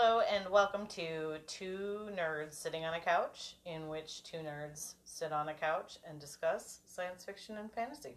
Hello, 0.00 0.20
and 0.32 0.48
welcome 0.48 0.86
to 0.86 1.38
Two 1.48 2.08
Nerds 2.16 2.54
Sitting 2.54 2.84
on 2.84 2.94
a 2.94 3.00
Couch, 3.00 3.56
in 3.66 3.88
which 3.88 4.22
two 4.22 4.36
nerds 4.36 4.94
sit 5.04 5.32
on 5.32 5.48
a 5.48 5.54
couch 5.54 5.98
and 6.08 6.20
discuss 6.20 6.78
science 6.86 7.24
fiction 7.24 7.58
and 7.58 7.68
fantasy. 7.72 8.16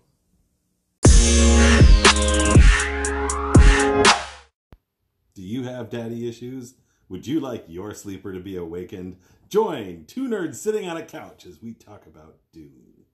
Do 5.33 5.41
you 5.41 5.63
have 5.63 5.89
daddy 5.89 6.29
issues? 6.29 6.75
Would 7.09 7.25
you 7.25 7.39
like 7.39 7.65
your 7.67 7.95
sleeper 7.95 8.31
to 8.31 8.39
be 8.39 8.55
awakened? 8.57 9.17
Join 9.49 10.05
two 10.05 10.27
nerds 10.27 10.57
sitting 10.57 10.87
on 10.87 10.97
a 10.97 11.03
couch 11.03 11.47
as 11.47 11.63
we 11.63 11.73
talk 11.73 12.05
about 12.05 12.37
Dune. 12.53 13.05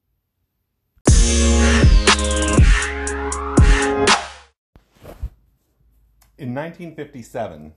In 6.38 6.54
1957, 6.54 7.73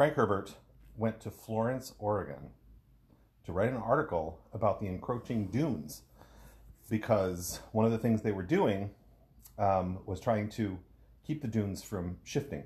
Frank 0.00 0.14
Herbert 0.14 0.54
went 0.96 1.20
to 1.20 1.30
Florence, 1.30 1.92
Oregon 1.98 2.52
to 3.44 3.52
write 3.52 3.68
an 3.68 3.76
article 3.76 4.40
about 4.54 4.80
the 4.80 4.86
encroaching 4.86 5.48
dunes 5.48 6.04
because 6.88 7.60
one 7.72 7.84
of 7.84 7.92
the 7.92 7.98
things 7.98 8.22
they 8.22 8.32
were 8.32 8.42
doing 8.42 8.92
um, 9.58 9.98
was 10.06 10.18
trying 10.18 10.48
to 10.52 10.78
keep 11.22 11.42
the 11.42 11.48
dunes 11.48 11.82
from 11.82 12.16
shifting. 12.24 12.64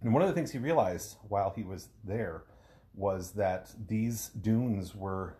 And 0.00 0.14
one 0.14 0.22
of 0.22 0.28
the 0.28 0.32
things 0.32 0.52
he 0.52 0.58
realized 0.58 1.18
while 1.28 1.52
he 1.54 1.64
was 1.64 1.90
there 2.02 2.44
was 2.94 3.32
that 3.32 3.70
these 3.86 4.28
dunes 4.28 4.94
were, 4.94 5.36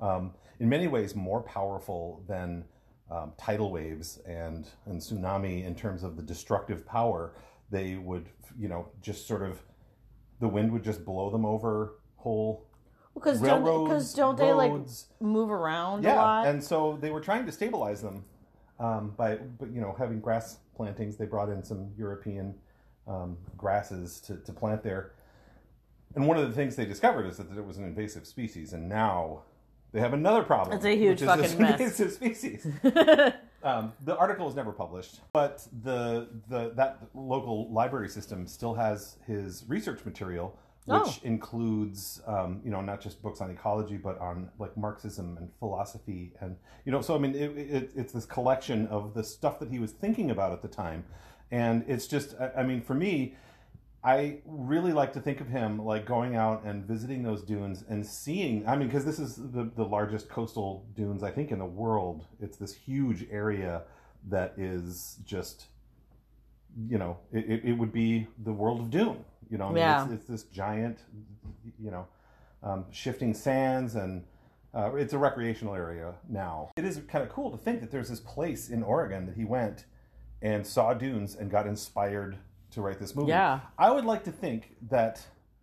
um, 0.00 0.32
in 0.58 0.70
many 0.70 0.88
ways, 0.88 1.14
more 1.14 1.42
powerful 1.42 2.24
than 2.26 2.64
um, 3.10 3.34
tidal 3.36 3.70
waves 3.70 4.20
and, 4.26 4.66
and 4.86 5.02
tsunami 5.02 5.66
in 5.66 5.74
terms 5.74 6.02
of 6.02 6.16
the 6.16 6.22
destructive 6.22 6.86
power. 6.86 7.34
They 7.70 7.96
would, 7.96 8.30
you 8.58 8.68
know, 8.68 8.88
just 9.02 9.28
sort 9.28 9.42
of, 9.42 9.60
the 10.40 10.48
wind 10.48 10.72
would 10.72 10.84
just 10.84 11.04
blow 11.04 11.30
them 11.30 11.44
over 11.44 11.94
whole 12.16 12.66
Because 13.14 13.40
don't, 13.40 13.84
because 13.84 14.14
don't 14.14 14.36
they 14.36 14.52
like 14.52 14.72
move 15.20 15.50
around 15.50 16.04
a 16.04 16.08
yeah, 16.08 16.16
lot? 16.16 16.46
and 16.46 16.62
so 16.62 16.98
they 17.00 17.10
were 17.10 17.20
trying 17.20 17.46
to 17.46 17.52
stabilize 17.52 18.02
them 18.02 18.24
um, 18.78 19.14
by, 19.16 19.36
but, 19.36 19.72
you 19.72 19.80
know, 19.80 19.94
having 19.98 20.20
grass 20.20 20.58
plantings. 20.74 21.16
They 21.16 21.26
brought 21.26 21.48
in 21.48 21.64
some 21.64 21.90
European 21.96 22.54
um, 23.06 23.38
grasses 23.56 24.20
to, 24.22 24.36
to 24.36 24.52
plant 24.52 24.82
there. 24.82 25.12
And 26.14 26.26
one 26.26 26.36
of 26.36 26.48
the 26.48 26.54
things 26.54 26.76
they 26.76 26.86
discovered 26.86 27.26
is 27.26 27.36
that 27.38 27.50
it 27.56 27.64
was 27.64 27.78
an 27.78 27.84
invasive 27.84 28.26
species, 28.26 28.72
and 28.72 28.88
now 28.88 29.42
they 29.92 30.00
have 30.00 30.14
another 30.14 30.42
problem. 30.42 30.76
It's 30.76 30.84
a 30.84 30.96
huge 30.96 31.20
which 31.20 31.22
is 31.22 31.26
fucking 31.26 31.42
this 31.42 31.58
mess. 31.58 31.80
invasive 31.80 32.12
species. 32.12 32.66
um, 33.62 33.92
the 34.04 34.16
article 34.16 34.46
was 34.46 34.54
never 34.54 34.72
published, 34.72 35.20
but 35.32 35.66
the 35.82 36.28
the 36.48 36.70
that 36.74 36.98
local 37.14 37.70
library 37.72 38.08
system 38.08 38.46
still 38.46 38.74
has 38.74 39.16
his 39.26 39.64
research 39.68 40.04
material, 40.04 40.58
which 40.84 41.00
Oh. 41.04 41.14
includes 41.24 42.20
um, 42.26 42.60
you 42.64 42.70
know 42.70 42.80
not 42.80 43.00
just 43.00 43.22
books 43.22 43.40
on 43.40 43.50
ecology, 43.50 43.96
but 43.96 44.18
on 44.20 44.50
like 44.58 44.76
Marxism 44.76 45.36
and 45.38 45.50
philosophy, 45.58 46.32
and 46.40 46.56
you 46.84 46.92
know 46.92 47.00
so 47.00 47.14
I 47.14 47.18
mean 47.18 47.34
it, 47.34 47.56
it, 47.56 47.90
it's 47.96 48.12
this 48.12 48.26
collection 48.26 48.86
of 48.88 49.14
the 49.14 49.24
stuff 49.24 49.58
that 49.60 49.70
he 49.70 49.78
was 49.78 49.92
thinking 49.92 50.30
about 50.30 50.52
at 50.52 50.62
the 50.62 50.68
time, 50.68 51.04
and 51.50 51.84
it's 51.88 52.06
just 52.06 52.34
I, 52.40 52.60
I 52.60 52.62
mean 52.62 52.80
for 52.82 52.94
me. 52.94 53.34
I 54.06 54.38
really 54.44 54.92
like 54.92 55.12
to 55.14 55.20
think 55.20 55.40
of 55.40 55.48
him 55.48 55.84
like 55.84 56.06
going 56.06 56.36
out 56.36 56.62
and 56.62 56.84
visiting 56.84 57.24
those 57.24 57.42
dunes 57.42 57.82
and 57.88 58.06
seeing. 58.06 58.64
I 58.68 58.76
mean, 58.76 58.86
because 58.86 59.04
this 59.04 59.18
is 59.18 59.34
the, 59.34 59.68
the 59.74 59.84
largest 59.84 60.28
coastal 60.28 60.86
dunes 60.94 61.24
I 61.24 61.32
think 61.32 61.50
in 61.50 61.58
the 61.58 61.66
world. 61.66 62.24
It's 62.40 62.56
this 62.56 62.72
huge 62.72 63.26
area 63.32 63.82
that 64.28 64.54
is 64.56 65.18
just, 65.24 65.66
you 66.88 66.98
know, 66.98 67.18
it, 67.32 67.62
it, 67.64 67.72
would 67.72 67.92
be 67.92 68.28
the 68.44 68.52
world 68.52 68.78
of 68.78 68.90
Dune. 68.90 69.24
You 69.50 69.58
know, 69.58 69.64
I 69.64 69.68
mean, 69.70 69.76
Yeah. 69.78 70.04
it's, 70.04 70.12
it's 70.12 70.26
this 70.26 70.42
giant, 70.44 71.00
you 71.76 71.90
know, 71.90 72.06
um, 72.62 72.86
shifting 72.92 73.34
sands 73.34 73.96
and. 73.96 74.24
Uh, 74.74 74.94
it's 74.96 75.14
a 75.14 75.18
recreational 75.18 75.74
area 75.74 76.12
now. 76.28 76.68
It 76.76 76.84
is 76.84 77.00
kind 77.08 77.24
of 77.24 77.30
cool 77.30 77.50
to 77.50 77.56
think 77.56 77.80
that 77.80 77.90
there's 77.90 78.10
this 78.10 78.20
place 78.20 78.68
in 78.68 78.82
Oregon 78.82 79.24
that 79.24 79.34
he 79.34 79.44
went 79.46 79.86
and 80.42 80.66
saw 80.66 80.92
dunes 80.92 81.34
and 81.34 81.50
got 81.50 81.66
inspired 81.66 82.36
to 82.76 82.82
write 82.82 82.98
this 82.98 83.14
movie. 83.16 83.30
Yeah. 83.30 83.60
I 83.78 83.90
would 83.90 84.04
like 84.04 84.24
to 84.24 84.32
think 84.32 84.76
that 84.90 85.20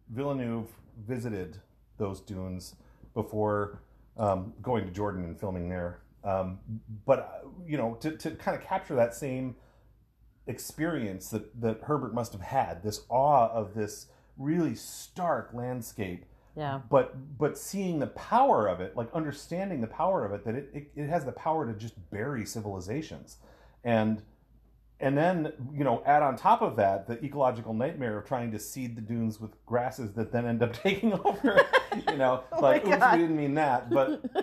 Villeneuve 0.09 0.67
visited 1.07 1.57
those 1.97 2.19
dunes 2.19 2.75
before 3.13 3.81
um, 4.17 4.53
going 4.61 4.85
to 4.85 4.91
Jordan 4.91 5.23
and 5.23 5.39
filming 5.39 5.69
there. 5.69 6.01
Um, 6.23 6.59
but 7.05 7.45
you 7.65 7.77
know, 7.77 7.95
to, 8.01 8.15
to 8.17 8.31
kind 8.31 8.57
of 8.57 8.63
capture 8.63 8.95
that 8.95 9.13
same 9.15 9.55
experience 10.47 11.29
that 11.29 11.61
that 11.61 11.81
Herbert 11.83 12.13
must 12.13 12.33
have 12.33 12.41
had, 12.41 12.83
this 12.83 13.01
awe 13.09 13.49
of 13.49 13.73
this 13.73 14.07
really 14.37 14.75
stark 14.75 15.51
landscape 15.53 16.25
yeah. 16.55 16.81
but 16.89 17.37
but 17.37 17.57
seeing 17.57 17.99
the 17.99 18.07
power 18.07 18.67
of 18.67 18.81
it 18.81 18.95
like 18.95 19.07
understanding 19.13 19.81
the 19.81 19.87
power 19.87 20.25
of 20.25 20.33
it 20.33 20.45
that 20.45 20.55
it, 20.55 20.69
it, 20.73 20.91
it 20.95 21.07
has 21.07 21.25
the 21.25 21.31
power 21.31 21.65
to 21.65 21.77
just 21.77 21.93
bury 22.11 22.45
civilizations 22.45 23.37
and 23.83 24.21
and 25.03 25.17
then 25.17 25.51
you 25.73 25.83
know 25.83 26.01
add 26.05 26.23
on 26.23 26.35
top 26.35 26.61
of 26.61 26.75
that 26.77 27.07
the 27.07 27.23
ecological 27.23 27.73
nightmare 27.73 28.17
of 28.17 28.25
trying 28.25 28.51
to 28.51 28.57
seed 28.59 28.95
the 28.95 29.01
dunes 29.01 29.39
with 29.39 29.51
grasses 29.65 30.11
that 30.13 30.31
then 30.31 30.45
end 30.47 30.63
up 30.63 30.73
taking 30.87 31.13
over 31.13 31.61
you 32.09 32.17
know 32.17 32.43
like 32.61 32.83
Oh 32.85 32.89
my 32.89 32.95
oops 32.95 33.05
we 33.13 33.17
didn't 33.19 33.35
mean 33.37 33.53
that 33.55 33.89
but 33.89 34.21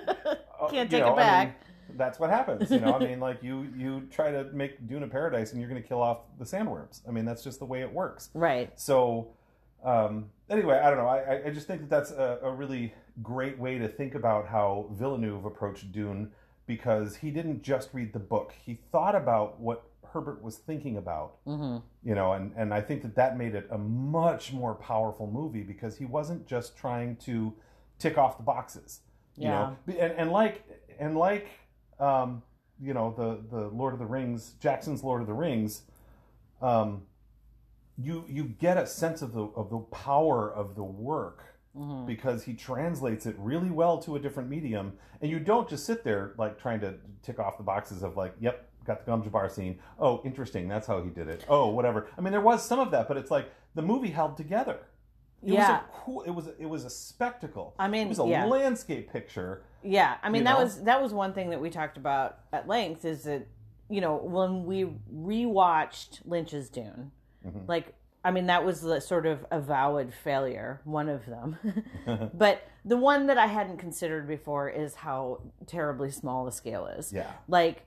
uh, 0.60 0.68
Can't 0.68 0.90
take 0.90 1.00
it 1.00 1.04
know, 1.06 1.14
I 1.14 1.16
back. 1.16 1.46
mean, 1.88 1.96
that's 1.98 2.20
what 2.20 2.30
happens 2.30 2.70
you 2.70 2.78
know 2.78 2.94
i 2.94 2.98
mean 3.00 3.18
like 3.18 3.42
you 3.42 3.66
you 3.76 4.06
try 4.12 4.30
to 4.30 4.44
make 4.52 4.86
dune 4.86 5.02
a 5.02 5.08
paradise 5.08 5.50
and 5.52 5.60
you're 5.60 5.68
going 5.68 5.82
to 5.82 5.86
kill 5.88 6.00
off 6.00 6.18
the 6.38 6.44
sandworms 6.44 7.00
i 7.08 7.10
mean 7.10 7.24
that's 7.24 7.42
just 7.42 7.58
the 7.58 7.64
way 7.64 7.80
it 7.80 7.92
works 7.92 8.30
Right. 8.32 8.70
so, 8.78 9.32
um, 9.84 10.26
anyway, 10.50 10.78
I 10.78 10.90
don't 10.90 10.98
know. 10.98 11.08
I, 11.08 11.18
I- 11.36 11.42
I 11.46 11.50
just 11.50 11.66
think 11.66 11.80
that 11.80 11.88
that's 11.90 12.10
a, 12.10 12.38
a 12.42 12.50
really 12.52 12.92
great 13.22 13.58
way 13.58 13.78
to 13.78 13.88
think 13.88 14.14
about 14.14 14.46
how 14.46 14.86
Villeneuve 14.92 15.46
approached 15.46 15.90
Dune 15.90 16.30
because 16.66 17.16
he 17.16 17.30
didn't 17.30 17.62
just 17.62 17.88
read 17.94 18.12
the 18.12 18.18
book. 18.18 18.52
He 18.64 18.78
thought 18.92 19.14
about 19.14 19.58
what 19.58 19.84
Herbert 20.12 20.42
was 20.42 20.58
thinking 20.58 20.96
about, 20.96 21.36
hmm 21.44 21.78
you 22.02 22.14
know, 22.14 22.32
and, 22.32 22.52
and 22.56 22.72
I 22.72 22.80
think 22.80 23.02
that 23.02 23.14
that 23.16 23.36
made 23.36 23.54
it 23.54 23.68
a 23.70 23.76
much 23.78 24.52
more 24.52 24.74
powerful 24.74 25.26
movie 25.30 25.62
because 25.62 25.98
he 25.98 26.06
wasn't 26.06 26.46
just 26.46 26.76
trying 26.76 27.16
to 27.16 27.54
tick 27.98 28.16
off 28.16 28.38
the 28.38 28.42
boxes, 28.42 29.00
you 29.36 29.48
know, 29.48 29.76
and, 29.86 30.12
and 30.12 30.32
like, 30.32 30.64
and 30.98 31.16
like, 31.16 31.48
um, 31.98 32.42
you 32.80 32.94
know, 32.94 33.14
the, 33.16 33.56
the 33.56 33.68
Lord 33.68 33.92
of 33.92 33.98
the 33.98 34.06
Rings, 34.06 34.54
Jackson's 34.60 35.04
Lord 35.04 35.20
of 35.20 35.26
the 35.26 35.34
Rings, 35.34 35.82
um, 36.62 37.02
you 37.98 38.24
you 38.28 38.44
get 38.44 38.78
a 38.78 38.86
sense 38.86 39.20
of 39.20 39.32
the 39.34 39.42
of 39.42 39.68
the 39.70 39.78
power 39.78 40.50
of 40.50 40.74
the 40.74 40.84
work 40.84 41.44
hmm 41.76 42.06
because 42.06 42.42
he 42.44 42.54
translates 42.54 43.26
it 43.26 43.36
really 43.38 43.70
well 43.70 43.98
to 43.98 44.16
a 44.16 44.18
different 44.18 44.48
medium, 44.48 44.94
and 45.20 45.30
you 45.30 45.38
don't 45.38 45.68
just 45.68 45.84
sit 45.86 46.02
there 46.02 46.34
like 46.38 46.58
trying 46.58 46.80
to 46.80 46.94
tick 47.22 47.38
off 47.38 47.58
the 47.58 47.62
boxes 47.62 48.02
of 48.02 48.16
like, 48.16 48.34
yep, 48.40 48.69
got 48.84 49.04
the 49.04 49.10
Gom 49.10 49.22
Jabbar 49.22 49.50
scene. 49.50 49.78
Oh, 49.98 50.20
interesting, 50.24 50.68
that's 50.68 50.86
how 50.86 51.02
he 51.02 51.10
did 51.10 51.28
it. 51.28 51.44
Oh, 51.48 51.68
whatever. 51.68 52.08
I 52.16 52.20
mean, 52.20 52.32
there 52.32 52.40
was 52.40 52.66
some 52.66 52.78
of 52.78 52.90
that, 52.92 53.08
but 53.08 53.16
it's 53.16 53.30
like 53.30 53.50
the 53.74 53.82
movie 53.82 54.10
held 54.10 54.36
together. 54.36 54.78
It 55.42 55.54
Yeah. 55.54 55.58
was 55.60 55.68
a 55.68 55.84
cool. 56.04 56.22
It 56.22 56.30
was 56.30 56.48
it 56.58 56.66
was 56.68 56.84
a 56.84 56.90
spectacle. 56.90 57.74
I 57.78 57.88
mean, 57.88 58.06
it 58.06 58.08
was 58.10 58.18
a 58.20 58.26
yeah. 58.26 58.44
landscape 58.44 59.10
picture. 59.10 59.62
Yeah, 59.82 60.16
I 60.22 60.28
mean 60.28 60.44
that 60.44 60.58
know? 60.58 60.64
was 60.64 60.82
that 60.82 61.00
was 61.02 61.14
one 61.14 61.32
thing 61.32 61.50
that 61.50 61.60
we 61.60 61.70
talked 61.70 61.96
about 61.96 62.38
at 62.52 62.68
length 62.68 63.04
is 63.06 63.22
that 63.24 63.46
you 63.88 64.00
know 64.02 64.16
when 64.16 64.64
we 64.66 64.84
rewatched 65.44 66.20
Lynch's 66.24 66.68
Dune, 66.68 67.10
Mhm. 67.46 67.66
like 67.68 67.94
I 68.22 68.30
mean 68.30 68.46
that 68.46 68.64
was 68.66 68.82
the 68.82 69.00
sort 69.00 69.24
of 69.24 69.46
avowed 69.50 70.12
failure, 70.12 70.82
one 70.84 71.08
of 71.08 71.24
them. 71.26 71.56
but 72.34 72.62
the 72.84 72.98
one 72.98 73.26
that 73.28 73.38
I 73.38 73.46
hadn't 73.46 73.78
considered 73.78 74.28
before 74.28 74.68
is 74.68 74.94
how 74.96 75.40
terribly 75.66 76.10
small 76.10 76.44
the 76.44 76.52
scale 76.52 76.86
is. 76.86 77.12
Yeah. 77.14 77.30
Like 77.48 77.86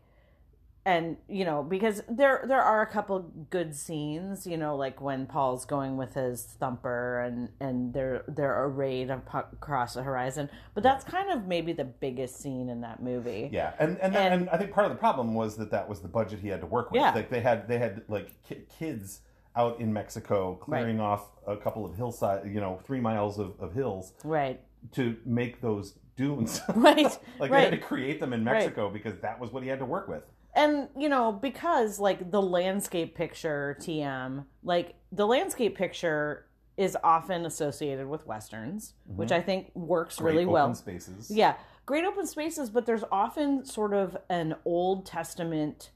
and 0.85 1.15
you 1.29 1.45
know 1.45 1.63
because 1.63 2.03
there 2.09 2.43
there 2.47 2.61
are 2.61 2.81
a 2.81 2.85
couple 2.87 3.19
good 3.49 3.73
scenes 3.75 4.45
you 4.45 4.57
know 4.57 4.75
like 4.75 4.99
when 4.99 5.25
paul's 5.25 5.63
going 5.65 5.95
with 5.95 6.13
his 6.13 6.43
thumper 6.59 7.21
and 7.21 7.47
and 7.61 7.93
they're 7.93 8.23
they're 8.27 8.65
arrayed 8.65 9.09
across 9.09 9.93
the 9.93 10.03
horizon 10.03 10.49
but 10.73 10.83
that's 10.83 11.03
kind 11.05 11.31
of 11.31 11.47
maybe 11.47 11.71
the 11.71 11.85
biggest 11.85 12.39
scene 12.41 12.67
in 12.69 12.81
that 12.81 13.01
movie 13.01 13.49
Yeah, 13.51 13.73
and 13.79 13.97
and, 13.99 14.15
And- 14.15 14.33
and 14.41 14.49
I 14.49 14.57
think 14.57 14.71
part 14.71 14.85
of 14.85 14.91
the 14.91 14.97
problem 14.99 15.33
was 15.33 15.55
that 15.57 15.71
that 15.71 15.87
was 15.87 16.01
the 16.01 16.07
budget 16.09 16.39
he 16.39 16.49
had 16.49 16.59
to 16.61 16.67
work 16.67 16.91
with. 16.91 16.99
Yeah. 17.01 17.13
Like 17.13 17.29
they 17.29 17.41
had 17.41 17.67
they 17.67 17.77
had 17.77 18.01
like 18.09 18.33
ki- 18.43 18.63
kids 18.77 19.21
out 19.55 19.79
in 19.79 19.93
Mexico 19.93 20.55
clearing 20.55 20.99
off 20.99 21.27
a 21.47 21.55
couple 21.55 21.85
of 21.85 21.95
hillside, 21.95 22.45
you 22.51 22.59
know, 22.59 22.79
three 22.85 22.99
miles 22.99 23.39
of, 23.39 23.53
of 23.59 23.73
hills 23.73 24.13
right 24.23 24.59
to 24.93 25.15
make 25.25 25.61
those 25.61 25.93
dunes. 26.17 26.59
right 26.75 27.17
like 27.39 27.51
they 27.51 27.61
had 27.61 27.71
to 27.71 27.77
create 27.77 28.19
them 28.19 28.33
in 28.33 28.43
Right. 28.43 28.53
Mexico 28.55 28.89
because 28.89 29.17
that 29.19 29.39
was 29.39 29.51
what 29.51 29.63
he 29.63 29.69
had 29.69 29.79
to 29.79 29.85
work 29.85 30.07
with. 30.07 30.23
And 30.55 30.87
you 30.97 31.09
know 31.09 31.31
because 31.31 31.99
like 31.99 32.29
the 32.31 32.41
landscape 32.41 33.15
picture 33.15 33.77
tm 33.81 34.45
like 34.63 34.95
the 35.11 35.25
landscape 35.25 35.75
picture 35.77 36.45
is 36.77 36.97
often 37.03 37.45
associated 37.45 38.07
with 38.07 38.25
westerns 38.25 38.93
which 39.15 39.31
i 39.31 39.41
think 39.41 39.71
works 39.75 40.15
Mm-hmm. 40.15 40.23
Great 40.23 40.31
really 40.33 40.43
open 40.45 40.53
well 40.53 40.73
spaces. 40.75 41.31
Yeah, 41.31 41.55
great 41.85 42.03
open 42.05 42.25
spaces, 42.27 42.69
but 42.69 42.85
there's 42.85 43.03
often 43.11 43.65
sort 43.65 43.93
of 43.93 44.15
an 44.29 44.55
Old 44.65 45.05
Testament 45.05 45.91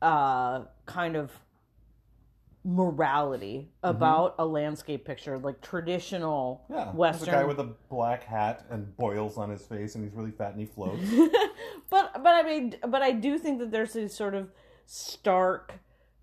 uh, 0.00 0.62
kind 0.86 1.16
of 1.16 1.30
morality 2.66 3.68
about 3.82 4.34
a 4.38 4.46
landscape 4.46 5.04
picture, 5.04 5.38
like 5.38 5.60
traditional 5.60 6.64
Yeah, 6.70 6.84
there's 6.84 6.94
Western. 6.94 7.28
a 7.28 7.32
guy 7.32 7.44
with 7.44 7.60
a 7.60 7.74
black 7.90 8.24
hat 8.24 8.64
and 8.70 8.96
boils 8.96 9.36
on 9.36 9.50
his 9.50 9.62
face, 9.62 9.94
and 9.94 10.04
he's 10.04 10.14
really 10.14 10.30
fat 10.30 10.52
and 10.52 10.60
he 10.60 10.66
floats. 10.66 11.02
but 11.90 12.03
but 12.24 12.34
I 12.34 12.42
mean, 12.42 12.74
but 12.88 13.02
I 13.02 13.12
do 13.12 13.38
think 13.38 13.60
that 13.60 13.70
there's 13.70 13.92
these 13.92 14.12
sort 14.14 14.34
of 14.34 14.50
stark 14.86 15.74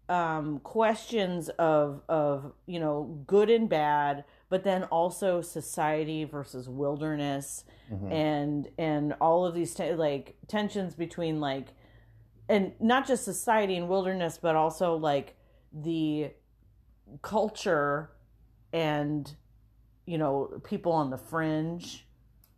um, 0.09 0.59
questions 0.59 1.47
of 1.57 2.01
of 2.09 2.51
you 2.65 2.79
know 2.79 3.23
good 3.27 3.49
and 3.49 3.69
bad, 3.69 4.25
but 4.49 4.63
then 4.65 4.83
also 4.85 5.39
society 5.41 6.25
versus 6.25 6.67
wilderness, 6.67 7.63
Mhm. 7.91 8.11
and 8.11 8.67
and 8.77 9.13
all 9.21 9.45
of 9.45 9.53
these 9.53 9.73
te- 9.73 9.93
like 9.93 10.35
tensions 10.47 10.95
between 10.95 11.39
like 11.39 11.69
and 12.49 12.73
not 12.81 13.07
just 13.07 13.23
society 13.23 13.77
and 13.77 13.87
wilderness, 13.87 14.37
but 14.37 14.55
also 14.57 14.95
like 14.97 15.37
the 15.71 16.31
culture 17.21 18.11
and 18.73 19.35
you 20.05 20.17
know 20.17 20.59
people 20.65 20.91
on 20.91 21.09
the 21.09 21.17
fringe. 21.17 22.05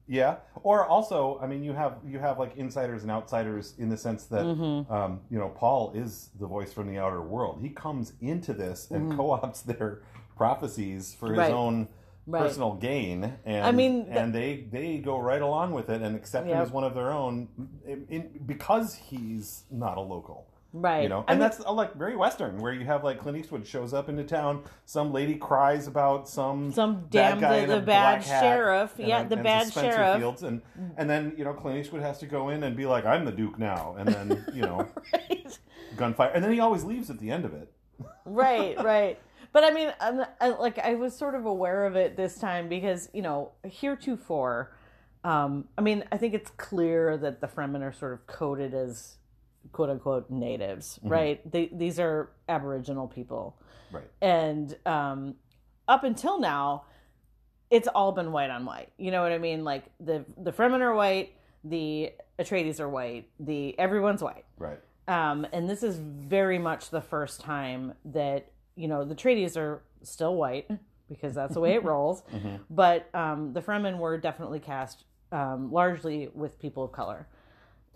Yeah, 0.05 0.35
or 0.63 0.85
also, 0.85 1.39
I 1.41 1.47
mean, 1.47 1.63
you 1.63 1.71
have 1.73 1.97
you 2.05 2.19
have 2.19 2.37
like 2.37 2.57
insiders 2.57 3.03
and 3.03 3.11
outsiders 3.11 3.73
in 3.77 3.87
the 3.89 3.95
sense 3.97 4.25
that 4.25 4.43
Mhm. 4.45 4.91
um, 4.91 5.21
you 5.29 5.39
know 5.39 5.49
Paul 5.49 5.93
is 5.95 6.29
the 6.39 6.45
voice 6.45 6.73
from 6.73 6.87
the 6.87 6.97
outer 6.99 7.21
world. 7.21 7.59
He 7.61 7.69
comes 7.69 8.13
into 8.19 8.53
this 8.53 8.91
and 8.91 9.13
co-opts 9.13 9.63
their 9.63 10.01
prophecies 10.35 11.13
for 11.15 11.27
his 11.27 11.37
Mm-hmm. 11.37 11.39
Right. 11.39 11.51
own 11.53 11.87
Right. 12.25 12.41
personal 12.43 12.73
gain. 12.75 13.33
And 13.45 13.65
I 13.65 13.71
mean, 13.71 14.05
th- 14.05 14.17
and 14.17 14.33
they 14.35 14.67
they 14.71 14.97
go 14.97 15.17
right 15.19 15.41
along 15.41 15.71
with 15.73 15.89
it 15.89 16.01
and 16.01 16.15
accept 16.15 16.47
him 16.47 16.57
as 16.57 16.71
one 16.71 16.83
of 16.85 16.95
their 16.95 17.11
own 17.11 17.47
in, 17.85 18.05
in, 18.09 18.39
because 18.45 18.95
he's 18.95 19.63
not 19.71 19.97
a 19.97 20.01
local. 20.01 20.47
Right. 20.75 21.03
You 21.03 21.09
know, 21.09 21.19
I 21.27 21.33
and 21.33 21.39
mean- 21.39 21.49
that's 21.49 21.63
uh, 21.63 21.71
like 21.71 21.93
very 21.95 22.15
Western, 22.15 22.57
where 22.57 22.73
you 22.73 22.83
have 22.85 23.03
like 23.03 23.19
Clint 23.19 23.37
Eastwood 23.37 23.65
shows 23.67 23.93
up 23.93 24.09
into 24.09 24.23
town, 24.23 24.63
some 24.85 25.13
lady 25.13 25.35
cries 25.35 25.85
about 25.85 26.27
some 26.27 26.71
Some 26.71 27.01
bad 27.01 27.09
damn 27.09 27.39
guy 27.39 27.65
the, 27.67 27.75
the 27.75 27.81
bad 27.81 28.23
sheriff. 28.23 28.93
yeah, 28.97 29.19
then- 29.19 29.29
the 29.29 29.43
bad 29.43 29.71
sheriff. 29.71 30.17
Fields, 30.19 30.41
and 30.41 30.63
and 30.97 31.07
then 31.07 31.33
you 31.37 31.43
know 31.43 31.53
Clint 31.53 31.77
Eastwood 31.77 32.01
has 32.01 32.17
to 32.19 32.25
go 32.25 32.49
in 32.49 32.63
and 32.63 32.75
be 32.75 32.87
like, 32.87 33.05
"I'm 33.05 33.23
the 33.23 33.31
Duke 33.31 33.59
now," 33.59 33.95
and 33.99 34.09
then 34.09 34.45
you 34.51 34.63
know 34.63 34.87
right. 35.13 35.59
gunfire, 35.95 36.31
and 36.33 36.43
then 36.43 36.51
he 36.51 36.59
always 36.59 36.83
leaves 36.83 37.11
at 37.11 37.19
the 37.19 37.29
end 37.29 37.45
of 37.45 37.53
it. 37.53 37.71
right, 38.25 38.75
right. 38.83 39.19
But 39.51 39.63
I 39.63 39.69
mean, 39.69 39.93
I'm, 40.01 40.25
I, 40.41 40.49
like 40.49 40.79
I 40.79 40.95
was 40.95 41.15
sort 41.15 41.35
of 41.35 41.45
aware 41.45 41.85
of 41.85 41.95
it 41.95 42.17
this 42.17 42.39
time 42.39 42.67
because 42.67 43.09
you 43.13 43.21
know 43.21 43.51
heretofore, 43.63 44.75
um, 45.23 45.65
I 45.77 45.81
mean, 45.81 46.03
I 46.11 46.17
think 46.17 46.33
it's 46.33 46.49
clear 46.57 47.15
that 47.17 47.41
the 47.41 47.47
Fremen 47.47 47.83
are 47.83 47.93
sort 47.93 48.13
of 48.13 48.25
coded 48.25 48.73
as 48.73 49.17
quote 49.71 49.89
unquote 49.89 50.29
natives, 50.29 50.99
right? 51.03 51.39
They, 51.49 51.69
these 51.71 51.99
are 51.99 52.29
Aboriginal 52.49 53.07
people, 53.07 53.57
Right. 53.91 54.09
and 54.21 54.75
um, 54.85 55.35
up 55.87 56.03
until 56.03 56.39
now, 56.39 56.85
it's 57.69 57.87
all 57.87 58.11
been 58.11 58.31
white 58.31 58.49
on 58.49 58.65
white. 58.65 58.89
You 58.97 59.11
know 59.11 59.21
what 59.23 59.31
I 59.31 59.37
mean? 59.37 59.63
Like 59.63 59.85
the 59.99 60.25
the 60.37 60.51
Fremen 60.51 60.81
are 60.81 60.93
white, 60.93 61.33
the 61.63 62.11
Atreides 62.39 62.79
are 62.79 62.89
white, 62.89 63.29
the 63.39 63.77
everyone's 63.79 64.21
white. 64.21 64.45
Right. 64.57 64.79
Um, 65.07 65.45
and 65.51 65.69
this 65.69 65.83
is 65.83 65.97
very 65.97 66.57
much 66.59 66.89
the 66.89 67.01
first 67.01 67.41
time 67.41 67.93
that 68.05 68.51
you 68.75 68.87
know 68.87 69.03
the 69.05 69.15
Atreides 69.15 69.57
are 69.57 69.81
still 70.03 70.35
white 70.35 70.69
because 71.09 71.33
that's 71.35 71.53
the 71.53 71.59
way 71.59 71.73
it 71.73 71.83
rolls. 71.91 72.23
Mm-hmm. 72.33 72.55
But 72.69 73.09
um, 73.13 73.53
the 73.53 73.61
Fremen 73.61 73.97
were 73.97 74.17
definitely 74.17 74.59
cast 74.59 75.03
um, 75.31 75.71
largely 75.71 76.29
with 76.33 76.59
people 76.59 76.83
of 76.83 76.91
color, 76.91 77.27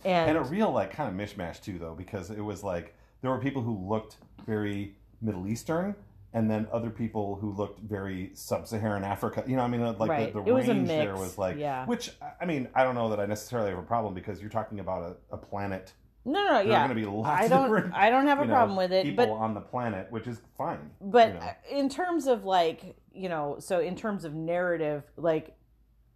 and, 0.05 0.29
And 0.29 0.37
a 0.37 0.41
real 0.49 0.71
like 0.71 0.91
kind 0.91 1.09
of 1.09 1.15
mishmash 1.29 1.61
too, 1.61 1.77
though, 1.79 1.95
because 1.95 2.29
it 2.29 2.41
was 2.41 2.63
like 2.63 2.95
there 3.21 3.31
were 3.31 3.39
people 3.39 3.61
who 3.61 3.77
looked 3.87 4.17
very 4.45 4.95
Middle 5.21 5.47
Eastern, 5.47 5.95
and 6.33 6.49
then 6.51 6.67
other 6.71 6.89
people 6.91 7.35
who 7.35 7.51
looked 7.53 7.79
very 7.79 8.29
sub-Saharan 8.35 9.03
Africa. 9.03 9.43
You 9.47 9.55
know, 9.55 9.63
I 9.63 9.67
mean, 9.67 9.81
like 9.81 10.09
Right. 10.09 10.31
the, 10.33 10.41
the 10.43 10.49
It 10.49 10.53
was 10.53 10.67
range 10.67 10.87
there 10.87 11.15
was 11.15 11.37
like, 11.37 11.57
yeah. 11.57 11.85
Which 11.85 12.11
I 12.39 12.45
mean, 12.45 12.67
I 12.75 12.83
don't 12.83 12.93
know 12.95 13.09
that 13.09 13.19
I 13.19 13.25
necessarily 13.25 13.69
have 13.71 13.79
a 13.79 13.83
problem 13.83 14.13
because 14.13 14.39
you're 14.39 14.49
talking 14.51 14.79
about 14.79 15.17
a, 15.31 15.35
a 15.35 15.37
planet. 15.37 15.93
no, 16.25 16.43
no, 16.45 16.53
There 16.57 16.67
yeah, 16.67 16.83
are 16.83 16.87
going 16.87 16.89
to 16.89 16.95
be 16.95 17.05
lots 17.05 17.41
I 17.43 17.47
don't, 17.47 17.93
I 17.93 18.09
don't 18.11 18.27
have 18.27 18.39
a 18.39 18.41
you 18.43 18.47
know, 18.49 18.53
problem 18.53 18.77
with 18.77 18.91
it, 18.91 19.03
People 19.05 19.25
but 19.25 19.31
on 19.33 19.53
the 19.55 19.61
planet, 19.61 20.11
which 20.11 20.27
is 20.27 20.39
fine. 20.57 20.91
but 21.01 21.29
you 21.33 21.39
know. 21.39 21.51
in 21.71 21.89
terms 21.89 22.27
of 22.27 22.43
like 22.43 22.95
you 23.13 23.29
know 23.29 23.55
so 23.59 23.79
in 23.79 23.95
terms 23.95 24.23
of 24.25 24.35
narrative 24.35 25.01
like 25.15 25.55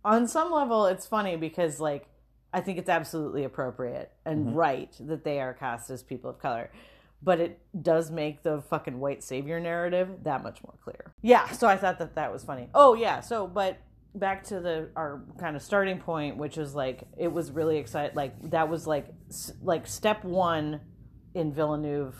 on 0.05 0.27
some 0.27 0.51
level 0.51 0.85
it's 0.85 1.07
funny 1.07 1.35
because 1.35 1.79
like 1.79 2.07
i 2.53 2.59
think 2.62 2.77
it's 2.77 2.89
absolutely 2.89 3.44
appropriate 3.44 4.12
and 4.25 4.48
Mm-hmm. 4.48 4.56
right 4.56 4.95
that 5.00 5.24
they 5.24 5.39
are 5.39 5.53
cast 5.53 5.89
as 5.89 6.03
people 6.03 6.30
of 6.30 6.39
color 6.39 6.71
but 7.24 7.39
it 7.39 7.59
does 7.83 8.09
make 8.09 8.42
the 8.44 8.62
fucking 8.69 9.00
white 9.00 9.24
savior 9.24 9.59
narrative 9.59 10.09
that 10.24 10.42
much 10.44 10.63
more 10.63 10.74
clear 10.83 11.13
yeah 11.21 11.50
so 11.51 11.68
i 11.68 11.77
thought 11.77 12.00
that 12.00 12.15
that 12.15 12.31
was 12.31 12.44
funny 12.44 12.69
oh 12.74 12.94
yeah 12.94 13.19
so 13.21 13.48
but 13.48 13.77
back 14.15 14.44
to 14.44 14.59
the 14.59 14.89
our 14.98 15.21
kind 15.39 15.56
of 15.56 15.62
starting 15.62 15.98
point 16.00 16.36
which 16.36 16.57
was 16.57 16.75
like 16.75 17.03
it 17.18 17.31
was 17.31 17.50
really 17.51 17.77
exciting 17.77 18.13
like 18.15 18.33
that 18.50 18.68
was 18.68 18.86
like 18.86 19.07
s- 19.30 19.53
like 19.62 19.88
step 19.88 20.24
one 20.25 20.81
in 21.33 21.53
villeneuve 21.53 22.15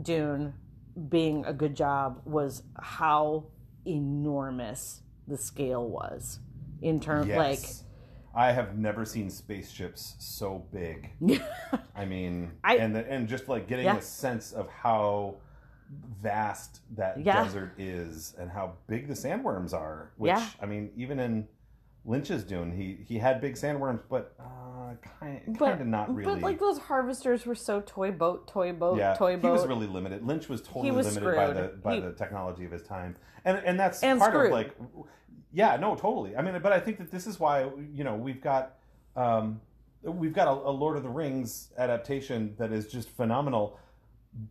Dune 0.00 0.54
being 1.08 1.44
a 1.44 1.52
good 1.52 1.74
job 1.76 2.22
was 2.24 2.62
how 2.80 3.44
enormous 3.86 5.02
the 5.28 5.36
scale 5.36 5.86
was 5.88 6.38
in 6.82 7.00
terms 7.00 7.28
Yes. 7.28 7.83
I 8.36 8.52
have 8.52 8.76
never 8.76 9.04
seen 9.04 9.30
spaceships 9.30 10.16
so 10.18 10.64
big. 10.72 11.10
I 11.96 12.04
mean, 12.04 12.52
I- 12.64 12.76
and 12.76 12.94
the, 12.94 13.08
and 13.10 13.28
just 13.28 13.48
like 13.48 13.68
getting 13.68 13.86
Yeah. 13.86 13.96
a 13.98 14.02
sense 14.02 14.52
of 14.52 14.68
how 14.68 15.36
vast 16.22 16.80
that 16.96 17.20
Yeah. 17.20 17.44
desert 17.44 17.72
is 17.78 18.34
and 18.38 18.50
how 18.50 18.72
big 18.86 19.06
the 19.08 19.14
sandworms 19.14 19.72
are. 19.72 20.10
Which 20.16 20.30
Yeah. 20.30 20.46
I 20.60 20.66
mean, 20.66 20.90
even 20.96 21.20
in 21.20 21.46
Lynch's 22.06 22.44
Dune, 22.44 22.72
he 22.72 23.04
he 23.06 23.18
had 23.18 23.40
big 23.40 23.54
sandworms, 23.54 24.00
but 24.10 24.34
uh, 24.38 24.94
kind 25.20 25.56
kind 25.58 25.80
of 25.80 25.86
not 25.86 26.14
really. 26.14 26.34
but 26.34 26.42
like 26.42 26.58
those 26.58 26.78
harvesters 26.78 27.46
were 27.46 27.54
so 27.54 27.82
toy 27.86 28.10
boat 28.10 28.46
toy 28.46 28.72
boat 28.72 28.98
yeah, 28.98 29.14
toy 29.14 29.36
boat. 29.36 29.48
he 29.48 29.52
was 29.52 29.66
really 29.66 29.86
limited. 29.86 30.26
Lynch 30.26 30.48
was 30.48 30.60
totally 30.60 30.90
was 30.90 31.14
limited 31.16 31.36
by 31.36 31.52
the 31.52 31.68
by 31.82 31.94
He- 31.94 32.00
the 32.00 32.12
technology 32.12 32.64
of 32.66 32.72
his 32.72 32.82
time, 32.82 33.16
and 33.44 33.58
and 33.64 33.78
that's 33.80 34.02
And 34.02 34.18
part 34.18 34.32
screwed. 34.32 34.46
of 34.46 34.52
like, 34.52 34.76
yeah, 35.54 35.76
no, 35.76 35.94
totally. 35.94 36.36
I 36.36 36.42
mean, 36.42 36.58
but 36.60 36.72
I 36.72 36.80
think 36.80 36.98
that 36.98 37.10
this 37.10 37.26
is 37.26 37.38
why 37.40 37.70
you 37.94 38.04
know 38.04 38.14
we've 38.16 38.40
got 38.42 38.76
um, 39.16 39.60
we've 40.02 40.34
got 40.34 40.48
a, 40.48 40.50
a 40.50 40.70
Lord 40.72 40.96
of 40.96 41.02
the 41.02 41.08
Rings 41.08 41.70
adaptation 41.78 42.54
that 42.58 42.72
is 42.72 42.88
just 42.88 43.08
phenomenal 43.08 43.78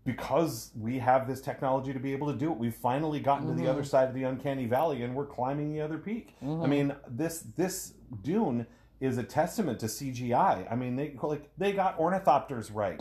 because 0.06 0.72
we 0.80 0.98
have 1.00 1.28
this 1.28 1.42
technology 1.42 1.92
to 1.92 2.00
be 2.00 2.14
able 2.14 2.32
to 2.32 2.38
do 2.40 2.52
it. 2.54 2.58
We've 2.58 2.74
finally 2.74 3.20
gotten 3.20 3.48
to 3.48 3.54
the 3.54 3.64
Mm-hmm. 3.64 3.70
other 3.70 3.84
side 3.84 4.08
of 4.08 4.16
the 4.16 4.24
uncanny 4.24 4.66
valley, 4.66 5.04
and 5.04 5.14
we're 5.14 5.26
climbing 5.26 5.74
the 5.74 5.82
other 5.82 5.98
peak. 5.98 6.36
Mm-hmm. 6.42 6.64
I 6.64 6.68
mean, 6.68 6.96
this 7.08 7.44
this 7.58 7.94
Dune 8.22 8.66
is 9.02 9.18
a 9.18 9.24
testament 9.24 9.82
to 9.82 9.88
CGI. 9.88 10.72
I 10.72 10.76
mean, 10.76 10.96
they 10.96 11.18
like 11.22 11.50
they 11.58 11.74
got 11.74 11.98
ornithopters 12.00 12.74
right. 12.74 12.98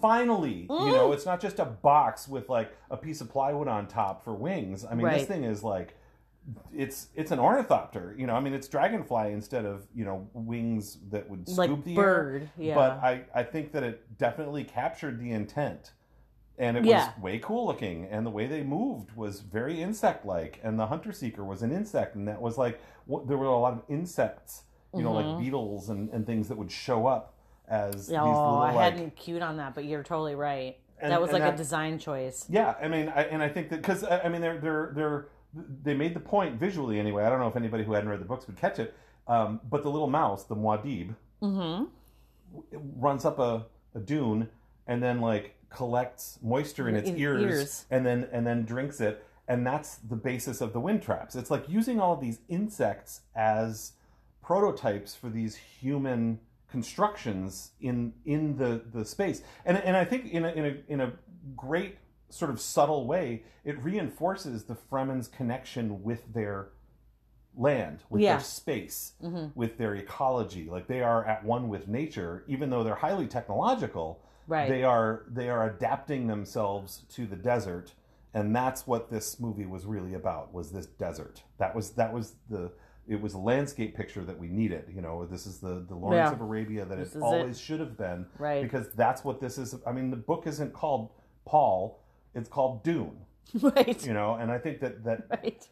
Finally, 0.00 0.66
you 0.70 0.92
know, 0.92 1.10
it's 1.12 1.26
not 1.26 1.40
just 1.40 1.58
a 1.58 1.64
box 1.64 2.28
with 2.28 2.48
like 2.48 2.70
a 2.90 2.96
piece 2.96 3.20
of 3.20 3.28
plywood 3.28 3.66
on 3.66 3.88
top 3.88 4.22
for 4.22 4.32
wings. 4.34 4.84
I 4.84 4.94
mean, 4.94 5.06
this 5.18 5.26
thing 5.26 5.42
is 5.42 5.64
like 5.64 5.96
it's 6.72 7.08
it's 7.14 7.30
an 7.30 7.38
ornithopter. 7.38 8.14
You 8.18 8.26
know, 8.26 8.34
I 8.34 8.40
mean, 8.40 8.52
it's 8.54 8.68
dragonfly 8.68 9.32
instead 9.32 9.64
of 9.64 9.86
you 9.94 10.04
know 10.04 10.28
wings 10.32 10.98
that 11.10 11.28
would 11.28 11.48
scoop 11.48 11.58
like 11.58 11.84
the 11.84 11.94
bird 11.94 12.42
air. 12.42 12.50
yeah 12.58 12.74
But 12.74 12.90
I 13.02 13.24
I 13.34 13.42
think 13.42 13.72
that 13.72 13.82
it 13.82 14.18
definitely 14.18 14.64
captured 14.64 15.20
the 15.20 15.30
intent. 15.30 15.92
And 16.58 16.78
it 16.78 16.86
Yeah. 16.86 17.10
was 17.14 17.22
way 17.22 17.38
cool 17.38 17.66
looking, 17.66 18.06
and 18.06 18.24
the 18.24 18.30
way 18.30 18.46
they 18.46 18.62
moved 18.62 19.14
was 19.14 19.40
very 19.40 19.82
insect-like. 19.82 20.58
And 20.62 20.78
the 20.78 20.86
hunter 20.86 21.12
seeker 21.12 21.44
was 21.44 21.62
an 21.62 21.70
insect, 21.70 22.14
and 22.14 22.26
that 22.28 22.40
was 22.40 22.56
like 22.56 22.80
what, 23.04 23.28
there 23.28 23.36
were 23.36 23.44
a 23.46 23.58
lot 23.58 23.74
of 23.74 23.82
insects, 23.88 24.62
you 24.94 25.02
know, 25.02 25.12
like 25.12 25.26
mm-hmm. 25.26 25.42
beetles 25.42 25.90
and, 25.90 26.08
and 26.10 26.24
things 26.24 26.48
that 26.48 26.56
would 26.56 26.72
show 26.72 27.06
up 27.06 27.34
as 27.68 28.06
these 28.06 28.16
oh 28.16 28.24
little 28.26 28.58
i 28.58 28.72
like 28.72 28.92
hadn't 28.92 29.16
queued 29.16 29.42
on 29.42 29.56
that 29.56 29.74
but 29.74 29.84
you're 29.84 30.04
totally 30.04 30.36
right 30.36 30.78
And- 31.00 31.10
that 31.10 31.20
was 31.20 31.32
like 31.32 31.42
a 31.42 31.56
design 31.56 31.98
choice 31.98 32.46
yeah, 32.48 32.74
I 32.80 32.88
mean, 32.88 33.08
I, 33.08 33.22
and 33.24 33.42
I 33.42 33.48
think 33.48 33.70
that 33.70 33.82
because 33.82 34.04
I 34.04 34.20
I 34.20 34.28
mean, 34.28 34.40
they're 34.40 34.58
they're 34.58 34.92
they're 34.94 35.26
they 35.82 35.94
made 35.94 36.14
the 36.14 36.20
point 36.20 36.58
visually 36.60 36.98
anyway. 36.98 37.24
I 37.24 37.30
don't 37.30 37.40
know 37.40 37.48
if 37.48 37.56
anybody 37.56 37.84
who 37.84 37.92
hadn't 37.92 38.08
read 38.08 38.20
the 38.20 38.24
books 38.26 38.46
would 38.46 38.56
catch 38.56 38.78
it, 38.78 38.94
um, 39.26 39.60
but 39.70 39.82
the 39.82 39.90
little 39.90 40.08
mouse, 40.08 40.44
the 40.44 40.56
Muad'Dib, 40.56 41.14
mm-hmm 41.42 41.84
runs 42.72 43.24
up 43.24 43.38
a, 43.38 43.66
a 43.94 43.98
dune 43.98 44.48
and 44.86 45.02
then 45.02 45.20
like 45.20 45.54
collects 45.68 46.38
moisture 46.42 46.88
in 46.88 46.94
its 46.96 47.08
In- 47.08 47.18
ears, 47.18 47.42
ears. 47.42 47.84
and 47.90 48.06
then 48.06 48.28
and 48.32 48.46
then 48.46 48.64
drinks 48.64 49.00
it, 49.00 49.24
and 49.48 49.66
that's 49.66 49.96
the 49.96 50.16
basis 50.16 50.60
of 50.60 50.72
the 50.72 50.80
wind 50.80 51.02
traps. 51.02 51.34
It's 51.34 51.50
like 51.50 51.68
using 51.68 52.00
all 52.00 52.14
of 52.14 52.20
these 52.20 52.38
insects 52.48 53.22
as 53.34 53.92
prototypes 54.42 55.14
for 55.14 55.28
these 55.28 55.56
human 55.56 56.38
constructions 56.70 57.72
in 57.80 58.12
in 58.24 58.56
the 58.56 58.80
the 58.92 59.04
space 59.04 59.40
and 59.64 59.76
and 59.78 59.96
i 59.96 60.04
think 60.04 60.26
in 60.30 60.44
a 60.44 60.48
in 60.48 60.64
a 60.66 60.92
in 60.92 61.00
a 61.00 61.12
great 61.56 61.96
sort 62.36 62.50
of 62.50 62.60
subtle 62.60 63.06
way 63.06 63.42
it 63.64 63.82
reinforces 63.82 64.64
the 64.64 64.74
fremen's 64.74 65.26
connection 65.28 66.02
with 66.02 66.32
their 66.32 66.68
land 67.56 68.02
with 68.10 68.20
Yeah. 68.20 68.34
their 68.36 68.40
space 68.44 69.14
Mhm. 69.22 69.52
with 69.56 69.78
their 69.78 69.94
ecology 69.94 70.68
like 70.68 70.86
they 70.86 71.02
are 71.02 71.24
at 71.24 71.44
one 71.44 71.68
with 71.68 71.88
nature 71.88 72.44
even 72.46 72.68
though 72.68 72.84
they're 72.84 72.94
highly 72.96 73.26
technological 73.26 74.20
right 74.46 74.68
they 74.68 74.84
are 74.84 75.24
they 75.28 75.48
are 75.48 75.64
adapting 75.70 76.26
themselves 76.26 77.04
to 77.08 77.26
the 77.26 77.36
desert 77.36 77.94
and 78.34 78.54
that's 78.54 78.86
what 78.86 79.10
this 79.10 79.40
movie 79.40 79.64
was 79.64 79.86
really 79.86 80.12
about 80.12 80.52
was 80.52 80.70
this 80.70 80.86
desert 80.86 81.42
that 81.56 81.74
was 81.74 81.92
that 81.92 82.12
was 82.12 82.34
the 82.50 82.70
it 83.08 83.20
was 83.22 83.32
a 83.34 83.38
landscape 83.38 83.96
picture 83.96 84.22
that 84.24 84.38
we 84.38 84.48
needed 84.48 84.84
you 84.94 85.00
know 85.00 85.24
this 85.24 85.46
is 85.46 85.58
the 85.60 85.82
the 85.88 85.94
lawrence 85.94 86.28
Yeah. 86.28 86.32
of 86.32 86.42
arabia 86.42 86.84
that 86.84 86.98
This 86.98 87.16
it 87.16 87.22
always 87.22 87.58
should 87.58 87.80
have 87.80 87.96
been 87.96 88.26
Right. 88.38 88.62
because 88.62 88.92
that's 88.92 89.24
what 89.24 89.40
this 89.40 89.56
is 89.56 89.74
i 89.86 89.92
mean 89.92 90.10
the 90.10 90.16
book 90.18 90.46
isn't 90.46 90.74
called 90.74 91.08
paul 91.46 92.00
it's 92.36 92.48
called 92.48 92.82
dune 92.84 93.16
right. 93.60 94.06
you 94.06 94.12
know 94.12 94.34
and 94.34 94.50
i 94.52 94.58
think 94.58 94.80
that 94.80 95.02
that 95.04 95.22
Right. 95.30 95.66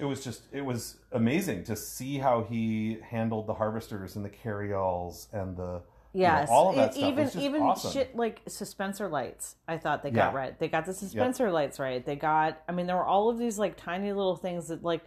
it 0.00 0.04
was 0.04 0.22
just 0.24 0.42
it 0.52 0.64
was 0.64 0.96
amazing 1.12 1.64
to 1.64 1.76
see 1.76 2.18
how 2.18 2.42
he 2.44 2.98
handled 3.02 3.46
the 3.46 3.54
harvesters 3.54 4.16
and 4.16 4.24
the 4.24 4.30
carryalls 4.30 5.26
and 5.32 5.56
the 5.56 5.82
you 6.16 6.22
know, 6.22 6.46
all 6.48 6.70
of 6.70 6.76
that 6.76 6.94
stuff 6.94 7.08
even 7.10 7.30
even 7.40 7.62
awesome. 7.62 7.90
shit 7.90 8.14
like 8.14 8.44
suspensor 8.44 9.10
lights. 9.10 9.56
I 9.66 9.78
thought 9.78 10.04
they 10.04 10.12
got 10.12 10.32
Yeah. 10.32 10.38
right. 10.38 10.56
They 10.60 10.68
got 10.68 10.86
the 10.86 10.92
suspensor 10.92 11.52
lights 11.52 11.80
right. 11.80 12.06
They 12.06 12.14
got. 12.14 12.62
I 12.68 12.72
mean, 12.72 12.86
there 12.86 12.94
were 12.94 13.04
all 13.04 13.28
of 13.30 13.36
these 13.36 13.58
like 13.58 13.76
tiny 13.76 14.12
little 14.12 14.36
things 14.36 14.68
that 14.68 14.84
like. 14.84 15.02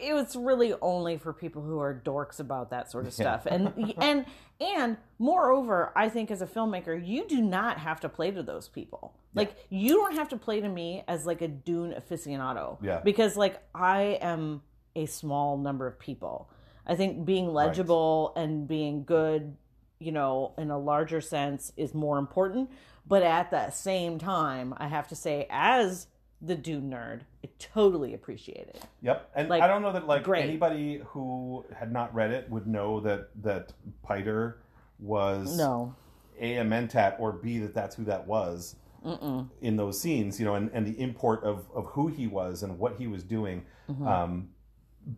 It 0.00 0.14
was 0.14 0.36
really 0.36 0.74
only 0.80 1.18
for 1.18 1.32
people 1.32 1.62
who 1.62 1.78
are 1.80 2.02
dorks 2.04 2.40
about 2.40 2.70
that 2.70 2.90
sort 2.90 3.06
of 3.06 3.12
stuff, 3.12 3.46
and 3.46 3.94
and 3.98 4.26
and 4.60 4.96
moreover, 5.18 5.92
I 5.96 6.08
think 6.08 6.30
as 6.30 6.42
a 6.42 6.46
filmmaker, 6.46 7.06
you 7.06 7.26
do 7.26 7.40
not 7.40 7.78
have 7.78 8.00
to 8.00 8.08
play 8.08 8.30
to 8.30 8.42
those 8.42 8.68
people. 8.68 9.14
Like 9.34 9.54
you 9.68 9.94
don't 9.94 10.14
have 10.14 10.30
to 10.30 10.36
play 10.36 10.60
to 10.60 10.68
me 10.68 11.04
as 11.08 11.26
like 11.26 11.42
a 11.42 11.48
Dune 11.48 11.92
aficionado. 11.92 12.78
Yeah. 12.82 13.00
Because 13.04 13.36
like 13.36 13.62
I 13.74 14.18
am 14.22 14.62
a 14.94 15.06
small 15.06 15.58
number 15.58 15.86
of 15.86 15.98
people. 15.98 16.50
I 16.86 16.94
think 16.94 17.26
being 17.26 17.52
legible 17.52 18.32
and 18.36 18.66
being 18.66 19.04
good 19.04 19.56
you 19.98 20.12
know, 20.12 20.52
in 20.58 20.70
a 20.70 20.78
larger 20.78 21.20
sense 21.20 21.72
is 21.76 21.94
more 21.94 22.18
important. 22.18 22.70
But 23.06 23.22
at 23.22 23.50
the 23.50 23.70
same 23.70 24.18
time, 24.18 24.74
I 24.76 24.88
have 24.88 25.08
to 25.08 25.16
say, 25.16 25.46
as 25.50 26.08
the 26.46 26.54
dude 26.54 26.84
nerd, 26.84 27.20
I 27.44 27.48
totally 27.58 28.14
appreciate 28.14 28.68
it. 28.68 28.82
Yep, 29.02 29.30
and 29.34 29.48
Like, 29.48 29.62
I 29.62 29.66
don't 29.66 29.82
know 29.82 29.92
that 29.92 30.06
like 30.06 30.22
great. 30.24 30.44
anybody 30.44 31.00
who 31.06 31.64
had 31.74 31.92
not 31.92 32.14
read 32.14 32.30
it 32.30 32.48
would 32.50 32.66
know 32.66 33.00
that 33.00 33.28
that 33.42 33.72
Piter 34.02 34.58
was 34.98 35.56
No. 35.56 35.94
a 36.40 36.56
a 36.58 36.64
mentat 36.64 37.18
or 37.20 37.32
b 37.32 37.58
that 37.58 37.74
that's 37.74 37.96
who 37.96 38.04
that 38.04 38.26
was 38.26 38.76
Mm-mm. 39.04 39.48
in 39.60 39.76
those 39.76 40.00
scenes, 40.00 40.38
you 40.40 40.46
know, 40.46 40.54
and, 40.54 40.70
and 40.72 40.86
the 40.86 40.98
import 41.00 41.44
of 41.44 41.66
of 41.74 41.86
who 41.86 42.08
he 42.08 42.26
was 42.26 42.62
and 42.62 42.78
what 42.78 42.96
he 42.96 43.06
was 43.06 43.22
doing. 43.22 43.64
Mm-hmm. 43.90 44.06
Um, 44.06 44.48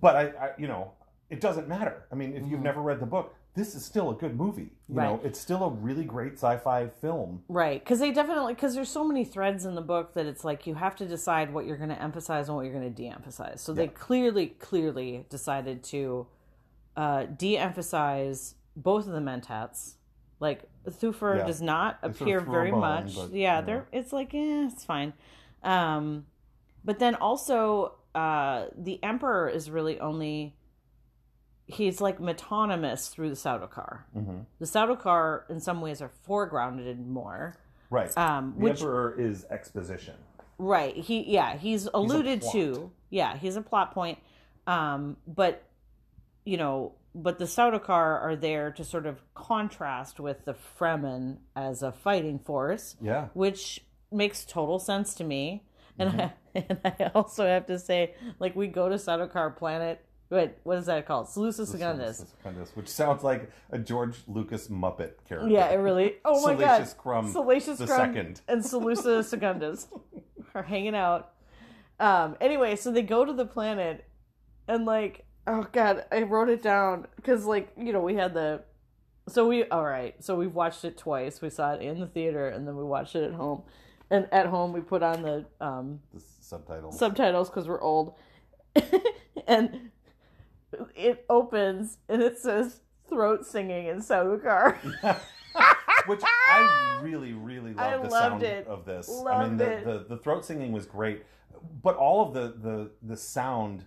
but 0.01 0.17
I, 0.17 0.23
I, 0.29 0.51
you 0.59 0.67
know, 0.69 0.93
it 1.31 1.41
doesn't 1.41 1.69
matter. 1.69 2.05
I 2.13 2.15
mean, 2.15 2.35
if 2.35 2.47
you've 2.47 2.61
never 2.61 2.83
read 2.83 3.01
the 3.01 3.07
book, 3.07 3.35
this 3.59 3.75
is 3.75 3.85
still 3.85 4.11
a 4.11 4.15
good 4.15 4.37
movie. 4.37 4.71
You 4.89 4.95
know, 4.95 5.17
Mm-hmm. 5.17 5.27
It's 5.27 5.41
still 5.41 5.65
a 5.65 5.69
really 5.71 6.05
great 6.05 6.35
sci-fi 6.35 6.87
film. 7.01 7.43
Right. 7.49 7.83
Because 7.83 7.99
they 7.99 8.13
definitely, 8.13 8.55
because 8.55 8.75
there's 8.75 8.89
so 8.89 9.05
many 9.05 9.25
threads 9.25 9.65
in 9.65 9.75
the 9.75 9.81
book 9.83 10.15
that 10.15 10.27
it's 10.27 10.45
like 10.45 10.67
you 10.67 10.75
have 10.75 10.95
to 10.97 11.07
decide 11.07 11.53
what 11.53 11.67
you're 11.67 11.77
going 11.77 11.89
to 11.91 12.01
emphasize 12.01 12.49
and 12.49 12.57
what 12.57 12.65
you're 12.65 12.73
going 12.75 12.93
to 12.95 13.03
de 13.03 13.09
emphasize. 13.09 13.61
So 13.61 13.73
they 13.73 13.89
clearly, 13.89 14.47
clearly 14.47 15.27
decided 15.29 15.83
to 15.85 16.27
uh, 16.97 17.25
de 17.25 17.59
emphasize 17.59 18.55
both 18.77 19.07
of 19.07 19.13
the 19.13 19.21
mentats. 19.21 19.95
Like, 20.41 20.63
Thufir 20.89 21.39
Yeah. 21.39 21.47
does 21.47 21.61
not 21.61 22.01
They 22.01 22.07
sort 22.09 22.15
of 22.15 22.21
appear 22.23 22.41
very 22.41 22.71
much. 22.71 23.17
but, 23.17 23.33
yeah, 23.33 23.61
know. 23.61 23.67
they're, 23.67 23.87
it's 23.93 24.13
like, 24.13 24.33
eh, 24.35 24.69
it's 24.73 24.85
fine. 24.85 25.13
Um, 25.65 26.27
but 26.85 27.01
then 27.01 27.17
also, 27.17 27.95
uh, 28.15 28.67
the 28.77 29.03
Emperor 29.03 29.49
is 29.49 29.69
really 29.69 29.99
only. 29.99 30.55
He's 31.71 32.01
like 32.01 32.19
metonymous 32.19 33.09
through 33.11 33.29
the 33.29 33.35
Sardaukar. 33.37 34.01
hmm 34.15 34.39
The 34.59 34.65
Sardaukar, 34.67 35.43
in 35.51 35.61
some 35.61 35.81
ways, 35.81 36.01
are 36.03 36.11
foregrounded 36.27 37.07
more. 37.07 37.57
Right. 37.91 38.17
Um, 38.19 38.55
the 38.57 38.65
which 38.65 38.81
Emperor 38.81 39.15
is 39.21 39.45
exposition. 39.51 40.15
right, 40.59 40.97
he 40.97 41.31
yeah, 41.31 41.57
he's 41.57 41.87
alluded 41.93 42.41
plot. 42.41 42.53
to. 42.55 42.91
Yeah, 43.11 43.37
he's 43.37 43.57
a 43.57 43.63
plot 43.63 43.93
point. 43.95 44.19
Um, 44.67 45.17
but 45.27 45.63
you 46.45 46.57
know, 46.57 46.93
but 47.15 47.39
the 47.39 47.45
Sardaukar 47.45 47.89
are 48.23 48.37
there 48.37 48.71
to 48.73 48.85
sort 48.85 49.05
of 49.07 49.21
contrast 49.35 50.19
with 50.21 50.45
the 50.47 50.55
Fremen 50.79 51.39
as 51.55 51.83
a 51.83 51.93
fighting 51.93 52.39
force, 52.39 52.97
Yeah. 53.03 53.29
which 53.35 53.85
makes 54.11 54.45
total 54.47 54.79
sense 54.79 55.15
to 55.15 55.25
me. 55.25 55.65
And 55.99 56.11
Mm-hmm. 56.11 56.21
I 56.21 56.33
and 56.55 56.79
I 56.85 57.11
also 57.15 57.47
have 57.47 57.67
to 57.67 57.79
say, 57.79 58.15
like, 58.39 58.57
we 58.57 58.67
go 58.69 58.89
to 58.89 58.95
Sardaukar 58.97 59.55
planet. 59.57 60.05
Wait, 60.31 60.51
what 60.63 60.77
is 60.79 60.87
that 60.87 61.07
called? 61.07 61.27
Salusa 61.27 61.67
Secundus. 61.67 62.19
Secundus, 62.37 62.71
which 62.75 62.89
sounds 62.89 63.23
like 63.25 63.51
a 63.71 63.79
George 63.79 64.17
Lucas 64.27 64.69
Muppet 64.69 65.13
character. 65.27 65.49
Yeah, 65.49 65.69
it 65.71 65.77
really. 65.77 66.17
Oh 66.25 66.43
my 66.43 66.55
Salacious 66.55 66.93
god, 66.93 67.03
Crumb 67.03 67.33
Salacious 67.33 67.79
the 67.79 67.87
Crumb 67.87 68.15
second. 68.15 68.41
and 68.47 68.65
Seleucia 68.65 69.23
Secundus 69.23 69.89
are 70.55 70.63
hanging 70.63 70.95
out. 70.95 71.31
Um. 71.99 72.37
Anyway, 72.41 72.77
so 72.77 72.93
they 72.93 73.03
go 73.03 73.25
to 73.25 73.33
the 73.33 73.47
planet, 73.47 74.05
and 74.69 74.85
like, 74.85 75.25
oh 75.47 75.67
god, 75.73 76.05
I 76.13 76.23
wrote 76.23 76.51
it 76.51 76.63
down 76.63 77.07
because 77.17 77.47
like 77.47 77.73
you 77.79 77.93
know 77.95 78.01
we 78.03 78.15
had 78.15 78.35
the, 78.35 78.63
so 79.29 79.49
we 79.49 79.65
all 79.71 79.85
right, 79.85 80.15
so 80.23 80.37
we've 80.37 80.55
watched 80.55 80.85
it 80.85 80.99
twice. 80.99 81.41
We 81.41 81.49
saw 81.51 81.73
it 81.73 81.81
in 81.81 82.01
the 82.01 82.07
theater, 82.07 82.49
and 82.49 82.69
then 82.69 82.77
we 82.77 82.85
watched 82.85 83.17
it 83.17 83.25
at 83.25 83.33
home, 83.33 83.63
and 84.11 84.29
at 84.31 84.45
home 84.47 84.73
we 84.75 84.81
put 84.83 85.03
on 85.03 85.23
the 85.23 85.47
um 85.61 86.01
The 86.13 86.21
subtitles. 86.41 86.99
subtitles 86.99 87.49
because 87.49 87.67
we're 87.67 87.81
old, 87.81 88.15
and 89.49 89.91
it 90.95 91.25
opens 91.29 91.99
and 92.09 92.23
it 92.23 92.39
says 92.39 92.81
throat 93.09 93.47
singing 93.47 93.87
in 93.87 93.99
Sardaukar. 93.99 94.77
which 96.07 96.23
I 96.25 97.01
really, 97.03 97.33
really 97.33 97.75
loved 97.75 97.81
I 97.81 97.97
the 97.97 98.03
loved 98.09 98.13
sound 98.13 98.43
it. 98.43 98.67
of 98.67 98.85
this. 98.85 99.11
I 99.29 99.45
mean, 99.47 99.57
the, 99.57 99.81
the 99.85 100.07
the 100.09 100.17
throat 100.19 100.45
singing 100.45 100.73
was 100.73 100.87
great, 100.87 101.25
but 101.83 101.97
all 101.97 102.27
of 102.27 102.35
the 102.35 102.55
the 102.61 102.91
the 103.03 103.17
sound 103.17 103.85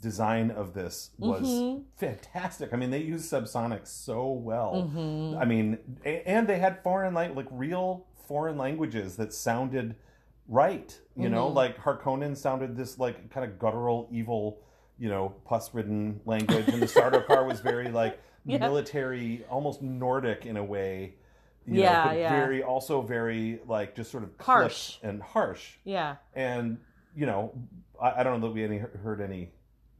design 0.00 0.50
of 0.50 0.74
this 0.74 1.10
was 1.18 1.42
Mhm. 1.46 1.84
fantastic. 1.96 2.72
I 2.72 2.76
mean, 2.76 2.90
they 2.90 2.98
used 3.02 3.30
subsonic 3.32 3.86
so 3.86 4.32
well. 4.32 4.90
Mhm. 4.92 5.38
I 5.40 5.44
mean, 5.44 5.78
and 6.04 6.48
they 6.48 6.58
had 6.58 6.82
foreign 6.82 7.14
like 7.14 7.36
like 7.36 7.46
real 7.50 8.06
foreign 8.26 8.58
languages 8.58 9.16
that 9.16 9.32
sounded 9.32 9.94
right. 10.48 10.98
You 11.14 11.28
know, 11.28 11.48
Mhm. 11.50 11.54
like 11.54 11.76
Harkonnen 11.78 12.36
sounded 12.36 12.76
this 12.76 12.98
like 12.98 13.30
kind 13.30 13.48
of 13.48 13.58
guttural, 13.58 14.08
evil, 14.10 14.60
you 15.02 15.08
know, 15.08 15.34
pus-ridden 15.46 16.20
language, 16.26 16.68
and 16.68 16.80
the 16.80 16.86
Sardaukar 16.86 17.44
was 17.52 17.58
very 17.58 17.88
like 17.90 18.20
Yeah. 18.44 18.58
military, 18.58 19.44
almost 19.50 19.82
Nordic 19.82 20.46
in 20.46 20.56
a 20.56 20.62
way. 20.64 21.14
You 21.66 21.80
Yeah, 21.80 22.04
know, 22.04 22.12
yeah. 22.12 22.30
very 22.44 22.62
also 22.62 23.02
very 23.02 23.60
like 23.66 23.96
just 23.96 24.12
sort 24.12 24.22
of 24.22 24.30
Harsh. 24.38 24.98
and 25.02 25.20
harsh. 25.20 25.64
Yeah. 25.82 26.16
And 26.34 26.78
you 27.16 27.26
know, 27.26 27.52
I, 28.00 28.20
I 28.20 28.22
don't 28.22 28.40
know 28.40 28.46
that 28.46 28.54
we 28.54 28.62
any 28.62 28.78
heard 28.78 29.20
any 29.20 29.50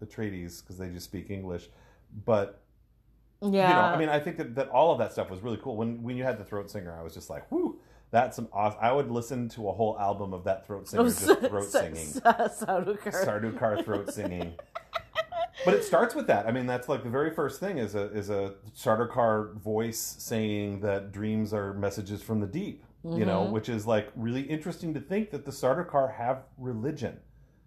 Atreides 0.05 0.61
because 0.63 0.79
they 0.79 0.89
just 0.91 1.07
speak 1.07 1.31
English, 1.31 1.69
but 2.25 2.63
Yeah. 3.41 3.69
you 3.69 3.75
know, 3.75 3.81
I 3.81 3.97
mean, 3.99 4.09
I 4.09 4.21
think 4.21 4.37
that, 4.37 4.55
that 4.55 4.69
all 4.69 4.93
of 4.93 4.99
that 4.99 5.11
stuff 5.13 5.31
was 5.31 5.41
really 5.41 5.59
cool. 5.61 5.77
When 5.77 6.01
when 6.05 6.17
you 6.17 6.23
had 6.23 6.39
the 6.39 6.45
throat 6.45 6.71
singer, 6.71 6.97
I 6.97 7.03
was 7.03 7.13
just 7.13 7.29
like, 7.29 7.51
whoo, 7.51 7.81
that's 8.13 8.37
some 8.37 8.49
awesome. 8.53 8.79
I 8.81 8.93
would 8.93 9.11
listen 9.11 9.49
to 9.51 9.69
a 9.69 9.73
whole 9.73 9.99
album 9.99 10.33
of 10.33 10.45
that 10.45 10.65
throat 10.67 10.87
singer 10.89 11.05
just 11.05 11.25
throat 11.27 11.65
singing, 11.65 12.07
Sardaukar. 12.07 13.13
Sardaukar 13.27 13.85
throat 13.85 14.13
singing. 14.13 14.55
But 15.65 15.75
it 15.75 15.85
starts 15.85 16.15
with 16.15 16.27
that. 16.29 16.47
I 16.47 16.53
mean, 16.53 16.67
that's 16.67 16.89
like 16.89 17.03
the 17.05 17.11
very 17.11 17.31
first 17.31 17.61
thing 17.61 17.79
is 17.79 17.95
a 17.95 18.11
is 18.13 18.31
a 18.31 18.55
Sardaukar 18.77 19.55
voice 19.61 20.17
saying 20.19 20.81
that 20.81 21.13
dreams 21.13 21.53
are 21.55 21.73
messages 21.75 22.23
from 22.23 22.41
the 22.41 22.47
deep. 22.47 22.85
You 23.05 23.25
know, 23.25 23.47
Mhm. 23.47 23.51
which 23.51 23.69
is 23.69 23.85
like 23.87 24.13
really 24.15 24.43
interesting 24.43 24.95
to 24.95 25.01
think 25.01 25.31
that 25.31 25.45
the 25.45 25.51
Sardaukar 25.51 26.15
have 26.15 26.45
religion 26.57 27.19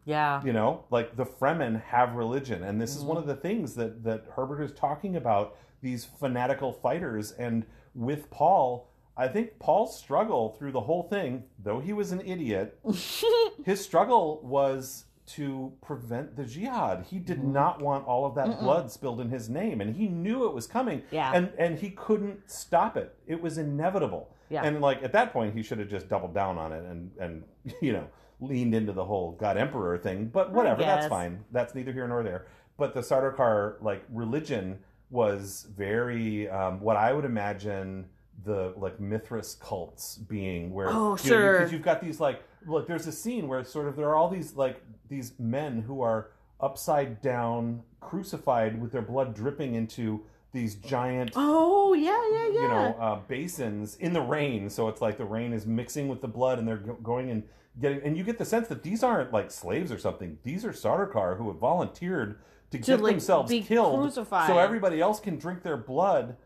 Yeah. 0.05 0.41
you 0.45 0.53
know 0.53 0.85
like 0.91 1.17
the 1.17 1.25
fremen 1.25 1.81
have 1.81 2.15
religion 2.15 2.63
and 2.63 2.79
this 2.79 2.95
is 2.95 3.03
one 3.03 3.17
Mm-hmm. 3.17 3.29
of 3.29 3.35
the 3.35 3.41
things 3.41 3.73
that 3.75 4.03
that 4.05 4.23
herbert 4.35 4.61
is 4.63 4.71
talking 4.71 5.15
about 5.17 5.57
these 5.81 6.05
fanatical 6.05 6.71
fighters 6.71 7.31
and 7.33 7.65
with 7.95 8.29
paul 8.29 8.87
i 9.17 9.27
think 9.27 9.57
paul's 9.59 9.97
struggle 9.99 10.55
through 10.57 10.71
the 10.71 10.79
whole 10.81 11.03
thing 11.03 11.43
though 11.59 11.79
he 11.81 11.91
was 11.91 12.11
an 12.13 12.21
idiot 12.21 12.79
his 13.65 13.83
struggle 13.83 14.39
was 14.43 15.05
to 15.25 15.73
prevent 15.81 16.35
the 16.35 16.45
jihad 16.45 17.05
he 17.09 17.17
did 17.19 17.37
Mm-hmm. 17.39 17.53
not 17.53 17.81
want 17.81 18.05
all 18.07 18.25
of 18.25 18.35
that 18.35 18.59
blood 18.59 18.91
spilled 18.91 19.19
in 19.19 19.29
his 19.29 19.49
name 19.49 19.81
and 19.81 19.95
he 19.95 20.07
knew 20.07 20.45
it 20.47 20.53
was 20.53 20.67
coming 20.67 21.01
Yeah. 21.11 21.31
and 21.33 21.51
and 21.57 21.79
he 21.79 21.89
couldn't 21.91 22.49
stop 22.49 22.95
it 22.95 23.15
it 23.25 23.41
was 23.41 23.57
inevitable 23.57 24.29
Yeah. 24.49 24.63
and 24.63 24.81
like 24.81 25.01
at 25.03 25.11
that 25.13 25.33
point 25.33 25.55
he 25.55 25.63
should 25.63 25.79
have 25.79 25.89
just 25.89 26.07
doubled 26.09 26.33
down 26.35 26.57
on 26.57 26.71
it 26.71 26.83
and 26.85 27.11
and 27.19 27.43
you 27.81 27.93
know 27.93 28.07
leaned 28.39 28.75
into 28.75 28.91
the 28.93 29.03
whole 29.05 29.31
god 29.31 29.57
emperor 29.57 29.97
thing 29.97 30.25
but 30.27 30.51
whatever 30.51 30.81
that's 30.81 31.07
fine 31.07 31.43
that's 31.51 31.73
neither 31.73 31.91
here 31.93 32.07
nor 32.07 32.21
there 32.21 32.45
but 32.77 32.93
the 32.93 32.99
sardaukar 32.99 33.81
like 33.81 34.03
religion 34.11 34.77
was 35.09 35.67
very 35.77 36.47
um, 36.49 36.79
what 36.81 36.97
i 36.97 37.13
would 37.13 37.25
imagine 37.25 38.05
the 38.43 38.73
like 38.77 38.99
mithras 38.99 39.55
cults 39.61 40.17
being 40.17 40.73
where 40.73 40.89
Oh, 40.89 40.93
you 41.23 41.31
know, 41.31 41.37
sure. 41.37 41.53
because 41.59 41.71
you've 41.71 41.81
got 41.81 42.01
these 42.01 42.19
like 42.19 42.43
look 42.67 42.85
there's 42.87 43.07
a 43.07 43.11
scene 43.11 43.47
where 43.47 43.63
sort 43.63 43.87
of 43.87 43.95
there 43.95 44.07
are 44.09 44.15
all 44.15 44.27
these 44.29 44.55
like 44.55 44.81
these 45.09 45.33
men 45.39 45.81
who 45.81 46.01
are 46.01 46.31
upside 46.59 47.21
down 47.21 47.83
crucified 47.99 48.81
with 48.81 48.91
their 48.91 49.01
blood 49.01 49.35
dripping 49.35 49.75
into 49.75 50.23
these 50.53 50.75
giant 50.75 51.31
Oh 51.35 51.93
yeah, 51.93 52.11
yeah, 52.31 52.47
yeah. 52.47 52.61
you 52.61 52.67
know 52.67 52.95
uh, 52.99 53.15
basins 53.27 53.95
in 53.97 54.13
the 54.13 54.21
rain 54.21 54.69
so 54.69 54.87
it's 54.87 55.01
like 55.01 55.17
the 55.17 55.25
rain 55.25 55.51
is 55.51 55.65
mixing 55.65 56.07
with 56.07 56.21
the 56.21 56.27
blood 56.29 56.59
and 56.59 56.67
they're 56.67 56.77
going 56.77 57.29
and 57.29 57.43
getting, 57.79 58.01
and 58.03 58.17
you 58.17 58.23
get 58.23 58.37
the 58.37 58.45
sense 58.45 58.67
that 58.67 58.83
these 58.83 59.03
aren't 59.03 59.33
like 59.33 59.51
slaves 59.51 59.91
or 59.91 59.97
something. 59.97 60.37
These 60.43 60.65
are 60.65 60.71
Sardaukar 60.71 61.37
who 61.37 61.49
have 61.49 61.57
volunteered 61.57 62.39
to, 62.71 62.77
To, 62.77 62.83
get 62.83 63.01
like, 63.01 63.11
themselves 63.13 63.51
killed, 63.51 63.99
crucified. 64.01 64.47
so 64.47 64.57
everybody 64.57 65.01
else 65.01 65.19
can 65.19 65.37
drink 65.37 65.61
their 65.63 65.77
blood. 65.77 66.37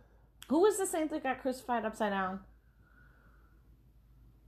Who 0.47 0.61
was 0.61 0.77
the 0.77 0.85
saint 0.85 1.11
that 1.11 1.23
got 1.23 1.41
crucified 1.41 1.85
upside 1.85 2.11
down? 2.11 2.39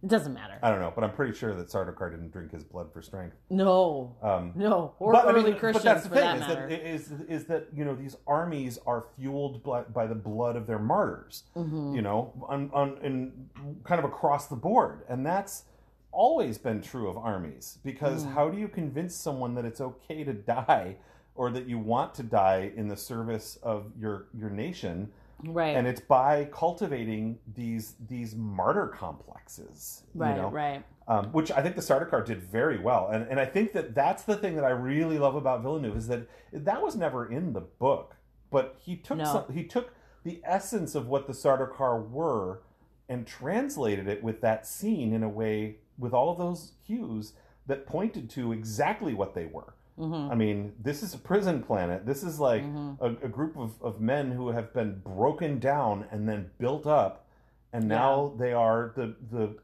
It 0.04 0.10
doesn't 0.10 0.34
matter. 0.34 0.58
I 0.64 0.72
don't 0.72 0.80
know, 0.80 0.92
but 0.96 1.04
I'm 1.04 1.12
pretty 1.12 1.34
sure 1.38 1.54
that 1.54 1.68
Sardaukar 1.68 2.10
didn't 2.10 2.32
drink 2.32 2.52
his 2.52 2.64
blood 2.64 2.92
for 2.92 3.02
strength. 3.04 3.36
no, 3.52 4.16
Um, 4.24 4.52
no, 4.56 4.94
or 5.00 5.14
but, 5.14 5.28
I 5.28 5.32
early 5.32 5.52
mean, 5.52 5.60
Christians 5.60 5.84
but 5.84 5.94
that's 5.94 6.04
the 6.04 6.10
for 6.10 6.16
thing 6.16 6.40
that 6.40 6.72
is, 6.72 7.06
that, 7.08 7.22
is 7.22 7.42
is 7.42 7.46
that 7.46 7.68
you 7.74 7.86
know 7.86 7.94
these 7.96 8.18
armies 8.26 8.80
are 8.88 9.06
fueled 9.16 9.64
by, 9.64 9.82
by 9.84 10.08
the 10.08 10.16
blood 10.16 10.56
of 10.56 10.66
their 10.66 10.80
martyrs, 10.80 11.44
Mm-hmm. 11.56 11.94
you 11.96 12.02
know, 12.02 12.34
on, 12.50 12.72
on 12.74 12.98
in 13.04 13.50
kind 13.84 14.00
of 14.00 14.06
across 14.06 14.48
the 14.48 14.56
board, 14.56 15.04
and 15.08 15.24
that's 15.26 15.66
always 16.12 16.58
been 16.58 16.82
true 16.82 17.08
of 17.08 17.16
armies. 17.18 17.78
Because 17.84 18.24
Mm-hmm. 18.24 18.34
how 18.34 18.50
do 18.50 18.58
you 18.58 18.68
convince 18.68 19.16
someone 19.16 19.54
that 19.56 19.66
it's 19.66 19.82
okay 19.82 20.24
to 20.24 20.34
die, 20.34 20.96
or 21.36 21.52
that 21.52 21.68
you 21.68 21.78
want 21.78 22.16
to 22.16 22.24
die 22.24 22.72
in 22.76 22.88
the 22.88 22.98
service 22.98 23.60
of 23.62 23.92
your 24.00 24.26
your 24.34 24.50
nation? 24.50 25.12
Right, 25.44 25.76
And 25.76 25.88
it's 25.88 26.02
by 26.02 26.46
cultivating 26.46 27.40
these 27.56 27.96
these 28.08 28.36
martyr 28.36 28.88
complexes, 28.88 30.04
right, 30.14 30.36
you 30.36 30.42
know? 30.42 30.50
right. 30.50 30.84
um, 31.08 31.28
which 31.32 31.52
I 31.52 31.62
think 31.62 31.76
the 31.76 31.82
Sardaukar 31.82 32.26
did 32.26 32.44
very 32.44 32.80
well, 32.80 33.10
and 33.12 33.28
and 33.28 33.40
I 33.40 33.46
think 33.46 33.74
that 33.74 33.96
that's 33.96 34.24
the 34.24 34.36
thing 34.36 34.56
that 34.56 34.66
I 34.66 34.70
really 34.70 35.18
love 35.20 35.36
about 35.36 35.62
Villeneuve 35.62 35.98
is 35.98 36.08
that 36.08 36.28
that 36.54 36.82
was 36.82 36.96
never 36.96 37.26
in 37.30 37.54
the 37.54 37.62
book, 37.62 38.16
but 38.50 38.76
he 38.80 38.96
took 38.96 39.18
No. 39.18 39.26
some, 39.26 39.54
he 39.54 39.64
took 39.64 39.94
the 40.24 40.42
essence 40.44 40.96
of 40.96 41.08
what 41.08 41.28
the 41.28 41.34
Sardaukar 41.34 42.10
were 42.10 42.62
and 43.10 43.26
translated 43.28 44.08
it 44.08 44.24
with 44.24 44.42
that 44.42 44.66
scene 44.68 45.12
in 45.14 45.24
a 45.24 45.30
way 45.30 45.78
with 45.98 46.14
all 46.14 46.32
of 46.32 46.38
those 46.38 46.74
cues 46.86 47.34
that 47.68 47.86
pointed 47.86 48.30
to 48.32 48.52
exactly 48.52 49.14
what 49.14 49.34
they 49.34 49.46
were. 49.46 49.74
Mm-hmm. 50.00 50.32
I 50.32 50.36
mean, 50.36 50.74
this 50.82 51.04
is 51.04 51.14
a 51.14 51.18
prison 51.18 51.62
planet. 51.62 52.06
This 52.06 52.24
is 52.24 52.40
like 52.40 52.64
a, 53.00 53.08
a 53.24 53.28
group 53.28 53.58
of, 53.58 53.74
of 53.82 54.00
men 54.02 54.32
who 54.32 54.50
have 54.50 54.74
been 54.74 55.00
broken 55.04 55.60
down 55.60 56.06
and 56.12 56.28
then 56.28 56.50
built 56.60 56.88
up, 56.88 57.28
and 57.74 57.88
now 57.88 58.34
they 58.38 58.54
are 58.54 58.94
the 58.96 59.16
the 59.32 59.56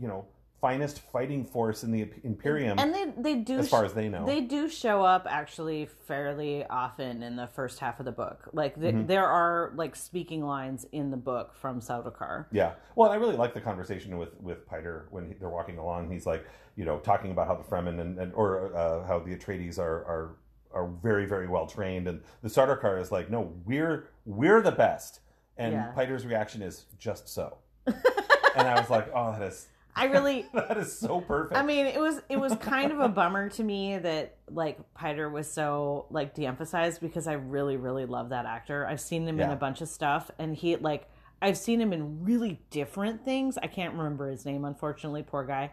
you 0.00 0.08
know 0.08 0.26
finest 0.60 1.00
fighting 1.12 1.44
force 1.44 1.84
in 1.84 1.90
the 1.90 2.08
Imperium 2.22 2.78
And 2.78 2.94
they 2.94 3.12
they 3.18 3.34
do 3.34 3.58
as 3.58 3.68
far 3.68 3.84
as 3.84 3.92
they 3.92 4.08
know. 4.08 4.24
They 4.24 4.40
do 4.40 4.66
show 4.66 5.02
up 5.02 5.26
actually 5.28 5.90
fairly 6.06 6.64
often 6.64 7.22
in 7.22 7.36
the 7.36 7.46
first 7.48 7.80
half 7.80 7.98
of 8.00 8.06
the 8.06 8.12
book. 8.12 8.48
Like 8.54 8.80
th 8.80 8.94
Mm-hmm. 8.94 9.06
there 9.06 9.26
are 9.26 9.72
like 9.76 9.94
speaking 9.94 10.42
lines 10.46 10.86
in 10.92 11.10
the 11.10 11.18
book 11.18 11.54
from 11.54 11.80
Sardaukar. 11.80 12.46
Yeah. 12.50 12.72
Well, 12.96 13.10
I 13.10 13.16
really 13.16 13.36
like 13.36 13.52
the 13.52 13.60
conversation 13.60 14.16
with 14.16 14.32
with 14.40 14.66
Piter 14.66 15.06
when 15.10 15.26
he, 15.28 15.34
they're 15.34 15.50
walking 15.50 15.76
along. 15.76 16.10
He's 16.10 16.24
like, 16.24 16.46
you 16.76 16.84
know, 16.84 16.98
talking 16.98 17.30
about 17.30 17.46
how 17.46 17.54
the 17.54 17.62
Fremen 17.64 18.00
and, 18.00 18.18
and 18.18 18.32
or 18.34 18.74
uh, 18.74 19.06
how 19.06 19.18
the 19.18 19.34
Atreides 19.36 19.78
are 19.78 20.04
are 20.04 20.36
are 20.72 20.88
very 20.88 21.26
very 21.26 21.48
well 21.48 21.66
trained, 21.66 22.08
and 22.08 22.20
the 22.42 22.48
Sardaukar 22.48 23.00
is 23.00 23.12
like, 23.12 23.30
no, 23.30 23.52
we're 23.64 24.08
we're 24.24 24.60
the 24.60 24.72
best, 24.72 25.20
and 25.56 25.72
Yeah. 25.72 25.92
Piter's 25.94 26.26
reaction 26.26 26.62
is 26.62 26.86
just 26.98 27.28
so. 27.28 27.58
and 27.86 28.68
I 28.68 28.80
was 28.80 28.90
like, 28.90 29.10
oh, 29.14 29.32
that 29.32 29.42
is 29.42 29.68
I 29.96 30.06
really 30.06 30.46
that 30.54 30.76
is 30.76 30.96
so 30.96 31.20
perfect. 31.20 31.56
I 31.56 31.62
mean, 31.62 31.86
it 31.86 32.00
was 32.00 32.20
it 32.28 32.36
was 32.36 32.54
kind 32.56 32.92
of 32.92 33.00
a 33.00 33.08
bummer 33.08 33.48
to 33.50 33.62
me 33.62 33.98
that 33.98 34.36
like 34.50 34.78
Piter 34.94 35.28
was 35.30 35.50
so 35.50 36.06
like 36.10 36.34
de-emphasized 36.34 37.00
because 37.00 37.26
I 37.26 37.34
really 37.34 37.76
really 37.76 38.06
love 38.06 38.30
that 38.30 38.46
actor. 38.46 38.86
I've 38.86 39.00
seen 39.00 39.26
him 39.26 39.40
in 39.40 39.50
a 39.50 39.56
bunch 39.56 39.80
of 39.80 39.88
stuff, 39.88 40.30
and 40.38 40.54
he 40.56 40.76
like 40.76 41.08
I've 41.40 41.58
seen 41.58 41.80
him 41.80 41.92
in 41.92 42.24
really 42.24 42.60
different 42.70 43.24
things. 43.24 43.58
I 43.58 43.66
can't 43.66 43.94
remember 43.94 44.30
his 44.30 44.44
name, 44.44 44.64
unfortunately, 44.64 45.22
poor 45.22 45.44
guy, 45.44 45.72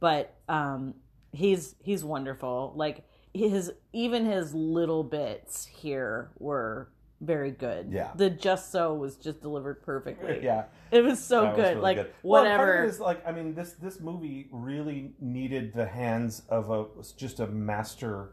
but 0.00 0.34
um, 0.48 0.94
he's 1.32 1.74
he's 1.82 2.02
wonderful. 2.04 2.72
Like 2.74 3.04
his 3.32 3.72
even 3.92 4.24
his 4.26 4.52
little 4.54 5.04
bits 5.04 5.66
here 5.66 6.30
were 6.38 6.88
very 7.20 7.50
good. 7.50 7.88
Yeah. 7.92 8.10
the 8.16 8.30
just 8.30 8.72
so 8.72 8.94
was 8.94 9.16
just 9.16 9.40
delivered 9.42 9.82
perfectly. 9.82 10.40
yeah. 10.42 10.64
it 10.90 11.02
was 11.04 11.22
so 11.22 11.42
That 11.42 11.56
was 11.56 11.56
good. 11.64 11.68
really 11.72 11.80
like 11.82 11.96
good. 11.98 12.12
Well, 12.22 12.42
whatever. 12.42 12.84
is 12.84 12.98
like 12.98 13.26
I 13.26 13.30
mean 13.32 13.54
this 13.54 13.72
this 13.74 14.00
movie 14.00 14.48
really 14.50 15.12
needed 15.20 15.74
the 15.74 15.86
hands 15.86 16.42
of 16.48 16.70
a 16.70 16.86
just 17.16 17.38
a 17.40 17.46
master 17.46 18.32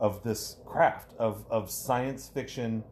of 0.00 0.22
this 0.24 0.56
craft 0.64 1.12
of 1.18 1.44
of 1.50 1.70
science 1.70 2.26
fiction 2.32 2.82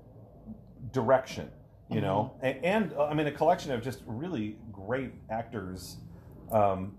direction, 0.92 1.50
you 1.90 2.00
know, 2.00 2.34
Mm-hmm. 2.36 2.46
and, 2.46 2.64
and 2.64 2.92
uh, 2.94 3.06
I 3.06 3.14
mean 3.14 3.26
a 3.26 3.32
collection 3.32 3.72
of 3.72 3.82
just 3.82 4.02
really 4.06 4.58
great 4.70 5.12
actors. 5.30 5.96
Um, 6.52 6.96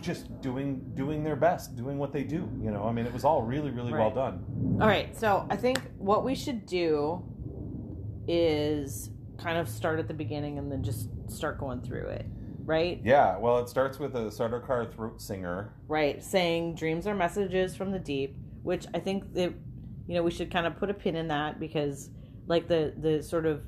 just 0.00 0.40
doing 0.40 0.82
doing 0.94 1.22
their 1.22 1.36
best, 1.36 1.76
doing 1.76 1.98
what 1.98 2.12
they 2.12 2.24
do. 2.24 2.48
You 2.60 2.70
know, 2.70 2.84
I 2.84 2.92
mean, 2.92 3.06
it 3.06 3.12
was 3.12 3.24
all 3.24 3.42
really, 3.42 3.70
really 3.70 3.92
well 3.92 4.10
done. 4.10 4.44
All 4.80 4.88
right, 4.88 5.16
so 5.16 5.46
I 5.50 5.56
think 5.56 5.80
what 5.98 6.24
we 6.24 6.34
should 6.34 6.66
do 6.66 7.22
is 8.26 9.10
kind 9.38 9.58
of 9.58 9.68
start 9.68 9.98
at 9.98 10.08
the 10.08 10.14
beginning 10.14 10.58
and 10.58 10.70
then 10.70 10.82
just 10.82 11.08
start 11.28 11.58
going 11.58 11.80
through 11.80 12.06
it, 12.06 12.26
right? 12.64 13.00
Yeah. 13.04 13.38
Well, 13.38 13.58
it 13.58 13.68
starts 13.68 13.98
with 13.98 14.14
a 14.14 14.26
Sardaukar 14.26 14.92
throat 14.92 15.20
singer. 15.20 15.72
Right, 15.88 16.22
saying 16.22 16.74
dreams 16.74 17.06
are 17.06 17.14
messages 17.14 17.76
from 17.76 17.90
the 17.92 17.98
deep, 17.98 18.36
which 18.62 18.86
I 18.94 18.98
think 18.98 19.32
that 19.34 19.52
you 20.06 20.14
know 20.14 20.22
we 20.22 20.30
should 20.30 20.50
kind 20.50 20.66
of 20.66 20.76
put 20.76 20.90
a 20.90 20.94
pin 20.94 21.16
in 21.16 21.28
that 21.28 21.60
because 21.60 22.10
like 22.46 22.68
the 22.68 22.92
the 22.96 23.22
sort 23.22 23.46
of 23.46 23.62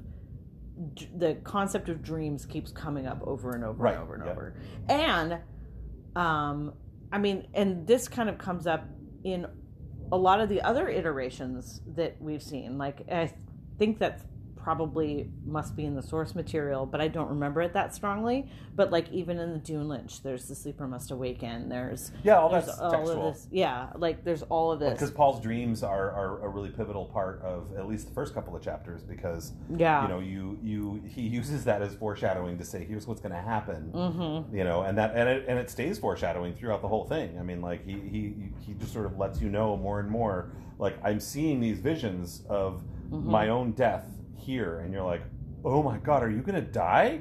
d- 0.94 1.08
the 1.16 1.34
concept 1.44 1.88
of 1.88 2.02
dreams 2.02 2.44
keeps 2.46 2.72
coming 2.72 3.06
up 3.06 3.20
over 3.26 3.50
and 3.52 3.64
over 3.64 3.82
Right, 3.82 3.94
and 3.94 4.02
over 4.02 4.14
and 4.14 4.24
yeah. 4.24 4.32
over. 4.32 4.56
And 4.88 5.38
um 6.16 6.74
I 7.12 7.18
mean 7.18 7.46
and 7.54 7.86
this 7.86 8.08
kind 8.08 8.28
of 8.28 8.38
comes 8.38 8.66
up 8.66 8.84
in 9.24 9.46
a 10.12 10.16
lot 10.16 10.40
of 10.40 10.48
the 10.48 10.60
other 10.62 10.88
iterations 10.88 11.80
that 11.96 12.20
we've 12.20 12.42
seen. 12.42 12.76
Like 12.78 13.06
I 13.10 13.32
think 13.78 13.98
that's 13.98 14.22
probably 14.64 15.28
must 15.44 15.76
be 15.76 15.84
in 15.84 15.94
the 15.94 16.02
source 16.02 16.34
material, 16.34 16.86
but 16.86 16.98
I 16.98 17.06
don't 17.06 17.28
remember 17.28 17.60
it 17.60 17.74
that 17.74 17.94
strongly. 17.94 18.48
But 18.74 18.90
like 18.90 19.12
even 19.12 19.38
in 19.38 19.52
the 19.52 19.58
Dune 19.58 19.88
Lynch, 19.88 20.22
there's 20.22 20.48
the 20.48 20.54
sleeper 20.54 20.88
must 20.88 21.10
awaken. 21.10 21.68
There's 21.68 22.10
Yeah, 22.22 22.38
all 22.38 22.48
that's 22.48 22.70
all 22.80 22.90
textual. 22.90 23.28
of 23.28 23.34
this. 23.34 23.46
Yeah, 23.50 23.88
like 23.96 24.24
there's 24.24 24.42
all 24.44 24.72
of 24.72 24.80
this 24.80 24.94
Because. 24.94 25.10
Paul's 25.10 25.40
dreams 25.42 25.82
are, 25.82 26.10
are 26.10 26.46
a 26.46 26.48
really 26.48 26.70
pivotal 26.70 27.04
part 27.04 27.42
of 27.42 27.76
at 27.76 27.86
least 27.86 28.08
the 28.08 28.14
first 28.14 28.32
couple 28.32 28.56
of 28.56 28.62
chapters 28.62 29.02
because 29.02 29.52
Yeah. 29.76 30.02
you 30.02 30.08
know 30.08 30.20
you 30.20 30.58
you 30.62 31.02
he 31.06 31.20
uses 31.20 31.62
that 31.64 31.82
as 31.82 31.94
foreshadowing 31.94 32.56
to 32.58 32.64
say 32.64 32.84
here's 32.84 33.06
what's 33.06 33.20
going 33.20 33.34
to 33.34 33.40
happen 33.40 33.92
mm-hmm. 33.94 34.56
you 34.56 34.64
know 34.64 34.82
and 34.82 34.96
that 34.96 35.14
and 35.14 35.28
it, 35.28 35.44
and 35.46 35.58
it 35.58 35.68
stays 35.70 35.98
foreshadowing 35.98 36.54
throughout 36.54 36.80
the 36.80 36.88
whole 36.88 37.04
thing 37.04 37.38
I 37.38 37.42
mean 37.42 37.60
like 37.60 37.84
he 37.84 37.92
he 37.92 38.34
he 38.66 38.72
just 38.74 38.92
sort 38.94 39.04
of 39.06 39.18
lets 39.18 39.40
you 39.42 39.50
know 39.50 39.76
more 39.76 40.00
and 40.00 40.08
more 40.10 40.50
like 40.78 40.96
I'm 41.04 41.20
seeing 41.20 41.60
these 41.60 41.78
visions 41.80 42.42
of 42.48 42.82
Mm-hmm. 43.10 43.30
my 43.30 43.48
own 43.50 43.72
death 43.72 44.06
here 44.44 44.80
and 44.80 44.92
you're 44.92 45.02
like 45.04 45.22
oh 45.64 45.82
my 45.82 45.96
god 45.98 46.22
are 46.22 46.30
you 46.30 46.42
to 46.42 46.60
die 46.60 47.20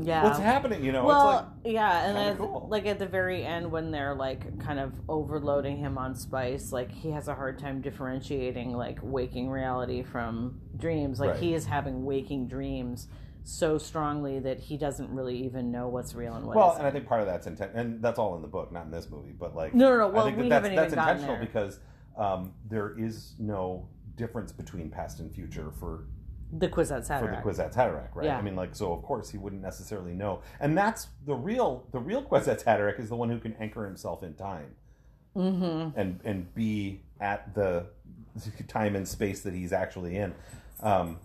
Yeah. 0.00 0.22
what's 0.22 0.38
happening 0.38 0.84
you 0.84 0.92
know 0.92 1.04
well, 1.04 1.52
it's 1.64 1.72
yeah, 1.74 2.06
and 2.06 2.16
then 2.16 2.36
cool. 2.36 2.66
like 2.70 2.86
at 2.86 2.98
the 2.98 3.06
very 3.06 3.44
end 3.44 3.70
when 3.70 3.90
they're 3.90 4.14
like 4.14 4.58
kind 4.60 4.78
of 4.78 4.92
overloading 5.08 5.76
him 5.76 5.98
on 5.98 6.14
spice, 6.14 6.72
like 6.72 6.90
he 6.90 7.10
has 7.10 7.28
a 7.28 7.34
hard 7.34 7.58
time 7.58 7.80
differentiating 7.82 8.72
like 8.76 8.98
waking 9.02 9.50
reality 9.50 10.02
from 10.02 10.60
dreams. 10.76 11.20
Like 11.20 11.30
Right. 11.32 11.40
he 11.40 11.54
is 11.54 11.66
having 11.66 12.04
waking 12.04 12.48
dreams 12.48 13.08
so 13.44 13.76
strongly 13.76 14.38
that 14.40 14.58
he 14.60 14.76
doesn't 14.76 15.10
really 15.10 15.36
even 15.44 15.70
know 15.72 15.88
what's 15.88 16.14
real 16.14 16.34
and 16.36 16.46
like 16.46 16.54
what 16.56 16.62
well 16.62 16.70
isn't. 16.70 16.80
and 16.80 16.88
I 16.88 16.90
think 16.92 17.06
part 17.08 17.20
of 17.20 17.26
that's 17.26 17.46
intent 17.48 17.72
and 17.74 18.00
that's 18.02 18.18
all 18.18 18.34
in 18.36 18.42
the 18.42 18.48
book 18.48 18.70
not 18.72 18.84
in 18.86 18.90
this 18.92 19.10
movie 19.10 19.34
but 19.38 19.54
like 19.56 19.74
No, 19.74 19.90
no, 19.90 19.98
no. 19.98 20.08
Well, 20.08 20.22
I 20.26 20.32
think 20.32 20.36
that 20.38 20.42
we 20.44 20.48
that's, 20.48 20.64
haven't 20.68 20.76
that's 20.76 20.92
even 20.92 20.98
intentional 20.98 21.36
there. 21.36 21.44
because 21.46 21.80
um, 22.16 22.54
there 22.68 22.94
is 22.98 23.34
no 23.38 23.88
difference 24.16 24.52
between 24.52 24.90
past 24.90 25.18
and 25.20 25.32
future 25.34 25.72
for 25.80 26.04
the 26.52 26.68
Kwisatz 26.68 27.06
for 27.18 27.26
the 27.28 27.62
Haderach, 27.76 28.14
right? 28.14 28.26
Yeah. 28.26 28.38
I 28.38 28.42
mean, 28.42 28.56
like, 28.56 28.74
so 28.74 28.92
of 28.92 29.02
course 29.02 29.30
he 29.30 29.38
wouldn't 29.38 29.62
necessarily 29.62 30.12
know, 30.12 30.40
and 30.60 30.76
that's 30.76 31.08
the 31.26 31.34
real 31.34 31.86
the 31.92 31.98
real 31.98 32.22
Kwisatz 32.22 32.64
Haderach 32.64 33.00
is 33.00 33.08
the 33.08 33.16
one 33.16 33.30
who 33.30 33.38
can 33.38 33.54
anchor 33.58 33.84
himself 33.84 34.22
in 34.22 34.34
time 34.34 34.74
mm-hmm. 35.36 35.98
and 35.98 36.20
and 36.24 36.54
be 36.54 37.00
at 37.20 37.54
the 37.54 37.86
time 38.68 38.96
and 38.96 39.06
space 39.06 39.42
that 39.42 39.54
he's 39.54 39.72
actually 39.72 40.16
in. 40.16 40.34
Um, 40.80 41.18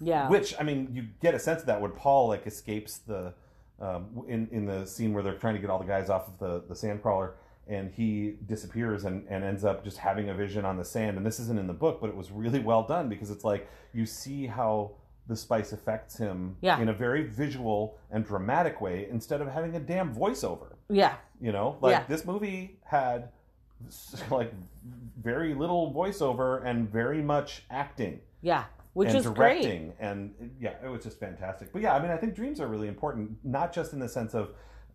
Yeah. 0.00 0.28
which 0.28 0.54
I 0.58 0.64
mean, 0.64 0.88
you 0.92 1.06
get 1.20 1.34
a 1.34 1.38
sense 1.38 1.60
of 1.60 1.66
that 1.66 1.80
when 1.80 1.92
Paul 1.92 2.28
like 2.28 2.46
escapes 2.46 2.98
the 2.98 3.34
um, 3.80 4.24
in 4.28 4.48
in 4.52 4.66
the 4.66 4.86
scene 4.86 5.12
where 5.12 5.22
they're 5.22 5.38
trying 5.38 5.54
to 5.54 5.60
get 5.60 5.70
all 5.70 5.78
the 5.78 5.86
guys 5.86 6.10
off 6.10 6.28
of 6.28 6.38
the 6.38 6.66
the 6.68 6.76
sand 6.76 7.02
crawler, 7.02 7.34
and 7.66 7.90
he 7.92 8.36
disappears 8.46 9.04
and, 9.04 9.26
and 9.28 9.42
ends 9.44 9.64
up 9.64 9.84
just 9.84 9.98
having 9.98 10.28
a 10.28 10.34
vision 10.34 10.64
on 10.64 10.76
the 10.76 10.84
sand. 10.84 11.16
And 11.16 11.24
this 11.24 11.40
isn't 11.40 11.58
in 11.58 11.66
the 11.66 11.72
book, 11.72 12.00
but 12.00 12.10
it 12.10 12.16
was 12.16 12.30
really 12.30 12.58
well 12.60 12.82
done 12.82 13.08
because 13.08 13.30
it's 13.30 13.44
like 13.44 13.68
you 13.92 14.04
see 14.06 14.46
how 14.46 14.92
the 15.26 15.34
spice 15.36 15.72
affects 15.72 16.18
him 16.18 16.56
Yeah. 16.60 16.78
in 16.80 16.90
a 16.90 16.92
very 16.92 17.22
visual 17.26 17.96
and 18.10 18.24
dramatic 18.26 18.80
way 18.82 19.06
instead 19.10 19.40
of 19.40 19.48
having 19.48 19.74
a 19.76 19.80
damn 19.80 20.14
voiceover. 20.14 20.74
yeah. 20.90 21.14
You 21.40 21.52
know, 21.52 21.78
like 21.80 21.92
Yeah. 21.92 22.04
this 22.08 22.24
movie 22.26 22.78
had 22.84 23.30
like 24.30 24.52
very 25.20 25.54
little 25.54 25.92
voiceover 25.92 26.64
and 26.64 26.88
very 26.90 27.22
much 27.22 27.64
acting 27.70 28.20
Yeah. 28.42 28.64
Which 28.92 29.08
and 29.08 29.18
is 29.18 29.26
great. 29.26 29.62
directing 29.62 29.92
and 29.98 30.32
yeah 30.60 30.74
it 30.84 30.88
was 30.88 31.02
just 31.02 31.18
fantastic 31.18 31.72
but 31.72 31.82
yeah 31.82 31.94
i 31.96 32.00
mean 32.00 32.12
i 32.12 32.16
think 32.16 32.32
dreams 32.34 32.60
are 32.60 32.68
really 32.68 32.86
important 32.86 33.36
not 33.42 33.72
just 33.72 33.92
in 33.92 33.98
the 33.98 34.08
sense 34.08 34.34
of 34.34 34.50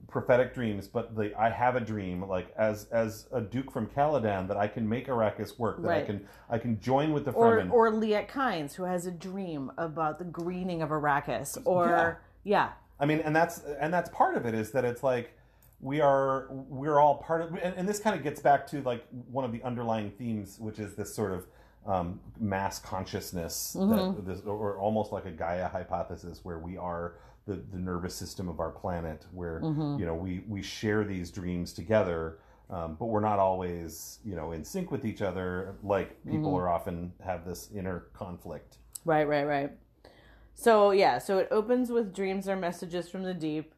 prophetic 0.10 0.54
dreams, 0.54 0.88
but 0.88 1.15
the 1.15 1.34
I 1.39 1.50
have 1.50 1.76
a 1.76 1.80
dream, 1.80 2.28
like 2.28 2.54
as 2.58 2.86
as 2.91 3.28
a 3.32 3.41
duke 3.41 3.72
from 3.72 3.88
Caladan, 3.88 4.48
that 4.48 4.58
I 4.58 4.67
can 4.67 4.88
make 4.88 5.08
Arrakis 5.08 5.58
work, 5.60 5.82
that 5.84 5.91
I 5.91 6.02
can 6.02 6.28
I 6.50 6.58
can 6.58 6.80
join 6.80 7.13
with 7.13 7.26
the 7.26 7.32
or 7.32 7.58
Fremen. 7.58 7.72
or 7.72 7.91
Liet 7.91 8.28
Kynes, 8.30 8.74
who 8.76 8.84
has 8.84 9.06
a 9.06 9.12
dream 9.12 9.72
about 9.78 10.19
the 10.19 10.26
greening 10.26 10.82
of 10.82 10.89
Arrakis, 10.89 11.58
or 11.65 12.22
yeah, 12.43 12.72
I 13.00 13.06
mean, 13.06 13.19
and 13.19 13.36
that's 13.36 13.60
and 13.80 13.93
that's 13.93 14.10
part 14.10 14.36
of 14.36 14.45
it 14.45 14.54
is 14.54 14.72
that 14.72 14.86
it's 14.86 15.04
like 15.04 15.34
we 15.80 16.02
are 16.02 16.48
we're 16.52 17.00
all 17.00 17.15
part 17.17 17.41
of, 17.41 17.54
and, 17.54 17.74
and 17.76 17.88
this 17.88 18.00
kind 18.00 18.15
of 18.15 18.24
gets 18.24 18.41
back 18.41 18.67
to 18.67 18.82
like 18.82 19.06
one 19.32 19.45
of 19.45 19.52
the 19.52 19.63
underlying 19.63 20.12
themes, 20.12 20.60
which 20.60 20.80
is 20.80 20.95
this 20.95 21.13
sort 21.13 21.32
of 21.32 21.45
um, 21.86 22.19
mass 22.39 22.80
consciousness, 22.80 23.74
that 23.74 24.26
this, 24.26 24.41
or 24.41 24.78
almost 24.78 25.12
like 25.12 25.26
a 25.26 25.32
Gaia 25.32 25.67
hypothesis, 25.67 26.41
where 26.43 26.60
we 26.60 26.78
are 26.78 27.15
the, 27.45 27.56
the 27.71 27.78
nervous 27.78 28.15
system 28.15 28.47
of 28.49 28.60
our 28.60 28.71
planet, 28.71 29.25
where 29.32 29.60
you 29.99 30.06
know 30.06 30.13
we 30.15 30.43
we 30.47 30.62
share 30.62 31.04
these 31.04 31.32
dreams 31.32 31.73
together. 31.73 32.39
Um, 32.71 32.97
but 32.99 33.06
we're 33.08 33.19
not 33.19 33.39
always, 33.39 34.19
you 34.23 34.36
know, 34.36 34.52
in 34.52 34.63
sync 34.63 34.91
with 34.91 35.04
each 35.04 35.23
other. 35.23 35.75
Like 35.82 36.23
people 36.23 36.56
are 36.56 36.69
often 36.69 37.13
have 37.25 37.43
this 37.43 37.69
inner 37.73 38.06
conflict. 38.13 38.78
right, 39.06 39.28
right, 39.28 39.45
right. 39.45 39.71
So 40.54 40.91
yeah, 40.91 41.17
so 41.17 41.39
it 41.39 41.47
opens 41.49 41.89
with 41.89 42.13
dreams 42.13 42.47
are 42.47 42.56
messages 42.56 43.10
from 43.10 43.23
the 43.23 43.34
deep, 43.34 43.73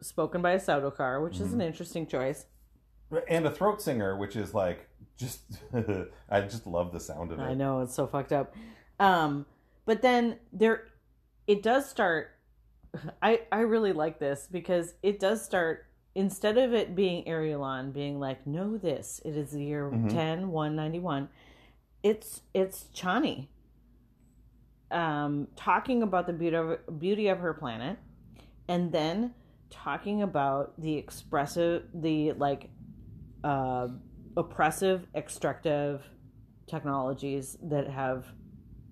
spoken 0.00 0.40
by 0.40 0.52
a 0.52 0.60
Sardaukar, 0.60 1.20
which 1.24 1.40
is 1.40 1.52
an 1.52 1.60
interesting 1.60 2.06
choice. 2.06 2.46
and 3.28 3.44
a 3.44 3.50
throat 3.50 3.82
singer, 3.82 4.16
which 4.16 4.36
is 4.36 4.54
like 4.54 4.88
just 5.16 5.40
I 6.30 6.42
just 6.42 6.66
love 6.66 6.92
the 6.92 7.00
sound 7.00 7.32
of 7.32 7.40
it. 7.40 7.42
I 7.42 7.54
know 7.54 7.80
it's 7.80 7.94
so 7.94 8.06
fucked 8.06 8.32
up. 8.32 8.54
Um, 9.00 9.46
but 9.84 10.00
then 10.02 10.38
there, 10.52 10.84
it 11.48 11.62
does 11.62 11.88
start. 11.90 12.30
I 13.22 13.40
I 13.50 13.60
really 13.60 13.92
like 13.92 14.18
this 14.18 14.48
because 14.50 14.94
it 15.02 15.18
does 15.18 15.42
start 15.44 15.86
instead 16.14 16.58
of 16.58 16.74
it 16.74 16.94
being 16.94 17.24
Irulan 17.24 17.92
being 17.92 18.20
like, 18.20 18.46
know 18.46 18.76
this, 18.76 19.20
it 19.24 19.36
is 19.36 19.52
the 19.52 19.64
year 19.64 19.90
Mhm. 19.90 20.10
ten 20.10 20.50
one 20.50 20.76
ninety 20.76 20.98
one. 20.98 21.28
It's 22.02 22.42
it's 22.52 22.84
Chani. 22.94 23.48
Um, 24.90 25.48
talking 25.56 26.02
about 26.02 26.26
the 26.26 26.34
beauty 26.34 26.56
of 26.56 26.98
beauty 26.98 27.28
of 27.28 27.38
her 27.38 27.54
planet, 27.54 27.98
and 28.68 28.92
then 28.92 29.32
talking 29.70 30.20
about 30.20 30.78
the 30.78 30.94
expressive, 30.96 31.84
the 31.94 32.32
like, 32.32 32.68
uh, 33.42 33.88
oppressive, 34.36 35.06
extractive 35.14 36.02
technologies 36.66 37.56
that 37.62 37.88
have, 37.88 38.26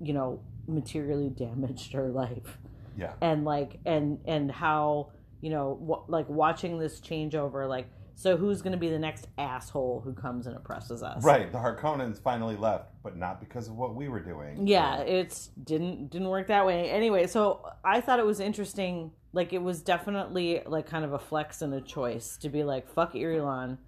you 0.00 0.14
know, 0.14 0.40
materially 0.66 1.28
damaged 1.28 1.92
her 1.92 2.08
life 2.22 2.56
Yeah, 3.00 3.14
and 3.20 3.44
like 3.44 3.80
and 3.86 4.18
and 4.26 4.50
how 4.50 5.12
you 5.40 5.50
know 5.50 5.78
w- 5.80 6.04
like 6.08 6.28
watching 6.28 6.78
this 6.78 7.00
changeover 7.00 7.68
like 7.68 7.88
so 8.14 8.36
who's 8.36 8.60
going 8.60 8.72
to 8.72 8.78
be 8.78 8.90
the 8.90 8.98
next 8.98 9.28
asshole 9.38 10.02
who 10.04 10.12
comes 10.12 10.46
and 10.46 10.54
oppresses 10.54 11.02
us? 11.02 11.24
Right. 11.24 11.50
The 11.50 11.56
Harkonnens 11.56 12.20
finally 12.22 12.54
left, 12.54 12.90
but 13.02 13.16
not 13.16 13.40
because 13.40 13.66
of 13.68 13.76
what 13.76 13.94
we 13.94 14.08
were 14.10 14.20
doing. 14.20 14.66
yeah 14.66 14.98
it's 14.98 15.48
didn't 15.64 16.10
didn't 16.10 16.28
work 16.28 16.48
that 16.48 16.66
way. 16.66 16.90
Anyway 16.90 17.26
so 17.26 17.64
i 17.82 18.00
thought 18.02 18.18
it 18.18 18.26
was 18.26 18.38
interesting 18.40 19.10
like 19.32 19.52
it 19.54 19.62
was 19.62 19.80
definitely 19.80 20.60
like 20.66 20.86
kind 20.86 21.04
of 21.04 21.12
a 21.14 21.18
flex 21.18 21.62
and 21.62 21.72
a 21.72 21.80
choice 21.80 22.36
to 22.36 22.48
be 22.50 22.62
like 22.64 22.92
fuck 22.92 23.14
Irulan 23.14 23.78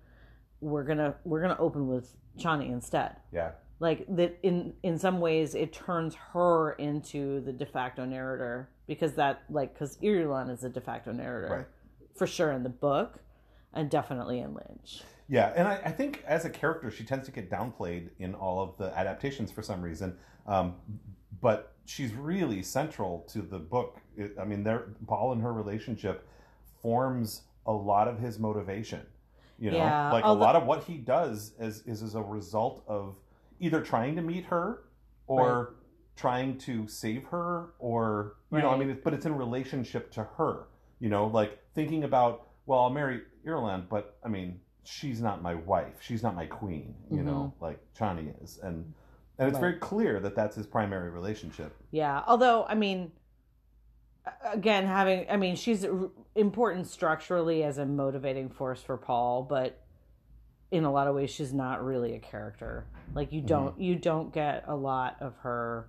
we're 0.63 0.85
gonna 0.85 1.15
we're 1.25 1.43
gonna 1.43 1.57
open 1.59 1.89
with 1.89 2.15
chani 2.39 2.71
instead. 2.71 3.17
Yeah, 3.33 3.51
like 3.81 4.07
that 4.17 4.39
in 4.43 4.75
in 4.83 4.99
some 4.99 5.21
ways 5.21 5.55
it 5.55 5.73
turns 5.73 6.15
her 6.33 6.73
into 6.75 7.41
the 7.41 7.53
de 7.53 7.67
facto 7.67 8.05
narrator 8.05 8.71
because 8.95 9.15
that 9.15 9.43
like 9.51 9.73
because 9.75 9.97
Irulan 9.99 10.51
is 10.51 10.65
a 10.65 10.69
de 10.69 10.81
facto 10.81 11.13
narrator 11.13 11.55
Right. 11.57 11.67
for 12.15 12.27
sure 12.27 12.53
in 12.53 12.63
the 12.63 12.69
book 12.69 13.19
and 13.75 13.91
definitely 13.91 14.39
in 14.41 14.55
Lynch. 14.55 15.03
yeah. 15.29 15.53
And 15.57 15.67
I, 15.67 15.81
I 15.87 15.91
think 15.91 16.23
as 16.27 16.45
a 16.45 16.51
character, 16.51 16.91
she 16.91 17.05
tends 17.05 17.25
to 17.27 17.33
get 17.33 17.51
downplayed 17.51 18.11
in 18.19 18.35
all 18.35 18.61
of 18.63 18.77
the 18.77 18.97
adaptations 18.99 19.51
for 19.51 19.63
some 19.63 19.81
reason. 19.81 20.17
Um, 20.47 20.75
but 21.41 21.73
she's 21.87 22.13
really 22.13 22.63
central 22.63 23.21
to 23.33 23.41
the 23.43 23.59
book. 23.59 23.99
It, 24.17 24.37
I 24.39 24.45
mean, 24.45 24.63
their 24.63 24.89
Paul 25.07 25.33
and 25.33 25.43
her 25.43 25.53
relationship 25.53 26.27
forms 26.83 27.43
a 27.67 27.73
lot 27.73 28.09
of 28.09 28.19
his 28.19 28.39
motivation. 28.39 29.01
You 29.59 29.71
know, 29.71 29.77
Yeah, 29.79 30.13
like 30.13 30.25
although- 30.25 30.41
a 30.41 30.45
lot 30.45 30.57
of 30.57 30.67
what 30.67 30.85
he 30.85 30.99
does 30.99 31.53
is 31.59 31.83
is 31.87 32.03
as 32.03 32.15
a 32.15 32.23
result 32.23 32.83
of 32.87 33.17
either 33.61 33.81
trying 33.81 34.17
to 34.17 34.23
meet 34.23 34.45
her 34.47 34.83
or 35.29 35.75
trying 36.17 36.59
to 36.59 36.87
save 36.87 37.25
her 37.25 37.71
or 37.79 38.37
you 38.51 38.59
know, 38.59 38.71
I 38.71 38.77
mean, 38.77 38.99
but 39.03 39.15
it's 39.15 39.27
in 39.27 39.35
relationship 39.35 40.11
to 40.13 40.25
her. 40.37 40.67
You 41.01 41.09
know, 41.09 41.27
like 41.27 41.59
thinking 41.75 42.05
about 42.05 42.49
well, 42.67 42.81
I'll 42.81 42.91
marry 42.91 43.23
Irulan, 43.47 43.89
but 43.89 44.19
I 44.25 44.29
mean, 44.29 44.61
she's 44.85 45.21
not 45.21 45.43
my 45.43 45.55
wife. 45.55 45.97
She's 46.01 46.23
not 46.23 46.35
my 46.35 46.47
queen. 46.47 46.95
You 47.11 47.23
know, 47.23 47.55
mm-hmm. 47.55 47.65
like 47.65 47.81
Chani 47.99 48.43
is, 48.43 48.59
and 48.63 48.93
and 49.39 49.49
it's 49.49 49.55
Right. 49.55 49.61
very 49.61 49.79
clear 49.79 50.21
that 50.21 50.37
that's 50.37 50.57
his 50.57 50.67
primary 50.67 51.11
relationship. 51.11 51.75
Yeah, 51.91 52.23
although 52.27 52.65
I 52.69 52.75
mean, 52.75 53.13
again, 54.45 54.87
having 54.87 55.27
I 55.31 55.37
mean, 55.37 55.57
she's 55.57 55.87
important 56.35 56.87
structurally 56.87 57.65
as 57.65 57.79
a 57.79 57.87
motivating 57.87 58.49
force 58.49 58.83
for 58.83 58.97
Paul, 58.97 59.43
but 59.43 59.83
in 60.71 60.85
a 60.85 60.93
lot 60.93 61.07
of 61.07 61.15
ways, 61.15 61.31
she's 61.31 61.53
not 61.53 61.85
really 61.85 62.15
a 62.15 62.19
character. 62.19 62.87
Like 63.15 63.33
you 63.33 63.41
mm-hmm. 63.41 63.47
don't 63.47 63.81
you 63.81 63.95
don't 63.97 64.33
get 64.33 64.65
a 64.67 64.75
lot 64.75 65.17
of 65.21 65.37
her, 65.39 65.89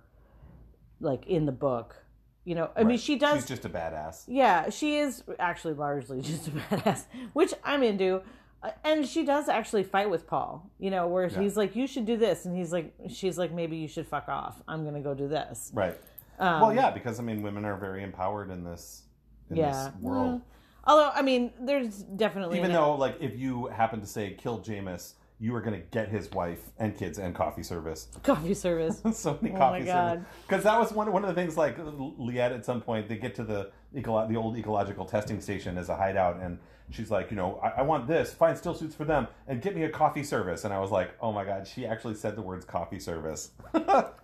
like 1.00 1.26
in 1.26 1.46
the 1.46 1.52
book. 1.52 1.96
You 2.44 2.54
know, 2.54 2.70
I 2.76 2.84
mean, 2.84 2.98
she 2.98 3.16
does. 3.16 3.38
She's 3.40 3.48
just 3.48 3.64
a 3.64 3.70
badass. 3.70 4.24
Yeah, 4.26 4.68
she 4.68 4.98
is 4.98 5.22
actually 5.38 5.74
largely 5.74 6.20
just 6.30 6.48
a 6.48 6.50
badass, 6.50 7.04
which 7.32 7.54
I'm 7.64 7.82
into. 7.82 8.20
Uh, 8.62 8.70
And 8.84 9.06
she 9.06 9.24
does 9.24 9.48
actually 9.48 9.82
fight 9.82 10.10
with 10.10 10.26
Paul, 10.26 10.70
you 10.78 10.90
know, 10.90 11.06
where 11.06 11.26
Yeah. 11.26 11.40
he's 11.40 11.56
like, 11.56 11.74
"You 11.74 11.86
should 11.86 12.04
do 12.04 12.16
this," 12.18 12.44
and 12.44 12.54
he's 12.56 12.70
like, 12.72 12.92
"She's 13.08 13.38
like, 13.38 13.50
maybe 13.52 13.76
you 13.76 13.88
should 13.88 14.06
fuck 14.06 14.28
off. 14.28 14.62
I'm 14.68 14.84
gonna 14.84 15.00
go 15.00 15.14
do 15.14 15.26
this." 15.28 15.70
Right. 15.74 15.98
Um, 16.38 16.60
well, 16.60 16.74
yeah, 16.74 16.90
because 16.90 17.18
I 17.18 17.22
mean, 17.22 17.42
women 17.42 17.64
are 17.64 17.76
very 17.76 18.02
empowered 18.02 18.50
in 18.50 18.62
this 18.64 19.04
in 19.50 19.56
yeah. 19.56 19.70
this 19.70 20.02
world. 20.02 20.26
Well, 20.26 20.42
although, 20.84 21.10
I 21.14 21.22
mean, 21.22 21.52
there's 21.60 22.02
definitely 22.02 22.58
Even 22.58 22.72
though, 22.72 22.94
like, 22.96 23.16
if 23.20 23.38
you 23.38 23.66
happen 23.66 24.00
to 24.00 24.06
say 24.06 24.34
kill 24.34 24.58
Jameis, 24.60 25.14
you 25.44 25.54
are 25.54 25.60
going 25.60 25.78
to 25.78 25.86
get 25.90 26.08
his 26.08 26.30
wife 26.30 26.70
and 26.78 26.96
kids 26.96 27.18
and 27.18 27.34
coffee 27.34 27.62
service. 27.62 28.08
coffee 28.22 28.54
service. 28.54 29.02
so 29.12 29.38
many 29.42 29.54
Oh 29.54 29.58
coffee 29.58 29.80
my 29.80 29.84
God. 29.84 30.24
Because 30.48 30.64
that 30.64 30.80
was 30.80 30.90
one 30.90 31.12
one 31.12 31.22
of 31.22 31.28
the 31.28 31.34
things. 31.34 31.54
Like 31.58 31.76
Liet, 31.78 32.50
at 32.52 32.64
some 32.64 32.80
point, 32.80 33.08
they 33.10 33.16
get 33.16 33.34
to 33.34 33.44
the 33.44 33.70
eco- 33.94 34.26
the 34.26 34.36
old 34.36 34.56
ecological 34.56 35.04
testing 35.04 35.42
station 35.42 35.76
as 35.76 35.90
a 35.90 35.96
hideout, 35.96 36.40
and 36.40 36.58
she's 36.88 37.10
like, 37.10 37.30
you 37.30 37.36
know, 37.36 37.60
I, 37.62 37.80
I 37.80 37.82
want 37.82 38.08
this. 38.08 38.32
Find 38.32 38.56
still 38.56 38.72
suits 38.72 38.94
for 38.94 39.04
them, 39.04 39.28
and 39.46 39.60
get 39.60 39.76
me 39.76 39.82
a 39.82 39.90
coffee 39.90 40.24
service. 40.24 40.64
And 40.64 40.72
I 40.72 40.80
was 40.80 40.90
like, 40.90 41.10
oh 41.20 41.30
my 41.30 41.44
god, 41.44 41.68
she 41.68 41.84
actually 41.84 42.14
said 42.14 42.36
the 42.36 42.42
words 42.42 42.64
coffee 42.64 42.98
service. 42.98 43.50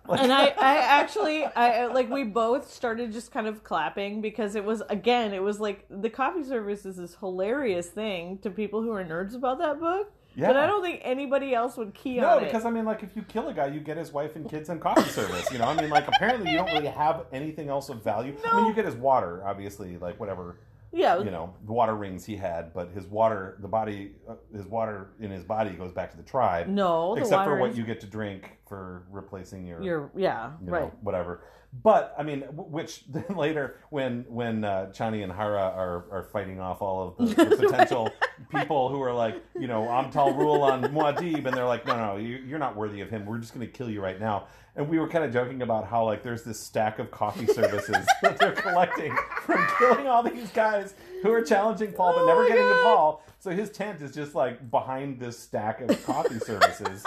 Like- 0.07 0.23
and 0.23 0.33
I, 0.33 0.47
I 0.47 0.77
actually, 0.77 1.45
I 1.45 1.85
like, 1.85 2.09
we 2.09 2.23
both 2.23 2.69
started 2.69 3.13
just 3.13 3.31
kind 3.31 3.47
of 3.47 3.63
clapping 3.63 4.19
because 4.19 4.55
it 4.55 4.65
was 4.65 4.81
again, 4.89 5.33
it 5.33 5.41
was 5.41 5.59
like 5.59 5.85
the 5.89 6.09
coffee 6.09 6.43
service 6.43 6.85
is 6.85 6.97
this 6.97 7.15
hilarious 7.15 7.87
thing 7.87 8.39
to 8.39 8.49
people 8.49 8.81
who 8.81 8.91
are 8.91 9.05
nerds 9.05 9.35
about 9.35 9.59
that 9.59 9.79
book. 9.79 10.11
But 10.37 10.57
I 10.57 10.65
don't 10.67 10.81
think 10.81 11.01
anybody 11.03 11.53
else 11.53 11.77
would 11.77 11.93
key 11.93 12.17
No, 12.19 12.37
on 12.37 12.43
because. 12.43 12.65
I 12.65 12.69
mean, 12.69 12.85
like, 12.85 13.03
if 13.03 13.15
you 13.15 13.21
kill 13.23 13.47
a 13.49 13.53
guy, 13.53 13.67
you 13.67 13.79
get 13.79 13.97
his 13.97 14.11
wife 14.11 14.35
and 14.35 14.49
kids 14.49 14.69
and 14.69 14.79
coffee 14.79 15.09
service. 15.09 15.51
You 15.51 15.57
know, 15.59 15.65
I 15.65 15.75
mean, 15.79 15.89
like, 15.89 16.07
apparently 16.07 16.51
you 16.51 16.57
don't 16.57 16.71
really 16.71 16.87
have 16.87 17.25
anything 17.31 17.69
else 17.69 17.89
of 17.89 18.03
value. 18.03 18.35
I 18.45 18.57
mean, 18.57 18.65
you 18.67 18.73
get 18.73 18.85
his 18.85 18.95
water, 18.95 19.41
obviously, 19.45 19.97
like 19.97 20.19
whatever 20.19 20.57
Yeah, 20.93 21.19
you 21.19 21.31
know, 21.31 21.53
the 21.65 21.73
water 21.73 21.95
rings 21.95 22.25
he 22.25 22.35
had, 22.35 22.73
but 22.73 22.91
his 22.91 23.05
water, 23.07 23.57
the 23.59 23.67
body, 23.67 24.11
uh, 24.29 24.33
his 24.55 24.65
water 24.67 25.11
in 25.19 25.31
his 25.31 25.43
body 25.43 25.71
goes 25.71 25.91
back 25.91 26.11
to 26.11 26.17
the 26.17 26.23
tribe. 26.23 26.67
no, 26.67 27.15
except 27.15 27.45
for 27.45 27.57
what 27.57 27.71
is- 27.71 27.77
you 27.77 27.83
get 27.85 27.99
to 28.01 28.07
drink 28.07 28.57
for 28.67 29.03
replacing 29.09 29.65
your, 29.65 29.81
You're 29.81 30.11
yeah, 30.15 30.51
you 30.61 30.67
know, 30.67 30.73
right. 30.73 30.93
whatever. 31.03 31.41
But 31.73 32.13
I 32.17 32.23
mean, 32.23 32.41
which 32.51 33.05
then 33.09 33.35
later, 33.35 33.77
when 33.89 34.25
when 34.27 34.63
uh, 34.63 34.91
Chani 34.93 35.23
and 35.23 35.31
Harah 35.31 35.75
are, 35.75 36.05
are 36.11 36.23
fighting 36.31 36.59
off 36.59 36.81
all 36.81 37.15
of 37.17 37.35
the, 37.35 37.45
the 37.45 37.55
potential 37.67 38.11
people 38.49 38.89
who 38.89 39.01
are 39.01 39.13
like, 39.13 39.41
you 39.57 39.67
know, 39.67 39.83
Amtal 39.83 40.35
rule 40.37 40.63
on 40.63 40.81
Muad'Dib, 40.83 41.45
and 41.45 41.55
they're 41.55 41.65
like, 41.65 41.85
no, 41.85 41.95
no, 41.95 42.17
you, 42.17 42.37
you're 42.45 42.59
not 42.59 42.75
worthy 42.75 43.01
of 43.01 43.09
him. 43.09 43.25
We're 43.25 43.37
just 43.37 43.53
going 43.53 43.65
to 43.65 43.71
kill 43.71 43.89
you 43.89 44.01
right 44.01 44.19
now. 44.19 44.47
And 44.75 44.87
we 44.87 44.99
were 44.99 45.07
kind 45.07 45.25
of 45.25 45.33
joking 45.33 45.61
about 45.61 45.87
how 45.87 46.05
like 46.05 46.23
there's 46.23 46.43
this 46.43 46.59
stack 46.59 46.99
of 46.99 47.11
coffee 47.11 47.45
services 47.53 48.05
that 48.21 48.37
they're 48.37 48.53
collecting 48.53 49.15
from 49.41 49.65
killing 49.77 50.07
all 50.07 50.23
these 50.23 50.49
guys 50.51 50.93
who 51.23 51.31
are 51.31 51.41
challenging 51.41 51.91
Paul 51.91 52.13
but 52.13 52.21
Oh 52.21 52.27
never 52.27 52.47
getting 52.47 52.67
to 52.67 52.79
Paul. 52.83 53.23
So 53.39 53.49
his 53.51 53.69
tent 53.69 54.01
is 54.01 54.13
just 54.13 54.33
like 54.33 54.71
behind 54.71 55.19
this 55.19 55.37
stack 55.37 55.81
of 55.81 56.05
coffee 56.05 56.39
services. 56.39 57.03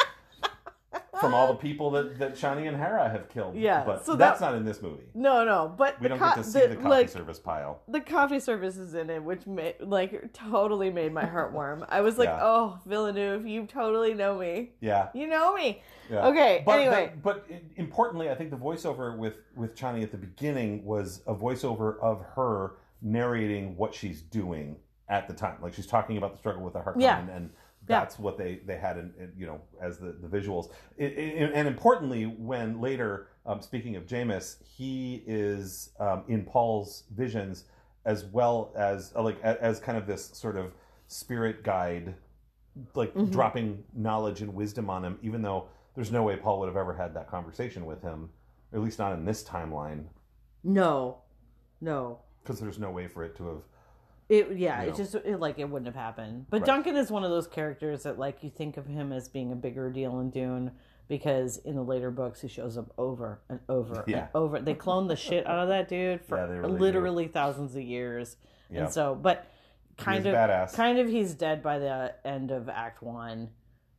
From 1.20 1.34
all 1.34 1.46
the 1.48 1.54
people 1.58 1.90
that, 1.92 2.18
that 2.18 2.34
Chani 2.34 2.66
and 2.68 2.76
Harah 2.76 3.10
have 3.10 3.28
killed. 3.28 3.56
Yeah, 3.56 3.84
But 3.84 4.04
so 4.04 4.14
that's 4.14 4.40
that- 4.40 4.46
not 4.46 4.54
in 4.56 4.64
this 4.64 4.80
movie. 4.82 5.04
No, 5.14 5.44
no, 5.44 5.72
but 5.76 6.00
We 6.00 6.08
don't 6.08 6.18
co- 6.18 6.26
get 6.26 6.36
to 6.36 6.44
see 6.44 6.66
the, 6.66 6.76
coffee 6.76 6.88
like, 6.88 7.08
service 7.08 7.38
pile. 7.38 7.80
the 7.88 8.00
coffee 8.00 8.40
service 8.40 8.76
is 8.76 8.94
in 8.94 9.10
it, 9.10 9.22
which 9.22 9.46
made 9.46 9.76
like 9.80 10.32
totally 10.32 10.90
made 10.90 11.12
my 11.12 11.24
heart 11.24 11.52
warm. 11.52 11.84
I 11.88 12.00
was 12.00 12.18
like, 12.18 12.28
Yeah. 12.28 12.40
"Oh, 12.42 12.78
Villeneuve, 12.86 13.46
you 13.46 13.66
totally 13.66 14.14
know 14.14 14.38
me. 14.38 14.72
Yeah. 14.80 15.08
You 15.14 15.26
know 15.26 15.54
me." 15.54 15.82
yeah. 16.10 16.26
Okay, 16.26 16.62
But, 16.66 16.78
anyway. 16.80 17.12
the- 17.14 17.20
but 17.20 17.46
importantly, 17.76 18.30
I 18.30 18.34
think 18.34 18.50
the 18.50 18.56
voiceover 18.56 19.16
with 19.16 19.34
with 19.56 19.74
Chani 19.76 20.02
at 20.02 20.10
the 20.10 20.18
beginning 20.18 20.84
was 20.84 21.22
a 21.26 21.34
voiceover 21.34 21.98
of 22.00 22.22
her 22.34 22.72
narrating 23.02 23.76
what 23.76 23.94
she's 23.94 24.20
doing 24.22 24.76
at 25.08 25.28
the 25.28 25.34
time. 25.34 25.56
Like 25.60 25.74
she's 25.74 25.86
talking 25.86 26.16
about 26.16 26.32
the 26.32 26.38
struggle 26.38 26.62
with 26.62 26.72
the 26.72 26.80
heart 26.80 26.96
Yeah. 26.98 27.18
and, 27.20 27.28
and 27.30 27.50
Yeah. 27.88 28.00
that's 28.00 28.18
what 28.18 28.38
they 28.38 28.60
they 28.66 28.76
had 28.76 28.96
in, 28.98 29.12
in 29.18 29.32
you 29.36 29.46
know 29.46 29.60
as 29.80 29.98
the 29.98 30.12
the 30.12 30.28
visuals. 30.28 30.70
I- 30.98 31.04
I- 31.04 31.50
and 31.54 31.68
importantly, 31.68 32.24
when 32.26 32.80
later 32.80 33.28
um, 33.46 33.60
speaking 33.60 33.96
of 33.96 34.06
Jameis, 34.06 34.62
he 34.64 35.22
is 35.26 35.90
um, 36.00 36.24
in 36.28 36.44
Paul's 36.44 37.04
visions 37.14 37.64
as 38.06 38.24
well 38.24 38.72
as 38.76 39.12
uh, 39.14 39.22
like 39.22 39.38
a- 39.42 39.62
as 39.62 39.80
kind 39.80 39.98
of 39.98 40.06
this 40.06 40.26
sort 40.32 40.56
of 40.56 40.72
spirit 41.08 41.62
guide, 41.62 42.14
like 42.94 43.12
Mhm. 43.14 43.30
dropping 43.30 43.84
knowledge 43.94 44.40
and 44.40 44.54
wisdom 44.54 44.88
on 44.88 45.04
him, 45.04 45.18
even 45.22 45.42
though 45.42 45.68
there's 45.94 46.10
no 46.10 46.22
way 46.22 46.36
Paul 46.36 46.58
would 46.60 46.68
have 46.68 46.76
ever 46.76 46.94
had 46.94 47.12
that 47.14 47.28
conversation 47.28 47.84
with 47.86 48.00
him, 48.02 48.30
at 48.72 48.80
least 48.80 48.98
not 48.98 49.12
in 49.12 49.24
this 49.26 49.44
timeline, 49.44 50.04
No, 50.64 51.18
no. 51.80 52.20
because 52.42 52.58
there's 52.60 52.78
no 52.78 52.90
way 52.90 53.06
for 53.08 53.22
it 53.24 53.36
to 53.36 53.46
have. 53.48 53.62
It 54.28 54.56
yeah, 54.56 54.82
You 54.82 54.88
it 54.88 54.90
know. 54.92 54.96
just 54.96 55.14
it, 55.16 55.38
like 55.40 55.58
it 55.58 55.68
wouldn't 55.68 55.86
have 55.86 55.94
happened. 56.02 56.46
But 56.50 56.60
Right. 56.60 56.66
Duncan 56.66 56.96
is 56.96 57.10
one 57.10 57.24
of 57.24 57.30
those 57.30 57.46
characters 57.46 58.04
that 58.04 58.18
like 58.18 58.42
you 58.42 58.50
think 58.50 58.76
of 58.76 58.86
him 58.86 59.12
as 59.12 59.28
being 59.28 59.52
a 59.52 59.56
bigger 59.56 59.90
deal 59.90 60.18
in 60.20 60.30
Dune 60.30 60.72
because 61.08 61.58
in 61.58 61.74
the 61.76 61.82
later 61.82 62.10
books 62.10 62.40
he 62.40 62.48
shows 62.48 62.78
up 62.78 62.90
over 62.96 63.40
and 63.50 63.60
over 63.68 64.02
Yeah. 64.06 64.20
and 64.20 64.28
over. 64.34 64.60
They 64.60 64.72
clone 64.74 65.06
the 65.08 65.16
shit 65.16 65.46
out 65.46 65.58
of 65.58 65.68
that 65.68 65.88
dude 65.88 66.22
for 66.24 66.36
Yeah, 66.38 66.44
really 66.44 66.72
do. 66.72 66.78
literally 66.78 67.28
thousands 67.28 67.76
of 67.76 67.82
years. 67.82 68.36
Yeah. 68.70 68.84
And 68.84 68.92
so, 68.92 69.14
but 69.14 69.46
kind 69.98 70.24
He 70.24 70.30
of 70.30 70.34
badass. 70.36 70.74
kind 70.74 70.98
of 70.98 71.08
he's 71.08 71.34
dead 71.34 71.62
by 71.62 71.78
the 71.78 72.14
end 72.24 72.50
of 72.50 72.68
Act 72.70 73.02
One. 73.02 73.50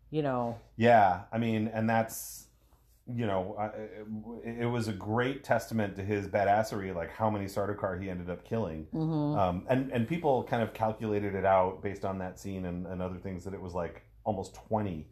You 0.10 0.24
know, 0.24 0.58
Yeah, 0.78 1.22
I 1.32 1.38
mean, 1.38 1.68
and 1.74 1.88
that's 1.90 2.45
you 3.14 3.28
know, 3.28 3.56
I, 3.60 3.66
it, 4.48 4.62
it 4.62 4.66
was 4.66 4.88
a 4.88 4.94
great 4.94 5.44
testament 5.44 5.96
to 5.98 6.04
his 6.04 6.28
badassery, 6.28 6.94
like 6.96 7.12
how 7.12 7.30
many 7.30 7.46
Sardaukar 7.46 8.02
he 8.02 8.10
ended 8.10 8.30
up 8.30 8.44
killing. 8.44 8.88
hmm 8.92 9.36
Um, 9.36 9.66
and 9.70 9.92
and 9.92 10.08
people 10.08 10.44
kind 10.44 10.64
of 10.64 10.74
calculated 10.74 11.36
it 11.36 11.46
out 11.46 11.82
based 11.84 12.04
on 12.06 12.18
that 12.20 12.40
scene 12.40 12.66
and, 12.66 12.88
and 12.88 13.02
other 13.02 13.18
things 13.18 13.44
that 13.44 13.54
it 13.54 13.62
was 13.62 13.74
like 13.74 14.04
almost 14.24 14.56
twenty. 14.56 15.08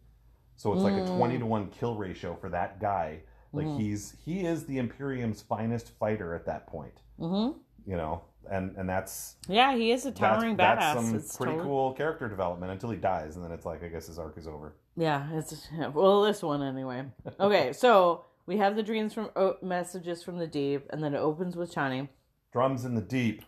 So 0.56 0.72
it's 0.72 0.82
like 0.84 0.96
a 0.96 1.02
Mm. 1.02 1.14
twenty 1.16 1.38
to 1.38 1.46
one 1.46 1.68
kill 1.68 1.96
ratio 1.96 2.34
for 2.40 2.48
that 2.50 2.80
guy. 2.80 3.20
Like 3.52 3.66
Mhm. 3.66 3.76
he's 3.76 4.16
he 4.24 4.44
is 4.46 4.66
the 4.66 4.78
Imperium's 4.78 5.42
finest 5.42 5.90
fighter 5.98 6.34
at 6.34 6.46
that 6.46 6.66
point. 6.66 7.00
hmm 7.18 7.50
You 7.86 7.96
know, 7.96 8.22
and 8.50 8.76
and 8.76 8.88
that's 8.88 9.36
yeah, 9.48 9.74
he 9.74 9.90
is 9.90 10.04
a 10.04 10.08
that's, 10.08 10.20
towering 10.20 10.56
that's 10.56 10.84
badass. 10.84 10.94
some 10.94 11.14
It's 11.16 11.36
pretty 11.36 11.52
totally- 11.52 11.68
cool 11.68 11.92
character 11.92 12.28
development 12.28 12.72
until 12.72 12.90
he 12.90 12.96
dies, 12.96 13.36
and 13.36 13.44
then 13.44 13.52
it's 13.52 13.66
like 13.66 13.82
I 13.82 13.88
guess 13.88 14.06
his 14.06 14.18
arc 14.18 14.38
is 14.38 14.46
over. 14.46 14.74
Yeah, 14.96 15.28
it's 15.32 15.68
well 15.94 16.22
this 16.22 16.42
one 16.42 16.62
anyway. 16.62 17.04
Okay, 17.40 17.72
so 17.84 18.24
we 18.46 18.56
have 18.58 18.76
the 18.76 18.82
dreams 18.82 19.14
from 19.14 19.30
oh, 19.36 19.56
messages 19.62 20.22
from 20.22 20.38
the 20.38 20.46
deep, 20.46 20.86
and 20.90 21.02
then 21.02 21.14
it 21.14 21.18
opens 21.18 21.56
with 21.56 21.74
Chani. 21.74 22.08
Drums 22.52 22.84
in 22.84 22.94
the 22.94 23.00
deep. 23.02 23.42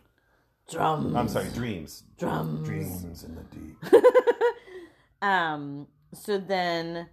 Drums. 0.69 1.15
I'm 1.15 1.29
sorry, 1.29 1.47
dreams. 1.53 2.03
Drums. 2.17 2.67
Dreams 2.67 3.23
in 3.23 3.35
the 3.35 3.43
deep. 3.43 3.93
um. 5.21 5.87
So 6.13 6.37
then, 6.37 7.07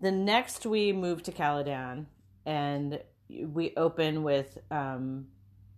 the 0.00 0.10
next 0.10 0.66
we 0.66 0.92
move 0.92 1.22
to 1.24 1.32
Caladan, 1.32 2.06
and 2.46 3.00
we 3.28 3.72
open 3.76 4.22
with 4.22 4.58
um, 4.70 5.26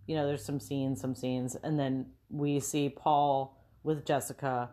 you 0.06 0.14
know, 0.14 0.26
there's 0.26 0.44
some 0.44 0.60
scenes, 0.60 1.00
some 1.00 1.14
scenes, 1.14 1.56
and 1.62 1.78
then 1.78 2.06
we 2.30 2.60
see 2.60 2.88
Paul 2.88 3.58
with 3.82 4.04
Jessica, 4.04 4.70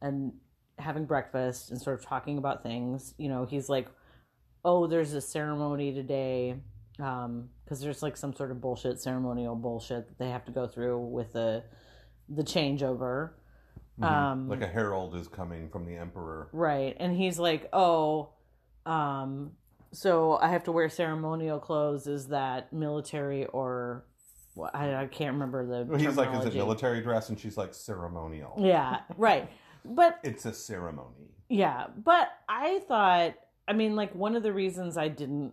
and 0.00 0.32
having 0.78 1.04
breakfast 1.04 1.70
and 1.70 1.80
sort 1.80 1.98
of 1.98 2.06
talking 2.06 2.38
about 2.38 2.62
things. 2.62 3.14
You 3.18 3.28
know, 3.28 3.44
he's 3.44 3.68
like, 3.68 3.88
"Oh, 4.64 4.86
there's 4.86 5.12
a 5.14 5.20
ceremony 5.20 5.92
today." 5.92 6.56
Um, 7.00 7.50
because 7.64 7.80
there's 7.80 8.02
like 8.02 8.16
some 8.16 8.34
sort 8.34 8.50
of 8.50 8.60
bullshit 8.60 9.00
ceremonial 9.00 9.54
bullshit 9.54 10.08
that 10.08 10.18
they 10.18 10.30
have 10.30 10.44
to 10.46 10.52
go 10.52 10.66
through 10.66 10.98
with 10.98 11.32
the 11.32 11.62
the 12.28 12.42
changeover. 12.42 13.30
Um, 14.00 14.48
like 14.48 14.62
a 14.62 14.66
herald 14.66 15.16
is 15.16 15.26
coming 15.26 15.68
from 15.70 15.84
the 15.84 15.96
emperor. 15.96 16.48
Right. 16.52 16.96
And 17.00 17.16
he's 17.16 17.38
like, 17.38 17.68
"Oh, 17.72 18.30
um 18.86 19.52
so 19.92 20.38
I 20.40 20.48
have 20.48 20.64
to 20.64 20.72
wear 20.72 20.88
ceremonial 20.88 21.58
clothes 21.58 22.06
is 22.06 22.28
that 22.28 22.72
military 22.72 23.46
or 23.46 24.04
well, 24.58 24.70
I, 24.74 24.94
I 24.94 25.06
can't 25.06 25.32
remember 25.34 25.64
the 25.64 25.84
Well, 25.84 25.98
He's 26.00 26.16
like, 26.16 26.34
is 26.38 26.46
it 26.46 26.54
military 26.54 27.00
dress? 27.00 27.28
And 27.28 27.38
she's 27.38 27.56
like, 27.56 27.72
ceremonial. 27.72 28.54
Yeah, 28.58 29.00
right. 29.16 29.48
But 29.84 30.18
It's 30.24 30.44
a 30.44 30.52
ceremony. 30.52 31.30
yeah, 31.48 31.86
but 32.04 32.28
I 32.48 32.80
thought 32.88 33.34
I 33.68 33.72
mean 33.72 33.94
like 33.96 34.14
one 34.14 34.34
of 34.36 34.42
the 34.42 34.52
reasons 34.52 34.96
I 34.96 35.08
didn't 35.08 35.52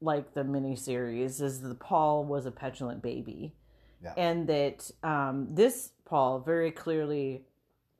like 0.00 0.34
the 0.34 0.42
miniseries 0.44 1.42
is 1.42 1.60
that 1.60 1.78
Paul 1.80 2.24
was 2.24 2.46
a 2.46 2.50
petulant 2.50 3.02
baby. 3.02 3.54
Yeah. 4.02 4.14
And 4.16 4.46
that 4.46 4.90
um 5.02 5.48
this 5.50 5.90
Paul 6.04 6.40
very 6.40 6.70
clearly 6.70 7.44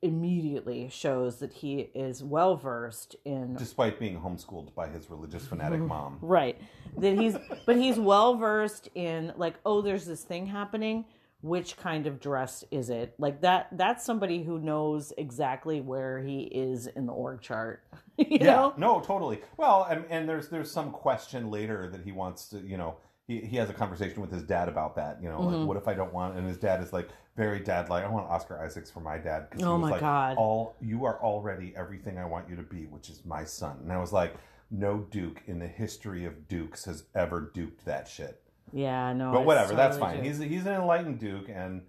immediately 0.03 0.89
shows 0.91 1.37
that 1.37 1.53
he 1.53 1.89
is 1.95 2.23
well 2.23 2.55
versed 2.55 3.15
in 3.25 3.55
Despite 3.55 3.99
being 3.99 4.19
homeschooled 4.19 4.75
by 4.75 4.87
his 4.89 5.09
religious 5.09 5.47
fanatic 5.47 5.79
mom. 5.79 6.19
Right. 6.21 6.61
That 6.97 7.17
he's 7.17 7.37
but 7.65 7.77
he's 7.77 7.97
well 7.97 8.35
versed 8.35 8.89
in 8.93 9.33
like, 9.37 9.55
oh, 9.65 9.81
there's 9.81 10.05
this 10.05 10.23
thing 10.23 10.45
happening. 10.45 11.05
Which 11.41 11.75
kind 11.75 12.07
of 12.07 12.21
dress 12.21 12.63
is 12.71 12.89
it? 12.89 13.15
Like 13.17 13.41
that 13.41 13.67
that's 13.73 14.05
somebody 14.05 14.43
who 14.43 14.59
knows 14.59 15.11
exactly 15.17 15.81
where 15.81 16.19
he 16.21 16.43
is 16.43 16.87
in 16.87 17.05
the 17.05 17.11
org 17.13 17.41
chart. 17.41 17.83
you 18.17 18.37
yeah, 18.41 18.45
know? 18.55 18.73
no, 18.77 18.99
totally. 19.01 19.41
Well, 19.57 19.87
and, 19.89 20.05
and 20.09 20.27
there's 20.29 20.47
there's 20.49 20.71
some 20.71 20.91
question 20.91 21.49
later 21.51 21.89
that 21.89 22.01
he 22.01 22.11
wants 22.13 22.47
to, 22.49 22.59
you 22.59 22.77
know, 22.77 22.95
he, 23.27 23.39
he 23.41 23.57
has 23.57 23.69
a 23.69 23.73
conversation 23.73 24.21
with 24.21 24.31
his 24.31 24.43
dad 24.43 24.69
about 24.69 24.95
that. 24.95 25.21
You 25.21 25.29
know, 25.29 25.39
Mhm. 25.39 25.59
like, 25.59 25.67
what 25.67 25.77
if 25.77 25.87
I 25.87 25.93
don't 25.93 26.13
want? 26.13 26.37
And 26.37 26.47
his 26.47 26.57
dad 26.57 26.81
is 26.81 26.93
like 26.93 27.09
very 27.35 27.59
dad 27.59 27.89
like. 27.89 28.03
I 28.03 28.09
want 28.09 28.29
Oscar 28.29 28.59
Isaacs 28.59 28.91
for 28.91 28.99
my 28.99 29.17
dad 29.17 29.49
because 29.49 29.65
Oh 29.65 29.77
my 29.77 29.91
like, 29.91 30.01
God. 30.01 30.37
all 30.37 30.75
you 30.81 31.05
are 31.05 31.21
already 31.23 31.73
everything 31.75 32.17
I 32.17 32.25
want 32.25 32.49
you 32.49 32.55
to 32.55 32.63
be, 32.63 32.85
which 32.85 33.09
is 33.09 33.23
my 33.25 33.43
son. 33.43 33.77
And 33.81 33.91
I 33.91 33.97
was 33.99 34.13
like, 34.13 34.35
no 34.71 34.99
Duke 35.11 35.41
in 35.47 35.59
the 35.59 35.67
history 35.67 36.25
of 36.25 36.47
Dukes 36.47 36.85
has 36.85 37.03
ever 37.15 37.51
duped 37.53 37.85
that 37.85 38.07
shit. 38.07 38.41
Yeah, 38.71 39.13
no. 39.13 39.31
But 39.31 39.45
whatever, 39.45 39.73
that's 39.75 39.97
fine. 39.97 40.17
true. 40.19 40.23
He's 40.27 40.39
he's 40.39 40.65
an 40.65 40.73
enlightened 40.73 41.19
Duke, 41.19 41.47
and 41.49 41.83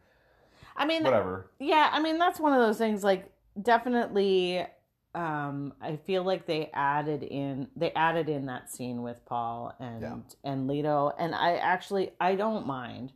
I 0.76 0.84
mean 0.86 1.02
whatever. 1.04 1.50
Yeah, 1.58 1.88
I 1.92 2.00
mean 2.00 2.18
that's 2.18 2.38
one 2.40 2.52
of 2.52 2.60
those 2.60 2.78
things 2.78 3.02
like 3.04 3.30
definitely 3.60 4.64
um 5.14 5.72
I 5.80 5.96
feel 5.96 6.24
like 6.24 6.46
they 6.46 6.70
added 6.74 7.22
in 7.22 7.68
they 7.76 7.92
added 7.92 8.28
in 8.28 8.46
that 8.46 8.70
scene 8.70 9.02
with 9.02 9.24
Paul 9.26 9.72
and 9.78 10.02
Yeah. 10.02 10.16
and 10.42 10.66
Leto 10.66 11.12
and 11.18 11.34
I 11.34 11.56
actually 11.56 12.10
I 12.20 12.34
don't 12.34 12.66
mind. 12.66 13.12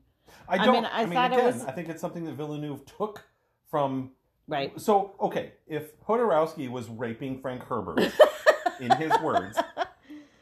I 0.49 0.55
I 0.55 0.65
don't. 0.65 0.75
mean, 0.75 0.85
I 0.87 1.07
thought 1.07 1.33
it 1.33 1.35
again, 1.37 1.47
was- 1.47 1.65
I 1.65 1.73
think 1.73 1.89
it's 1.89 2.01
something 2.01 2.25
that 2.25 2.33
Villeneuve 2.35 2.85
took 2.87 3.25
from. 3.71 4.13
Right. 4.47 4.79
So 4.81 5.15
okay, 5.21 5.53
if 5.67 5.99
Jodorowsky 6.01 6.71
was 6.71 6.89
raping 6.89 7.41
Frank 7.41 7.63
Herbert, 7.65 8.01
in 8.81 8.91
his 8.93 9.13
words, 9.23 9.59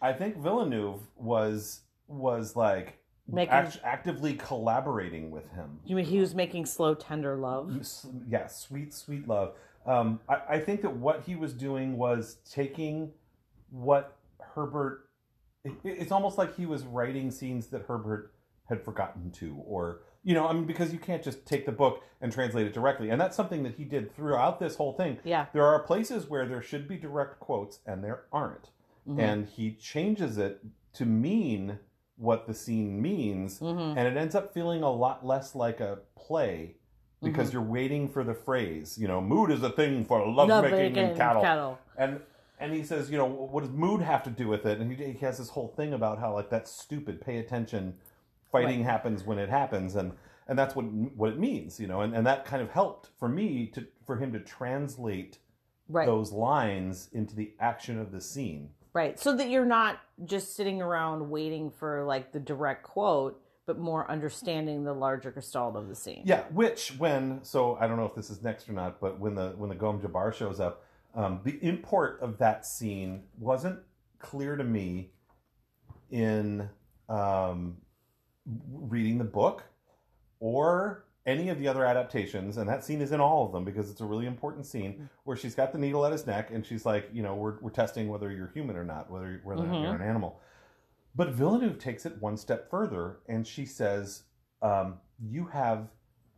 I 0.00 0.12
think 0.12 0.36
Villeneuve 0.36 1.00
was 1.16 1.80
was 2.06 2.54
like 2.54 2.98
Making- 3.26 3.52
act- 3.52 3.80
actively 3.82 4.34
collaborating 4.34 5.32
with 5.32 5.50
him. 5.50 5.80
You 5.84 5.96
mean 5.96 6.04
he 6.04 6.20
was 6.20 6.36
making 6.36 6.66
slow 6.66 6.94
tender 6.94 7.36
love? 7.36 7.76
S- 7.80 8.06
Yeah, 8.28 8.46
sweet, 8.46 8.94
sweet 8.94 9.26
love. 9.26 9.54
Um, 9.84 10.20
I, 10.28 10.40
I 10.50 10.58
think 10.60 10.82
that 10.82 10.94
what 10.94 11.22
he 11.26 11.34
was 11.34 11.52
doing 11.52 11.96
was 11.98 12.36
taking 12.48 13.10
what 13.70 14.16
Herbert. 14.40 15.08
It, 15.64 15.72
it's 15.82 16.12
almost 16.12 16.38
like 16.38 16.54
he 16.56 16.66
was 16.66 16.84
writing 16.84 17.32
scenes 17.32 17.66
that 17.68 17.82
Herbert 17.82 18.32
had 18.68 18.82
forgotten 18.82 19.30
to, 19.32 19.56
or 19.66 20.00
you 20.22 20.34
know, 20.34 20.46
I 20.48 20.52
mean, 20.52 20.64
because 20.64 20.92
you 20.92 20.98
can't 20.98 21.22
just 21.22 21.46
take 21.46 21.66
the 21.66 21.72
book 21.72 22.02
and 22.20 22.32
translate 22.32 22.66
it 22.66 22.74
directly, 22.74 23.10
and 23.10 23.20
that's 23.20 23.36
something 23.36 23.62
that 23.62 23.74
he 23.76 23.84
did 23.84 24.14
throughout 24.14 24.58
this 24.58 24.74
whole 24.76 24.92
thing. 24.92 25.18
Yeah. 25.24 25.46
There 25.52 25.64
are 25.64 25.78
places 25.80 26.28
where 26.28 26.46
there 26.46 26.62
should 26.62 26.88
be 26.88 26.96
direct 26.96 27.38
quotes, 27.38 27.78
and 27.86 28.02
there 28.02 28.24
aren't, 28.32 28.70
Mhm. 29.08 29.20
and 29.20 29.46
he 29.46 29.72
changes 29.74 30.36
it 30.36 30.60
to 30.94 31.04
mean 31.06 31.78
what 32.16 32.46
the 32.46 32.54
scene 32.54 33.00
means, 33.00 33.60
Mhm. 33.60 33.96
and 33.96 34.08
it 34.08 34.16
ends 34.16 34.34
up 34.34 34.52
feeling 34.52 34.82
a 34.82 34.90
lot 34.90 35.24
less 35.24 35.54
like 35.54 35.80
a 35.80 35.98
play 36.16 36.74
Mm-hmm. 37.22 37.26
because 37.32 37.52
you're 37.52 37.62
waiting 37.62 38.08
for 38.08 38.24
the 38.24 38.34
phrase. 38.34 38.98
You 38.98 39.06
know, 39.08 39.20
mood 39.22 39.50
is 39.50 39.62
a 39.62 39.70
thing 39.70 40.04
for 40.04 40.26
lovemaking 40.26 40.98
and 40.98 41.16
cattle. 41.16 41.40
cattle. 41.42 41.78
And 41.96 42.20
and 42.58 42.72
he 42.72 42.82
says, 42.82 43.10
you 43.10 43.18
know, 43.18 43.26
what 43.26 43.60
does 43.64 43.70
mood 43.72 44.00
have 44.00 44.22
to 44.22 44.30
do 44.30 44.48
with 44.48 44.64
it? 44.66 44.80
And 44.80 44.90
he, 44.90 45.12
he 45.12 45.18
has 45.26 45.36
this 45.36 45.50
whole 45.50 45.68
thing 45.68 45.92
about 45.92 46.18
how 46.18 46.32
like 46.34 46.48
that's 46.50 46.70
stupid. 46.70 47.20
Pay 47.20 47.36
attention. 47.38 47.98
Fighting 48.50 48.80
Right. 48.80 48.90
happens 48.90 49.24
when 49.24 49.38
it 49.38 49.48
happens, 49.48 49.96
and 49.96 50.12
and 50.48 50.58
that's 50.58 50.76
what 50.76 50.84
what 50.84 51.30
it 51.30 51.38
means. 51.38 51.80
You 51.80 51.86
know, 51.86 52.00
and 52.00 52.14
and 52.14 52.26
that 52.26 52.44
kind 52.44 52.62
of 52.62 52.70
helped 52.70 53.10
for 53.18 53.28
me 53.28 53.66
to 53.68 53.86
for 54.04 54.16
him 54.16 54.32
to 54.32 54.40
translate 54.40 55.38
Right. 55.88 56.06
those 56.06 56.32
lines 56.32 57.08
into 57.12 57.36
the 57.36 57.54
action 57.60 57.98
of 57.98 58.10
the 58.10 58.20
scene. 58.20 58.70
Right. 58.92 59.18
So 59.18 59.36
that 59.36 59.50
you're 59.50 59.64
not 59.64 60.00
just 60.24 60.56
sitting 60.56 60.82
around 60.82 61.30
waiting 61.30 61.70
for 61.70 62.04
like 62.04 62.32
the 62.32 62.40
direct 62.40 62.82
quote, 62.82 63.40
but 63.66 63.78
more 63.78 64.10
understanding 64.10 64.84
the 64.84 64.94
larger 64.94 65.30
gestalt 65.30 65.76
of 65.76 65.88
the 65.88 65.94
scene. 65.94 66.22
Yeah, 66.24 66.44
which 66.50 66.96
when 66.98 67.44
so 67.44 67.76
I 67.76 67.86
don't 67.86 67.96
know 67.98 68.06
if 68.06 68.14
this 68.14 68.30
is 68.30 68.42
next 68.42 68.68
or 68.68 68.72
not, 68.72 69.00
but 69.00 69.20
when 69.20 69.34
the 69.34 69.50
when 69.56 69.68
the 69.68 69.76
Gom 69.76 70.00
Jabbar 70.00 70.32
shows 70.32 70.60
up, 70.60 70.82
um, 71.14 71.40
the 71.44 71.58
import 71.62 72.20
of 72.20 72.38
that 72.38 72.64
scene 72.66 73.24
wasn't 73.38 73.80
clear 74.18 74.56
to 74.56 74.64
me 74.64 75.10
in 76.10 76.68
um, 77.08 77.76
reading 78.72 79.18
the 79.18 79.24
book 79.24 79.64
or 80.40 81.04
any 81.26 81.48
of 81.48 81.58
the 81.58 81.66
other 81.66 81.84
adaptations, 81.84 82.56
and 82.56 82.68
that 82.68 82.84
scene 82.84 83.00
is 83.00 83.10
in 83.10 83.20
all 83.20 83.44
of 83.44 83.52
them 83.52 83.64
because 83.64 83.90
it's 83.90 84.00
a 84.00 84.04
really 84.04 84.26
important 84.26 84.64
scene 84.64 85.08
where 85.24 85.36
she's 85.36 85.56
got 85.56 85.72
the 85.72 85.78
needle 85.78 86.06
at 86.06 86.12
his 86.12 86.24
neck 86.26 86.50
and 86.52 86.64
she's 86.64 86.86
like, 86.86 87.08
you 87.12 87.22
know, 87.22 87.34
we're, 87.34 87.58
we're 87.60 87.70
testing 87.70 88.08
whether 88.08 88.30
you're 88.30 88.50
human 88.54 88.76
or 88.76 88.84
not, 88.84 89.10
whether 89.10 89.40
whether 89.42 89.64
Mhm. 89.64 89.82
you're 89.82 89.94
an 89.94 90.02
animal. 90.02 90.40
But 91.16 91.30
Villeneuve 91.30 91.78
takes 91.78 92.06
it 92.06 92.20
one 92.20 92.36
step 92.36 92.70
further, 92.70 93.20
and 93.26 93.46
she 93.46 93.64
says, 93.64 94.24
um, 94.62 95.00
"You 95.18 95.46
have, 95.46 95.88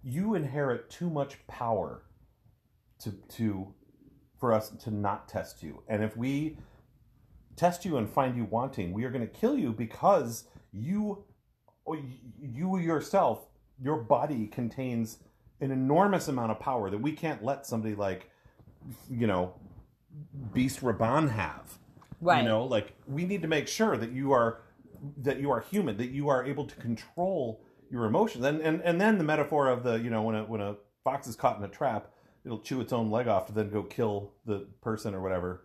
you 0.02 0.34
inherit 0.34 0.88
too 0.88 1.10
much 1.10 1.44
power 1.48 2.04
to 3.00 3.10
to 3.10 3.74
for 4.38 4.52
us 4.52 4.70
to 4.70 4.90
not 4.92 5.28
test 5.28 5.62
you, 5.62 5.82
and 5.88 6.02
if 6.02 6.16
we 6.16 6.56
test 7.56 7.84
you 7.84 7.96
and 7.96 8.08
find 8.08 8.36
you 8.36 8.44
wanting, 8.44 8.92
we 8.92 9.04
are 9.04 9.10
going 9.10 9.26
to 9.26 9.32
kill 9.40 9.58
you 9.58 9.72
because 9.72 10.44
you, 10.70 11.24
you 12.40 12.78
yourself, 12.78 13.46
your 13.82 13.96
body 13.96 14.46
contains 14.46 15.18
an 15.60 15.70
enormous 15.70 16.28
amount 16.28 16.50
of 16.52 16.60
power 16.60 16.90
that 16.90 16.98
we 16.98 17.12
can't 17.12 17.42
let 17.42 17.66
somebody 17.66 17.94
like, 17.94 18.30
you 19.10 19.26
know, 19.26 19.54
Beast 20.52 20.80
Rabban 20.82 21.30
have." 21.30 21.78
Right. 22.20 22.42
You 22.42 22.48
know, 22.48 22.64
like 22.64 22.94
we 23.06 23.24
need 23.24 23.42
to 23.42 23.48
make 23.48 23.68
sure 23.68 23.96
that 23.96 24.10
you 24.12 24.32
are 24.32 24.60
that 25.18 25.38
you 25.40 25.50
are 25.50 25.60
human, 25.60 25.96
that 25.98 26.10
you 26.10 26.28
are 26.28 26.44
able 26.44 26.64
to 26.66 26.74
control 26.76 27.60
your 27.90 28.04
emotions. 28.04 28.44
And 28.44 28.60
and, 28.60 28.80
and 28.82 29.00
then 29.00 29.18
the 29.18 29.24
metaphor 29.24 29.68
of 29.68 29.82
the, 29.84 29.94
you 29.94 30.10
know, 30.10 30.22
when 30.22 30.34
a 30.34 30.44
when 30.44 30.60
a 30.60 30.76
fox 31.04 31.26
is 31.28 31.36
caught 31.36 31.58
in 31.58 31.64
a 31.64 31.68
trap, 31.68 32.10
it'll 32.44 32.58
chew 32.60 32.80
its 32.80 32.92
own 32.92 33.10
leg 33.10 33.28
off 33.28 33.46
to 33.46 33.52
then 33.52 33.70
go 33.70 33.82
kill 33.82 34.32
the 34.44 34.66
person 34.80 35.14
or 35.14 35.20
whatever. 35.20 35.64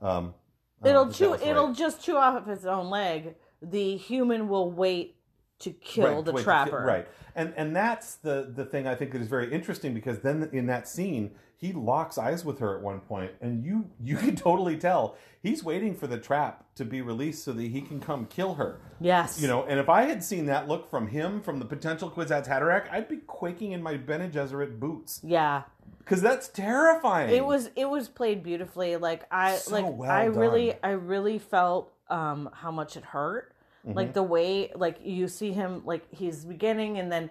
Um 0.00 0.34
I 0.82 0.88
don't 0.88 0.94
know 0.94 1.00
It'll 1.02 1.12
chew. 1.12 1.30
right. 1.32 1.42
It'll 1.46 1.72
just 1.72 2.02
chew 2.04 2.16
off 2.16 2.48
its 2.48 2.64
own 2.64 2.90
leg. 2.90 3.36
The 3.60 3.96
human 3.96 4.48
will 4.48 4.70
wait 4.72 5.16
to 5.62 5.70
kill 5.72 6.16
Right, 6.16 6.24
the 6.24 6.32
wait, 6.32 6.44
trapper. 6.44 6.70
kill- 6.70 6.80
right 6.86 7.08
and 7.34 7.52
and 7.56 7.74
that's 7.74 8.16
the 8.16 8.52
the 8.54 8.64
thing 8.64 8.86
i 8.86 8.94
think 8.94 9.12
that 9.12 9.20
is 9.20 9.28
very 9.28 9.52
interesting 9.52 9.94
because 9.94 10.18
then 10.20 10.48
in 10.52 10.66
that 10.66 10.86
scene 10.86 11.30
he 11.56 11.72
locks 11.72 12.18
eyes 12.18 12.44
with 12.44 12.58
her 12.58 12.76
at 12.76 12.82
one 12.82 13.00
point 13.00 13.30
and 13.40 13.64
you 13.64 13.88
you 14.02 14.16
can 14.24 14.36
totally 14.36 14.76
tell 14.76 15.16
he's 15.42 15.64
waiting 15.64 15.94
for 15.94 16.06
the 16.06 16.18
trap 16.18 16.64
to 16.74 16.84
be 16.84 17.00
released 17.00 17.44
so 17.44 17.52
that 17.52 17.62
he 17.62 17.80
can 17.80 18.00
come 18.00 18.26
kill 18.26 18.54
her 18.54 18.80
Yes. 19.00 19.40
you 19.40 19.48
know 19.48 19.64
and 19.64 19.80
if 19.80 19.88
i 19.88 20.02
had 20.02 20.22
seen 20.22 20.46
that 20.46 20.68
look 20.68 20.90
from 20.90 21.06
him 21.08 21.40
from 21.40 21.58
the 21.58 21.64
potential 21.64 22.10
kwisatz 22.10 22.46
haderach 22.48 22.90
i'd 22.92 23.08
be 23.08 23.16
quaking 23.18 23.72
in 23.72 23.82
my 23.82 23.96
bene 23.96 24.28
gesserit 24.28 24.78
boots 24.78 25.20
Yeah. 25.24 25.62
because 25.98 26.20
that's 26.20 26.48
terrifying 26.48 27.30
It 27.34 27.44
was. 27.46 27.70
It 27.76 27.88
was 27.88 28.08
played 28.08 28.42
beautifully. 28.42 28.96
Like 28.96 29.22
I. 29.30 29.56
So 29.56 29.72
like 29.74 29.86
well 29.96 30.10
I 30.10 30.24
really. 30.24 30.74
I 30.82 30.90
really 30.90 31.38
felt 31.38 31.92
um 32.10 32.50
how 32.52 32.70
much 32.70 32.96
it 32.96 33.04
hurt. 33.04 33.51
Mm-hmm. 33.86 33.96
Like 33.96 34.12
the 34.14 34.22
way. 34.22 34.70
Like 34.74 34.98
you 35.02 35.28
see 35.28 35.52
him. 35.52 35.82
Like 35.84 36.06
he's 36.14 36.44
beginning, 36.44 36.98
and 36.98 37.10
then, 37.10 37.30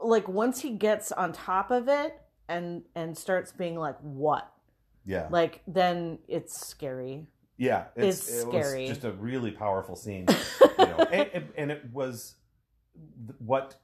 like 0.00 0.26
once 0.28 0.60
he 0.60 0.70
gets 0.70 1.12
on 1.12 1.32
top 1.32 1.70
of 1.70 1.88
it, 1.88 2.18
and 2.48 2.82
and 2.94 3.16
starts 3.16 3.52
being 3.52 3.76
like 3.78 3.96
what. 4.00 4.50
yeah 5.06 5.28
Like 5.30 5.62
then 5.66 6.18
it's 6.28 6.66
scary. 6.68 7.26
Yeah, 7.56 7.84
it's, 7.94 8.18
It's 8.28 8.28
it 8.28 8.40
scary. 8.48 8.80
was 8.82 8.88
just 8.90 9.04
a 9.04 9.12
really 9.12 9.52
powerful 9.52 9.94
scene, 9.94 10.26
you 10.78 10.84
know, 10.86 10.96
and, 11.12 11.30
and, 11.32 11.44
and 11.56 11.70
it 11.70 11.84
was 11.92 12.34
what 13.38 13.76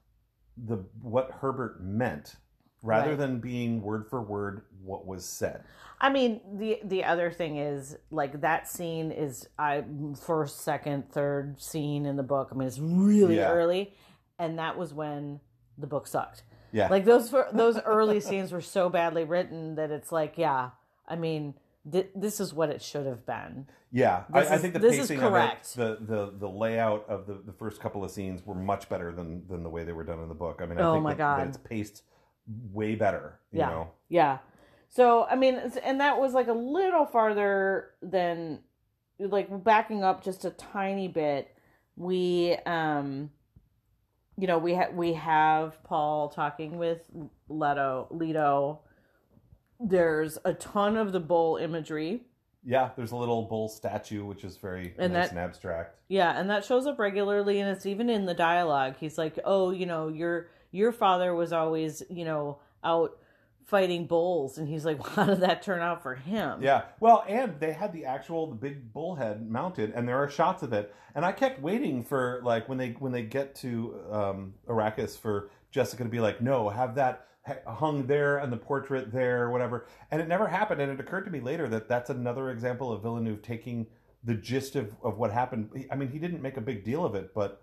the 0.56 0.84
what 1.00 1.30
Herbert 1.40 1.80
meant, 1.80 2.34
rather 2.82 3.10
Right. 3.10 3.18
than 3.18 3.38
being 3.38 3.80
word 3.82 4.06
for 4.10 4.20
word 4.20 4.62
what 4.84 5.06
was 5.06 5.24
said. 5.24 5.64
I 6.00 6.10
mean, 6.10 6.40
the 6.54 6.80
the 6.84 7.04
other 7.04 7.30
thing 7.30 7.58
is 7.58 7.96
like 8.10 8.40
that 8.40 8.68
scene 8.68 9.10
is 9.12 9.48
I 9.58 9.84
first, 10.20 10.62
second, 10.62 11.10
third 11.10 11.60
scene 11.60 12.06
in 12.06 12.16
the 12.16 12.22
book. 12.22 12.48
I 12.52 12.54
mean, 12.54 12.68
it's 12.68 12.78
really 12.78 13.36
Yeah. 13.36 13.50
early, 13.52 13.94
and 14.38 14.58
that 14.58 14.78
was 14.78 14.94
when 14.94 15.40
the 15.76 15.86
book 15.86 16.06
sucked. 16.06 16.42
Yeah, 16.72 16.88
Like 16.88 17.04
those 17.04 17.30
those 17.52 17.78
early 17.80 18.20
scenes 18.28 18.52
were 18.52 18.60
so 18.60 18.88
badly 18.88 19.24
written 19.24 19.74
that 19.74 19.90
it's 19.90 20.12
like, 20.12 20.38
yeah, 20.38 20.70
I 21.06 21.16
mean, 21.16 21.54
th- 21.90 22.10
this 22.14 22.38
is 22.40 22.54
what 22.54 22.70
it 22.70 22.80
should 22.80 23.06
have 23.06 23.26
been. 23.26 23.66
yeah. 23.90 24.22
I, 24.32 24.40
I 24.40 24.58
think 24.58 24.74
the 24.74 24.80
pacing 24.80 25.18
correct. 25.18 25.76
of 25.76 25.80
it, 26.00 26.06
the, 26.06 26.14
the 26.14 26.32
the 26.38 26.48
layout 26.48 27.06
of 27.08 27.26
the, 27.26 27.34
the 27.44 27.52
first 27.52 27.80
couple 27.80 28.04
of 28.04 28.10
scenes 28.12 28.46
were 28.46 28.54
much 28.54 28.88
better 28.88 29.12
than 29.12 29.46
than 29.48 29.62
the 29.64 29.68
way 29.68 29.82
they 29.84 29.92
were 29.92 30.04
done 30.04 30.20
in 30.20 30.28
the 30.28 30.34
book. 30.34 30.60
I 30.62 30.66
mean, 30.66 30.78
I 30.78 30.82
Oh 30.82 30.92
think 30.94 31.02
my 31.04 31.10
that, 31.14 31.18
that 31.18 31.36
God. 31.38 31.48
it's 31.48 31.58
paced 31.58 32.04
way 32.72 32.94
better. 32.94 33.38
You 33.52 33.58
Yeah. 33.58 33.68
know, 33.70 33.88
Yeah. 34.08 34.38
So 34.90 35.24
I 35.24 35.36
mean, 35.36 35.54
and 35.84 36.00
that 36.00 36.18
was 36.20 36.34
like 36.34 36.48
a 36.48 36.52
little 36.52 37.06
farther 37.06 37.90
than 38.02 38.60
like 39.18 39.62
backing 39.64 40.02
up 40.04 40.22
just 40.24 40.44
a 40.44 40.50
tiny 40.50 41.06
bit. 41.08 41.48
We 41.96 42.56
um 42.66 43.30
you 44.36 44.46
know, 44.46 44.58
we 44.58 44.74
have 44.74 44.94
we 44.94 45.12
have 45.14 45.82
Paul 45.84 46.28
talking 46.30 46.76
with 46.78 47.02
Leto 47.48 48.08
Leto. 48.10 48.80
There's 49.78 50.38
a 50.44 50.52
ton 50.54 50.96
of 50.96 51.12
the 51.12 51.20
bull 51.20 51.56
imagery. 51.56 52.22
yeah. 52.64 52.90
There's 52.96 53.12
a 53.12 53.16
little 53.16 53.42
bull 53.44 53.68
statue 53.68 54.24
which 54.24 54.44
is 54.44 54.56
very 54.56 54.94
And 54.98 55.12
nice 55.12 55.26
that- 55.26 55.30
and 55.30 55.38
abstract. 55.38 55.96
Yeah, 56.08 56.38
and 56.38 56.50
that 56.50 56.64
shows 56.64 56.86
up 56.86 56.98
regularly 56.98 57.60
and 57.60 57.70
it's 57.70 57.86
even 57.86 58.10
in 58.10 58.26
the 58.26 58.34
dialogue. 58.34 58.96
He's 58.98 59.16
like, 59.16 59.38
"Oh, 59.44 59.70
you 59.70 59.86
know, 59.86 60.08
your 60.08 60.48
your 60.72 60.90
father 60.92 61.34
was 61.34 61.52
always, 61.52 62.02
you 62.10 62.24
know, 62.24 62.58
out 62.84 63.16
fighting 63.70 64.06
bulls." 64.06 64.58
And 64.58 64.68
he's 64.68 64.84
like, 64.84 65.04
"How 65.14 65.24
did 65.24 65.40
that 65.40 65.62
turn 65.62 65.80
out 65.80 66.02
for 66.02 66.14
him?" 66.14 66.62
Yeah. 66.62 66.82
Well, 67.00 67.24
and 67.28 67.58
they 67.60 67.72
had 67.72 67.92
the 67.92 68.04
actual 68.04 68.48
the 68.48 68.56
big 68.56 68.92
bullhead 68.92 69.48
mounted, 69.48 69.92
and 69.94 70.06
there 70.06 70.18
are 70.18 70.28
shots 70.28 70.62
of 70.62 70.72
it. 70.72 70.94
And 71.14 71.24
I 71.24 71.32
kept 71.32 71.60
waiting 71.62 72.04
for 72.04 72.40
like 72.44 72.68
when 72.68 72.76
they 72.78 72.90
when 72.98 73.12
they 73.12 73.22
get 73.22 73.54
to 73.56 73.94
um, 74.10 74.54
Arrakis 74.68 75.18
for 75.18 75.50
Jessica 75.70 76.02
to 76.04 76.10
be 76.10 76.20
like, 76.20 76.40
no, 76.42 76.68
have 76.68 76.94
that 76.96 77.26
hung 77.66 78.06
there 78.06 78.38
and 78.38 78.52
the 78.52 78.56
portrait 78.56 79.10
there, 79.10 79.44
or 79.44 79.50
whatever. 79.50 79.86
And 80.10 80.20
it 80.20 80.28
never 80.28 80.46
happened. 80.46 80.80
And 80.82 80.92
it 80.92 81.00
occurred 81.00 81.24
to 81.24 81.30
me 81.30 81.40
later 81.40 81.68
that 81.68 81.88
that's 81.88 82.10
another 82.10 82.50
example 82.50 82.92
of 82.92 83.02
Villeneuve 83.02 83.40
taking 83.42 83.86
the 84.22 84.34
gist 84.34 84.76
of, 84.76 84.94
of 85.02 85.16
what 85.16 85.32
happened. 85.32 85.70
I 85.90 85.94
mean, 85.96 86.10
he 86.10 86.18
didn't 86.18 86.42
make 86.42 86.58
a 86.58 86.60
big 86.60 86.84
deal 86.84 87.04
of 87.04 87.14
it, 87.14 87.32
but 87.34 87.62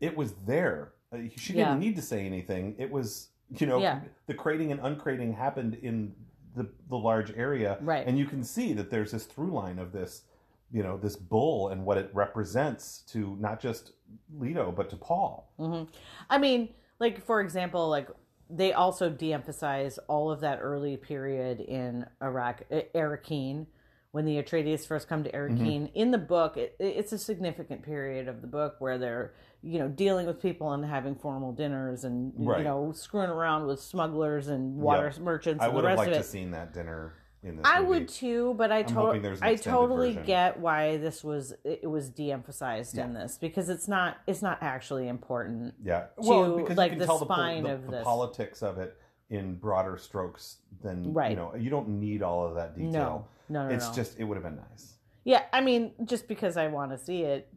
it 0.00 0.16
was 0.16 0.34
there. 0.46 0.92
Uh, 1.12 1.18
She 1.36 1.52
didn't 1.52 1.68
Yeah. 1.68 1.78
need 1.78 1.94
to 1.96 2.02
say 2.02 2.26
anything. 2.26 2.74
It 2.78 2.90
was, 2.90 3.28
you 3.50 3.66
know, 3.66 3.78
Yeah. 3.78 4.00
the 4.26 4.34
crating 4.34 4.72
and 4.72 4.80
uncrating 4.80 5.32
happened 5.34 5.74
in 5.82 6.14
the 6.54 6.68
the 6.88 6.96
large 6.96 7.32
area, 7.36 7.78
Right. 7.80 8.06
And 8.06 8.16
you 8.18 8.26
can 8.26 8.44
see 8.44 8.72
that 8.74 8.90
there's 8.90 9.10
this 9.12 9.24
through 9.26 9.50
line 9.52 9.78
of 9.78 9.90
this, 9.92 10.22
you 10.70 10.82
know, 10.82 10.96
this 10.96 11.16
bull 11.16 11.68
and 11.68 11.84
what 11.84 11.98
it 11.98 12.10
represents 12.14 13.00
to 13.08 13.36
not 13.40 13.60
just 13.60 13.92
Leto 14.38 14.70
but 14.72 14.88
to 14.90 14.96
Paul. 14.96 15.50
hmm 15.58 15.82
I 16.30 16.38
mean, 16.38 16.68
like 17.00 17.20
for 17.24 17.40
example, 17.40 17.88
like 17.88 18.08
they 18.50 18.72
also 18.72 19.08
de-emphasize 19.10 19.98
all 20.06 20.30
of 20.30 20.40
that 20.40 20.58
early 20.60 20.96
period 20.96 21.60
in 21.60 22.06
Iraq, 22.22 22.62
Arakeen, 22.94 23.66
when 24.12 24.24
the 24.26 24.40
Atreides 24.40 24.86
first 24.86 25.08
come 25.08 25.24
to 25.24 25.32
Arakeen. 25.32 25.90
In 25.94 26.10
the 26.12 26.18
book, 26.18 26.56
it, 26.56 26.76
it's 26.78 27.12
a 27.12 27.18
significant 27.18 27.82
period 27.82 28.28
of 28.28 28.42
the 28.42 28.46
book 28.46 28.76
where 28.80 28.98
they're, 28.98 29.32
you 29.66 29.78
know, 29.78 29.88
dealing 29.88 30.26
with 30.26 30.42
people 30.42 30.72
and 30.72 30.84
having 30.84 31.14
formal 31.14 31.50
dinners 31.52 32.04
and 32.04 32.32
Right. 32.36 32.58
you 32.58 32.64
know 32.64 32.92
screwing 32.92 33.30
around 33.30 33.66
with 33.66 33.80
smugglers 33.80 34.48
and 34.48 34.76
water 34.76 35.06
Yep. 35.14 35.18
merchants 35.20 35.62
I 35.62 35.66
and 35.66 35.72
the 35.72 35.76
would 35.76 35.84
have 35.88 35.98
liked 35.98 36.12
to 36.14 36.22
seen 36.22 36.50
that 36.50 36.74
dinner 36.74 37.14
in 37.42 37.56
this. 37.56 37.66
I 37.66 37.78
movie. 37.80 37.88
would 37.90 38.08
too, 38.08 38.54
but 38.58 38.70
I 38.72 38.82
totally, 38.82 39.38
I 39.42 39.54
totally 39.56 40.08
version. 40.10 40.24
get 40.26 40.60
why 40.60 40.96
this 40.98 41.22
was 41.24 41.54
it 41.64 41.88
was 41.88 42.08
de-emphasized 42.10 42.96
in 42.98 43.14
this 43.14 43.38
because 43.38 43.68
it's 43.68 43.88
not 43.88 44.18
it's 44.26 44.42
not 44.42 44.58
actually 44.62 45.08
important. 45.08 45.74
Yeah, 45.82 46.06
to, 46.22 46.56
because 46.58 46.76
like, 46.76 46.92
you 46.92 46.96
can 46.96 46.98
the 47.00 47.06
tell 47.06 47.18
the, 47.18 47.24
the, 47.26 47.74
of 47.74 47.84
the 47.86 47.90
this. 47.90 48.04
politics 48.04 48.62
of 48.62 48.78
it 48.78 48.96
in 49.30 49.54
broader 49.56 49.96
strokes 49.96 50.58
than 50.82 51.12
Right. 51.14 51.30
you 51.30 51.36
know. 51.36 51.54
You 51.54 51.70
don't 51.70 51.88
need 51.88 52.22
all 52.22 52.46
of 52.46 52.54
that 52.56 52.74
detail. 52.76 52.90
No, 52.90 53.62
no, 53.62 53.68
no, 53.68 53.74
it's 53.74 53.88
no. 53.88 53.94
just 53.94 54.18
it 54.18 54.24
would 54.24 54.36
have 54.36 54.44
been 54.44 54.56
nice. 54.70 54.94
yeah. 55.24 55.42
I 55.54 55.60
mean, 55.62 55.92
just 56.04 56.28
because 56.28 56.56
I 56.58 56.66
want 56.68 56.92
to 56.92 56.98
see 56.98 57.22
it, 57.22 57.48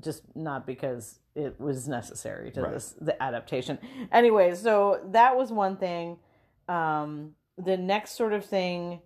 just 0.00 0.22
not 0.34 0.66
because 0.66 1.18
it 1.34 1.60
was 1.60 1.86
necessary 1.88 2.50
to 2.52 2.62
Right. 2.62 2.72
this 2.74 2.94
the 3.00 3.20
adaptation. 3.22 3.78
Anyway, 4.12 4.54
so 4.54 5.00
that 5.12 5.36
was 5.36 5.52
one 5.52 5.76
thing. 5.76 6.18
Um, 6.68 7.34
the 7.58 7.76
next 7.76 8.12
sort 8.12 8.32
of 8.32 8.44
thing, 8.44 9.00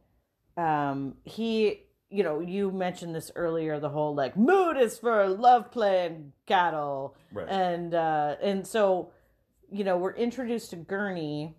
um, 0.57 1.17
he, 1.25 1.85
you 2.09 2.23
know, 2.25 2.41
you 2.41 2.71
mentioned 2.71 3.15
this 3.15 3.31
earlier. 3.37 3.79
The 3.81 3.89
whole 3.91 4.15
like 4.15 4.37
mood 4.37 4.77
is 4.77 4.99
for 4.99 5.27
love 5.29 5.71
playing 5.71 6.33
cattle. 6.47 7.17
Right. 7.33 7.49
and 7.49 7.95
uh 7.95 8.37
and 8.43 8.67
so 8.67 9.13
you 9.71 9.85
know 9.85 9.97
we're 9.97 10.15
introduced 10.15 10.71
to 10.71 10.77
gurney 10.77 11.55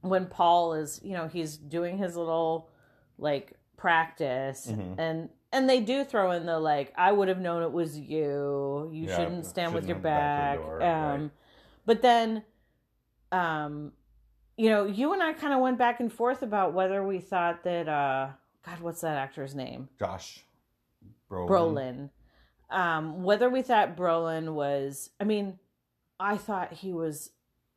when 0.00 0.24
paul 0.26 0.72
is 0.72 0.98
you 1.04 1.12
know 1.12 1.28
he's 1.28 1.58
doing 1.58 1.98
his 1.98 2.16
little 2.16 2.70
like 3.18 3.52
practice 3.76 4.66
Mhm. 4.70 4.94
and 4.96 5.28
and 5.52 5.68
they 5.68 5.80
do 5.80 6.04
throw 6.04 6.30
in 6.32 6.46
the 6.46 6.58
like 6.58 6.92
i 6.96 7.10
would 7.10 7.28
have 7.28 7.40
known 7.40 7.62
it 7.62 7.72
was 7.72 7.98
you 7.98 8.88
you 8.92 9.06
Yeah, 9.06 9.16
shouldn't 9.16 9.46
stand 9.46 9.74
with 9.74 9.84
your 9.86 9.96
shouldn't 9.96 10.02
back 10.02 10.54
your 10.58 10.78
door, 10.78 10.82
um 10.82 11.20
right. 11.22 11.30
but 11.86 12.02
then 12.02 12.44
um 13.32 13.92
you 14.56 14.68
know 14.70 14.84
you 14.86 15.12
and 15.12 15.22
i 15.22 15.32
kind 15.32 15.52
of 15.54 15.60
went 15.60 15.78
back 15.78 16.00
and 16.00 16.12
forth 16.12 16.42
about 16.42 16.72
whether 16.74 17.04
we 17.06 17.18
thought 17.18 17.64
that 17.64 17.88
uh 17.88 18.28
god 18.64 18.80
what's 18.80 19.00
that 19.00 19.16
actor's 19.16 19.54
name 19.54 19.88
Josh 19.98 20.44
Brolin. 21.30 21.48
Brolin. 21.48 22.10
Um, 22.70 23.22
whether 23.24 23.48
we 23.50 23.62
thought 23.62 23.96
Brolin 23.96 24.54
was, 24.54 25.10
I 25.20 25.24
mean, 25.24 25.58
I 26.20 26.36
thought 26.36 26.72
he 26.72 26.92
was 26.92 27.30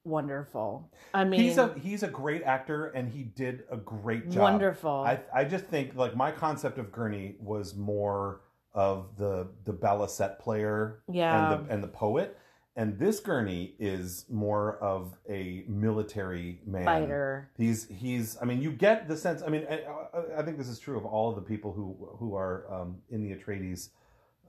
wonderful. 0.04 0.92
I 1.14 1.24
mean, 1.24 1.40
he's 1.40 1.58
a 1.58 1.74
he's 1.80 2.04
a 2.04 2.08
great 2.08 2.44
actor, 2.44 2.88
and 2.88 3.10
he 3.10 3.24
did 3.24 3.64
a 3.72 3.78
great 3.78 4.30
job. 4.30 4.42
wonderful. 4.42 4.92
I 4.92 5.20
I 5.34 5.44
just 5.44 5.66
think 5.66 5.96
like 5.96 6.16
my 6.16 6.32
concept 6.32 6.78
of 6.78 6.92
Gurney 6.92 7.36
was 7.40 7.76
more 7.76 8.42
of 8.74 9.18
the 9.18 9.48
the 9.66 9.74
balisette 9.74 10.40
player 10.40 11.02
yeah. 11.12 11.54
and 11.54 11.68
the 11.68 11.74
and 11.74 11.84
the 11.84 11.88
poet, 11.88 12.38
and 12.76 12.98
this 12.98 13.20
Gurney 13.20 13.76
is 13.80 14.26
more 14.30 14.78
of 14.78 15.16
a 15.30 15.64
military 15.68 16.60
man. 16.66 16.86
fighter. 16.86 17.52
He's 17.58 17.88
he's. 17.88 18.38
I 18.42 18.46
mean, 18.46 18.62
you 18.62 18.72
get 18.72 19.08
the 19.08 19.18
sense. 19.18 19.44
I 19.44 19.50
mean, 19.50 19.66
I, 19.70 19.84
I- 20.40 20.44
think 20.44 20.58
this 20.58 20.68
is 20.68 20.80
true 20.80 20.98
of 20.98 21.06
all 21.06 21.30
of 21.30 21.36
the 21.36 21.42
people 21.42 21.72
who 21.72 21.96
who 22.18 22.36
are 22.36 22.66
um, 22.74 22.98
in 23.10 23.24
the 23.24 23.36
Atreides 23.36 23.90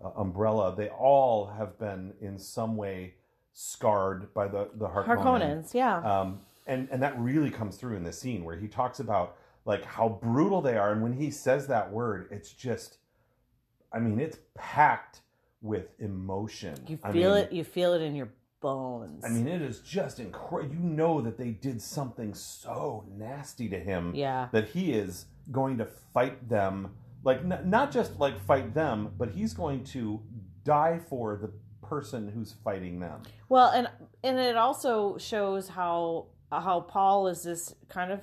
uh, 0.03 0.11
umbrella. 0.17 0.75
They 0.75 0.89
all 0.89 1.47
have 1.47 1.79
been 1.79 2.15
in 2.21 2.39
some 2.39 2.77
way 2.77 3.15
scarred 3.55 4.35
by 4.35 4.47
the 4.49 4.69
the 4.75 4.89
Harkonnen. 4.89 5.07
Harkonnens, 5.07 5.73
yeah. 5.73 5.99
Um, 5.99 6.41
and 6.67 6.89
and 6.91 7.03
that 7.03 7.19
really 7.19 7.51
comes 7.51 7.77
through 7.77 7.97
in 7.97 8.05
this 8.05 8.19
scene 8.19 8.45
where 8.45 8.57
he 8.57 8.69
talks 8.69 9.01
about 9.01 9.37
like 9.65 9.85
how 9.85 10.21
brutal 10.21 10.61
they 10.61 10.77
are, 10.77 10.93
and 10.93 11.03
when 11.03 11.15
he 11.15 11.31
says 11.31 11.67
that 11.69 11.91
word, 11.91 12.29
it's 12.31 12.53
just. 12.53 12.99
I 13.93 14.01
mean, 14.01 14.19
it's 14.19 14.39
packed 14.57 15.21
with 15.63 15.87
emotion. 16.01 16.75
you 16.89 16.99
I 17.05 17.13
feel 17.13 17.35
mean, 17.35 17.45
it. 17.45 17.53
You 17.53 17.63
feel 17.63 17.93
it 17.95 18.03
in 18.03 18.17
your 18.17 18.29
bones. 18.65 19.25
I 19.25 19.29
mean, 19.29 19.47
it 19.47 19.63
is 19.63 19.81
just 19.81 20.19
incredible. 20.19 20.75
You 20.75 20.81
know 20.81 21.21
that 21.21 21.39
they 21.39 21.51
did 21.51 21.81
something 21.81 22.35
so 22.35 23.05
nasty 23.15 23.69
to 23.69 23.79
him 23.79 24.15
yeah. 24.15 24.49
that 24.53 24.71
he 24.71 24.93
is 24.95 25.27
going 25.53 25.79
to 25.79 25.85
fight 25.85 26.49
them, 26.49 26.95
like 27.23 27.41
n- 27.41 27.61
not 27.67 27.93
just 27.93 28.19
like 28.19 28.41
fight 28.47 28.75
them, 28.75 29.13
but 29.19 29.31
he's 29.31 29.53
going 29.53 29.85
to 29.85 30.21
die 30.65 30.99
for 31.09 31.37
the 31.37 31.53
person 31.85 32.28
who's 32.28 32.53
fighting 32.64 33.01
them. 33.01 33.22
Well, 33.49 33.70
and 33.70 33.89
and 34.22 34.39
it 34.39 34.57
also 34.57 35.18
shows 35.18 35.68
how 35.68 36.26
how 36.51 36.80
Paul 36.80 37.28
is 37.28 37.43
this 37.43 37.74
kind 37.89 38.12
of 38.12 38.20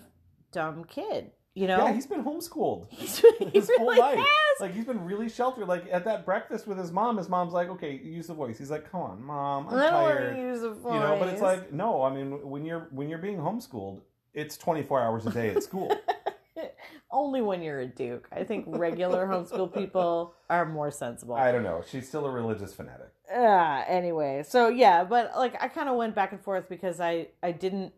dumb 0.52 0.84
kid. 0.86 1.32
You 1.54 1.68
know, 1.68 1.80
Yeah, 1.86 1.92
he's 1.92 2.08
been 2.08 2.24
homeschooled 2.24 2.88
He's, 2.90 3.20
he 3.20 3.46
his 3.54 3.70
whole 3.78 3.88
really 3.90 4.00
life. 4.00 4.18
has. 4.18 4.62
Like 4.62 4.74
he's 4.74 4.86
been 4.86 5.04
really 5.04 5.28
sheltered. 5.28 5.68
Like 5.68 5.86
at 5.92 6.06
that 6.06 6.26
breakfast 6.26 6.66
with 6.66 6.78
his 6.78 6.94
mom, 6.94 7.18
his 7.18 7.28
mom's 7.28 7.52
like, 7.52 7.68
"Okay, 7.70 8.00
use 8.02 8.28
the 8.28 8.34
voice." 8.34 8.58
He's 8.58 8.72
like, 8.72 8.90
"Come 8.90 9.02
on, 9.02 9.24
mom, 9.24 9.68
I'm 9.68 9.78
I 9.78 9.90
tired." 9.90 10.38
use 10.38 10.64
a 10.64 10.70
voice. 10.72 10.94
You 10.94 11.00
know, 11.00 11.18
but 11.20 11.28
it's 11.28 11.42
like 11.42 11.74
no. 11.74 12.04
I 12.04 12.14
mean, 12.14 12.50
when 12.50 12.64
you're 12.64 12.88
when 12.92 13.10
you're 13.10 13.20
being 13.20 13.38
homeschooled, 13.38 14.00
it's 14.34 14.56
24 14.58 15.02
hours 15.02 15.26
a 15.26 15.32
day 15.32 15.50
at 15.50 15.62
school. 15.64 15.94
only 17.12 17.42
when 17.42 17.62
you're 17.62 17.82
a 17.82 17.88
duke. 17.88 18.28
I 18.32 18.44
think 18.44 18.66
regular 18.68 19.28
homeschool 19.28 19.74
people 19.74 20.34
are 20.50 20.66
more 20.66 20.92
sensible. 20.92 21.36
I 21.36 21.52
don't 21.52 21.64
know. 21.64 21.84
She's 21.90 22.08
still 22.08 22.26
a 22.26 22.32
religious 22.32 22.74
fanatic. 22.74 23.10
Uh, 23.34 23.84
anyway, 23.88 24.44
so 24.48 24.68
yeah, 24.68 25.04
but 25.04 25.32
like 25.36 25.62
I 25.62 25.68
kind 25.68 25.90
of 25.90 25.96
went 25.96 26.16
back 26.16 26.32
and 26.32 26.42
forth 26.42 26.68
because 26.70 27.00
I 27.00 27.28
I 27.42 27.52
didn't. 27.52 27.94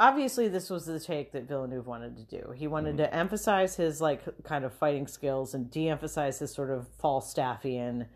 Obviously, 0.00 0.48
this 0.48 0.70
was 0.70 0.86
the 0.86 0.98
take 0.98 1.32
that 1.32 1.44
Villeneuve 1.44 1.86
wanted 1.86 2.16
to 2.16 2.24
do. 2.24 2.50
He 2.50 2.66
wanted 2.66 2.96
to 2.96 3.14
emphasize 3.14 3.76
his 3.76 4.00
like 4.00 4.22
kind 4.42 4.64
of 4.64 4.74
fighting 4.74 5.06
skills 5.06 5.54
and 5.54 5.70
de-emphasize 5.70 6.40
his 6.40 6.52
sort 6.52 6.70
of 6.70 6.88
Falstaffian, 7.00 8.06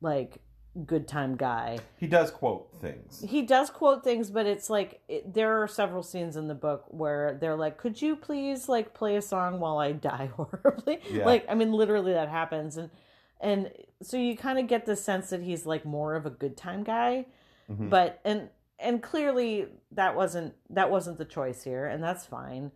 like 0.00 0.38
good 0.86 1.06
time 1.06 1.36
guy. 1.36 1.78
He 1.98 2.06
does 2.06 2.30
quote 2.30 2.68
things. 2.80 3.24
He 3.26 3.42
does 3.42 3.70
quote 3.70 4.02
things, 4.02 4.30
but 4.30 4.46
it's 4.46 4.68
like 4.68 5.00
it, 5.08 5.32
there 5.32 5.62
are 5.62 5.68
several 5.68 6.02
scenes 6.02 6.36
in 6.36 6.48
the 6.48 6.54
book 6.54 6.84
where 6.88 7.36
they're 7.40 7.56
like, 7.56 7.78
"Could 7.78 8.00
you 8.00 8.16
please 8.16 8.68
like 8.68 8.94
play 8.94 9.16
a 9.16 9.22
song 9.22 9.60
while 9.60 9.78
I 9.78 9.92
die 9.92 10.30
horribly?" 10.36 11.00
Yeah. 11.10 11.24
Like, 11.24 11.46
I 11.48 11.54
mean, 11.54 11.72
literally 11.72 12.12
that 12.12 12.28
happens, 12.28 12.76
and 12.76 12.90
and 13.44 13.70
so 14.02 14.16
you 14.16 14.36
kind 14.36 14.58
of 14.58 14.66
get 14.66 14.86
the 14.86 14.96
sense 14.96 15.30
that 15.30 15.42
he's 15.42 15.66
like 15.66 15.84
more 15.84 16.14
of 16.16 16.26
a 16.26 16.30
good 16.30 16.56
time 16.56 16.82
guy, 16.82 17.26
Mhm. 17.70 17.90
but 17.90 18.20
and 18.24 18.48
and 18.80 19.02
clearly 19.02 19.68
that 19.92 20.16
wasn't 20.16 20.54
that 20.70 20.90
wasn't 20.90 21.18
the 21.18 21.24
choice 21.24 21.62
here, 21.62 21.86
and 21.86 22.02
that's 22.02 22.26
fine. 22.26 22.72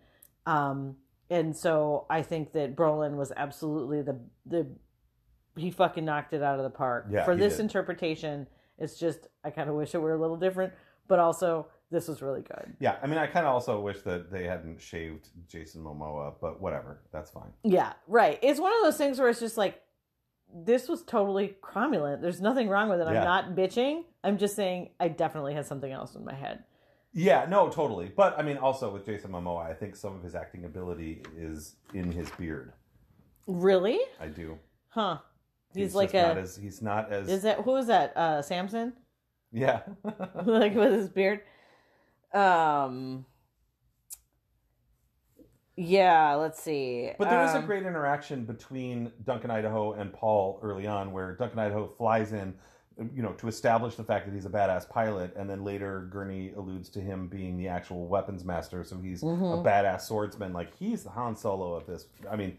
Um, 0.46 0.96
and 1.30 1.56
so 1.56 2.06
I 2.08 2.22
think 2.22 2.52
that 2.52 2.76
Brolin 2.76 3.16
was 3.16 3.32
absolutely 3.36 4.02
the 4.02 4.20
the 4.46 4.66
he 5.56 5.70
fucking 5.72 6.04
knocked 6.04 6.32
it 6.34 6.42
out 6.42 6.58
of 6.58 6.62
the 6.64 6.70
park 6.70 7.06
Yeah, 7.10 7.24
for 7.24 7.34
this 7.34 7.56
did. 7.56 7.62
interpretation. 7.64 8.46
It's 8.78 8.96
just 8.98 9.26
I 9.42 9.50
kind 9.50 9.68
of 9.68 9.74
wish 9.74 9.94
it 9.94 9.98
were 9.98 10.12
a 10.14 10.18
little 10.20 10.36
different, 10.36 10.72
but 11.08 11.18
also 11.18 11.66
this 11.90 12.06
was 12.06 12.20
really 12.22 12.42
good. 12.42 12.76
Yeah, 12.80 12.96
I 13.02 13.06
mean, 13.06 13.18
I 13.18 13.26
kind 13.26 13.46
of 13.46 13.52
also 13.54 13.80
wish 13.80 14.02
that 14.02 14.30
they 14.30 14.44
hadn't 14.44 14.78
shaved 14.80 15.30
Jason 15.48 15.82
Momoa, 15.82 16.34
but 16.40 16.60
whatever, 16.60 17.00
that's 17.10 17.30
fine. 17.30 17.50
Yeah, 17.64 17.94
right. 18.06 18.38
It's 18.42 18.60
one 18.60 18.72
of 18.76 18.82
those 18.82 18.98
things 18.98 19.18
where 19.18 19.28
it's 19.30 19.40
just 19.40 19.56
like 19.56 19.82
this 20.54 20.88
was 20.88 21.02
totally 21.02 21.56
cromulent. 21.62 22.20
There's 22.20 22.40
nothing 22.40 22.68
wrong 22.68 22.88
with 22.88 23.00
it. 23.00 23.06
Yeah. 23.10 23.18
I'm 23.18 23.24
not 23.24 23.54
bitching. 23.54 24.04
I'm 24.24 24.38
just 24.38 24.56
saying 24.56 24.90
I 24.98 25.08
definitely 25.08 25.54
had 25.54 25.66
something 25.66 25.90
else 25.90 26.14
in 26.14 26.24
my 26.24 26.34
head. 26.34 26.64
Yeah, 27.12 27.46
no, 27.48 27.68
totally. 27.68 28.12
But 28.14 28.38
I 28.38 28.42
mean, 28.42 28.58
also 28.58 28.92
with 28.92 29.06
Jason 29.06 29.32
Momoa, 29.32 29.68
I 29.68 29.74
think 29.74 29.96
some 29.96 30.14
of 30.14 30.22
his 30.22 30.34
acting 30.34 30.64
ability 30.64 31.22
is 31.36 31.76
in 31.94 32.12
his 32.12 32.30
beard. 32.30 32.72
Really? 33.46 33.98
I 34.20 34.28
do. 34.28 34.58
Huh. 34.90 35.18
He's, 35.74 35.94
like 35.94 36.14
a 36.14 36.22
not 36.22 36.38
as 36.38 36.56
he's 36.56 36.80
not 36.82 37.12
as 37.12 37.28
Is 37.28 37.42
that 37.42 37.60
who 37.60 37.76
is 37.76 37.86
that? 37.86 38.16
Uh 38.16 38.42
Samson? 38.42 38.94
yeah. 39.52 39.80
like 40.44 40.74
with 40.74 40.92
his 40.92 41.08
beard. 41.08 41.40
Um 42.32 43.26
Yeah, 45.80 46.34
let's 46.34 46.60
see. 46.60 47.12
But 47.18 47.30
there 47.30 47.44
is 47.44 47.54
a 47.54 47.58
Um, 47.58 47.66
great 47.66 47.84
interaction 47.84 48.44
between 48.44 49.12
Duncan 49.24 49.50
Idaho 49.52 49.92
and 49.92 50.12
Paul 50.12 50.58
early 50.60 50.88
on, 50.88 51.12
where 51.12 51.36
Duncan 51.36 51.60
Idaho 51.60 51.86
flies 51.86 52.32
in, 52.32 52.54
you 53.14 53.22
know, 53.22 53.32
to 53.34 53.46
establish 53.46 53.94
the 53.94 54.02
fact 54.02 54.26
that 54.26 54.34
he's 54.34 54.44
a 54.44 54.50
badass 54.50 54.88
pilot, 54.88 55.36
and 55.36 55.48
then 55.48 55.62
later 55.62 56.08
Gurney 56.10 56.52
alludes 56.56 56.88
to 56.90 57.00
him 57.00 57.28
being 57.28 57.56
the 57.56 57.68
actual 57.68 58.08
weapons 58.08 58.44
master, 58.44 58.82
so 58.82 58.98
he's 58.98 59.22
Mhm. 59.22 59.60
a 59.60 59.62
badass 59.62 60.00
swordsman. 60.00 60.52
Like 60.52 60.74
he's 60.74 61.04
the 61.04 61.10
Han 61.10 61.36
Solo 61.36 61.74
of 61.74 61.86
this. 61.86 62.06
I 62.28 62.34
mean, 62.34 62.58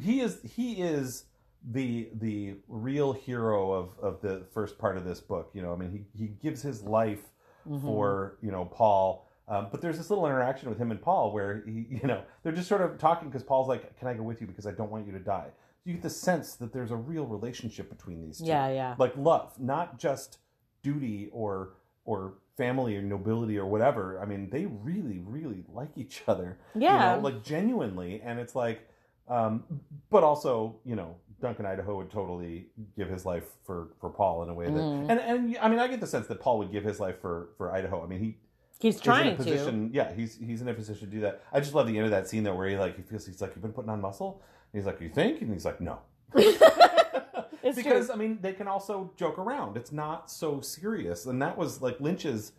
he 0.00 0.20
is 0.20 0.42
he 0.42 0.82
is 0.82 1.26
the 1.68 2.08
the 2.14 2.56
real 2.66 3.12
hero 3.12 3.70
of 3.70 3.96
of 4.00 4.20
the 4.22 4.44
first 4.52 4.76
part 4.76 4.96
of 4.96 5.04
this 5.04 5.20
book. 5.20 5.50
You 5.52 5.62
know, 5.62 5.72
I 5.72 5.76
mean, 5.76 5.92
he 5.92 6.18
he 6.18 6.26
gives 6.26 6.62
his 6.62 6.82
life 6.82 7.30
mhm. 7.64 7.80
for 7.80 8.38
you 8.42 8.50
know 8.50 8.64
Paul. 8.64 9.25
Um, 9.48 9.68
but 9.70 9.80
there's 9.80 9.96
this 9.96 10.10
little 10.10 10.26
interaction 10.26 10.68
with 10.68 10.78
him 10.78 10.90
and 10.90 11.00
Paul 11.00 11.32
where 11.32 11.62
he, 11.66 11.86
you 12.02 12.06
know, 12.08 12.22
they're 12.42 12.52
just 12.52 12.68
sort 12.68 12.80
of 12.82 12.98
talking 12.98 13.28
because 13.28 13.42
Paul's 13.44 13.68
like, 13.68 13.98
"Can 13.98 14.08
I 14.08 14.14
go 14.14 14.22
with 14.22 14.40
you 14.40 14.46
because 14.46 14.66
I 14.66 14.72
don't 14.72 14.90
want 14.90 15.06
you 15.06 15.12
to 15.12 15.20
die." 15.20 15.48
You 15.84 15.92
get 15.94 16.02
the 16.02 16.10
sense 16.10 16.54
that 16.56 16.72
there's 16.72 16.90
a 16.90 16.96
real 16.96 17.26
relationship 17.26 17.88
between 17.88 18.20
these 18.20 18.38
two, 18.38 18.46
Yeah, 18.46 18.68
yeah. 18.70 18.94
like 18.98 19.16
love, 19.16 19.52
not 19.60 19.98
just 19.98 20.38
duty 20.82 21.28
or 21.32 21.74
or 22.04 22.34
family 22.56 22.96
or 22.96 23.02
nobility 23.02 23.58
or 23.58 23.66
whatever. 23.66 24.18
I 24.20 24.24
mean, 24.24 24.48
they 24.50 24.66
really, 24.66 25.18
really 25.24 25.64
like 25.72 25.90
each 25.96 26.22
other. 26.26 26.58
Yeah. 26.74 27.10
you 27.14 27.16
know, 27.16 27.22
like 27.22 27.42
genuinely, 27.44 28.20
and 28.24 28.38
it's 28.40 28.54
like, 28.54 28.88
um, 29.28 29.64
but 30.10 30.22
also, 30.24 30.76
you 30.84 30.94
know, 30.96 31.16
Duncan 31.40 31.66
Idaho 31.66 31.96
would 31.98 32.10
totally 32.10 32.66
give 32.96 33.08
his 33.08 33.24
life 33.26 33.44
for 33.64 33.88
for 34.00 34.10
Paul 34.10 34.42
in 34.42 34.48
a 34.48 34.54
way 34.54 34.66
that, 34.66 34.72
Mhm. 34.72 35.08
and 35.10 35.20
and 35.20 35.58
I 35.60 35.68
mean, 35.68 35.78
I 35.78 35.86
get 35.86 36.00
the 36.00 36.06
sense 36.06 36.26
that 36.28 36.40
Paul 36.40 36.58
would 36.58 36.72
give 36.72 36.82
his 36.84 36.98
life 36.98 37.20
for 37.20 37.50
for 37.58 37.72
Idaho. 37.72 38.02
I 38.02 38.06
mean, 38.06 38.18
he 38.20 38.38
He's 38.78 39.00
trying 39.00 39.36
position. 39.36 39.90
Yeah, 39.92 40.12
he's 40.14 40.36
he's 40.36 40.60
in 40.60 40.68
a 40.68 40.74
position 40.74 41.08
to 41.08 41.14
do 41.14 41.20
that. 41.22 41.42
I 41.52 41.60
just 41.60 41.74
love 41.74 41.86
the 41.86 41.96
end 41.96 42.04
of 42.04 42.10
that 42.10 42.28
scene 42.28 42.42
though, 42.44 42.54
where 42.54 42.68
he 42.68 42.76
like 42.76 42.96
he 42.96 43.02
feels 43.02 43.26
he's 43.26 43.40
like 43.40 43.52
you've 43.54 43.62
been 43.62 43.72
putting 43.72 43.90
on 43.90 44.00
muscle. 44.00 44.42
And 44.72 44.80
he's 44.80 44.86
like, 44.86 45.00
you 45.00 45.08
think? 45.08 45.40
And 45.40 45.52
he's 45.52 45.64
like, 45.64 45.80
no. 45.80 46.00
Because 47.74 48.06
true. 48.06 48.14
I 48.14 48.16
mean, 48.16 48.38
they 48.40 48.52
can 48.52 48.68
also 48.68 49.12
joke 49.16 49.38
around. 49.38 49.76
It's 49.76 49.90
not 49.90 50.30
so 50.30 50.60
serious, 50.60 51.26
and 51.26 51.42
that 51.42 51.58
was 51.58 51.82
like 51.82 51.98
Lynch's 52.00 52.52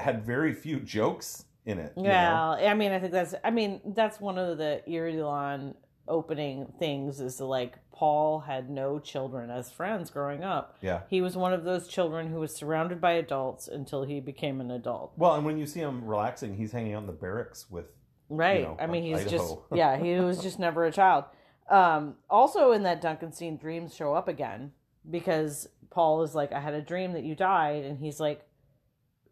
had 0.00 0.24
very 0.24 0.54
few 0.54 0.80
jokes 0.80 1.44
in 1.66 1.78
it. 1.78 1.92
you 1.96 2.04
know? 2.04 2.08
Yeah, 2.08 2.70
I 2.70 2.74
mean, 2.74 2.92
I 2.92 2.98
think 2.98 3.12
that's. 3.12 3.34
I 3.44 3.50
mean, 3.50 3.80
that's 3.94 4.18
one 4.18 4.38
of 4.38 4.56
the 4.56 4.82
Irulan 4.88 5.74
opening 6.08 6.72
things 6.78 7.20
is 7.20 7.40
like 7.40 7.78
Paul 7.92 8.40
had 8.40 8.70
no 8.70 8.98
children 8.98 9.50
as 9.50 9.70
friends 9.70 10.10
growing 10.10 10.44
up. 10.44 10.76
yeah. 10.80 11.02
He 11.08 11.20
was 11.20 11.36
one 11.36 11.52
of 11.52 11.64
those 11.64 11.88
children 11.88 12.30
who 12.30 12.40
was 12.40 12.54
surrounded 12.54 13.00
by 13.00 13.12
adults 13.12 13.68
until 13.68 14.04
he 14.04 14.20
became 14.20 14.60
an 14.60 14.70
adult. 14.70 15.12
Well, 15.16 15.34
and 15.34 15.44
when 15.44 15.58
you 15.58 15.66
see 15.66 15.80
him 15.80 16.04
relaxing, 16.04 16.56
he's 16.56 16.72
hanging 16.72 16.94
out 16.94 17.00
in 17.02 17.06
the 17.06 17.12
barracks 17.12 17.70
with. 17.70 17.86
Right. 18.28 18.62
know, 18.62 18.76
I 18.80 18.86
mean, 18.86 19.04
he's 19.04 19.20
Idaho. 19.20 19.30
just 19.30 19.56
yeah, 19.74 19.96
he 19.96 20.16
was 20.16 20.42
just 20.42 20.58
never 20.58 20.84
a 20.84 20.92
child. 20.92 21.24
Um, 21.70 22.16
also 22.28 22.72
in 22.72 22.82
that 22.84 23.00
Duncan 23.00 23.32
scene, 23.32 23.56
dreams 23.56 23.94
show 23.94 24.14
up 24.14 24.28
again 24.28 24.72
because 25.08 25.68
Paul 25.90 26.22
is 26.22 26.34
like, 26.34 26.52
I 26.52 26.60
had 26.60 26.74
a 26.74 26.82
dream 26.82 27.12
that 27.12 27.24
you 27.24 27.34
died, 27.34 27.84
and 27.84 27.98
he's 27.98 28.20
like, 28.20 28.42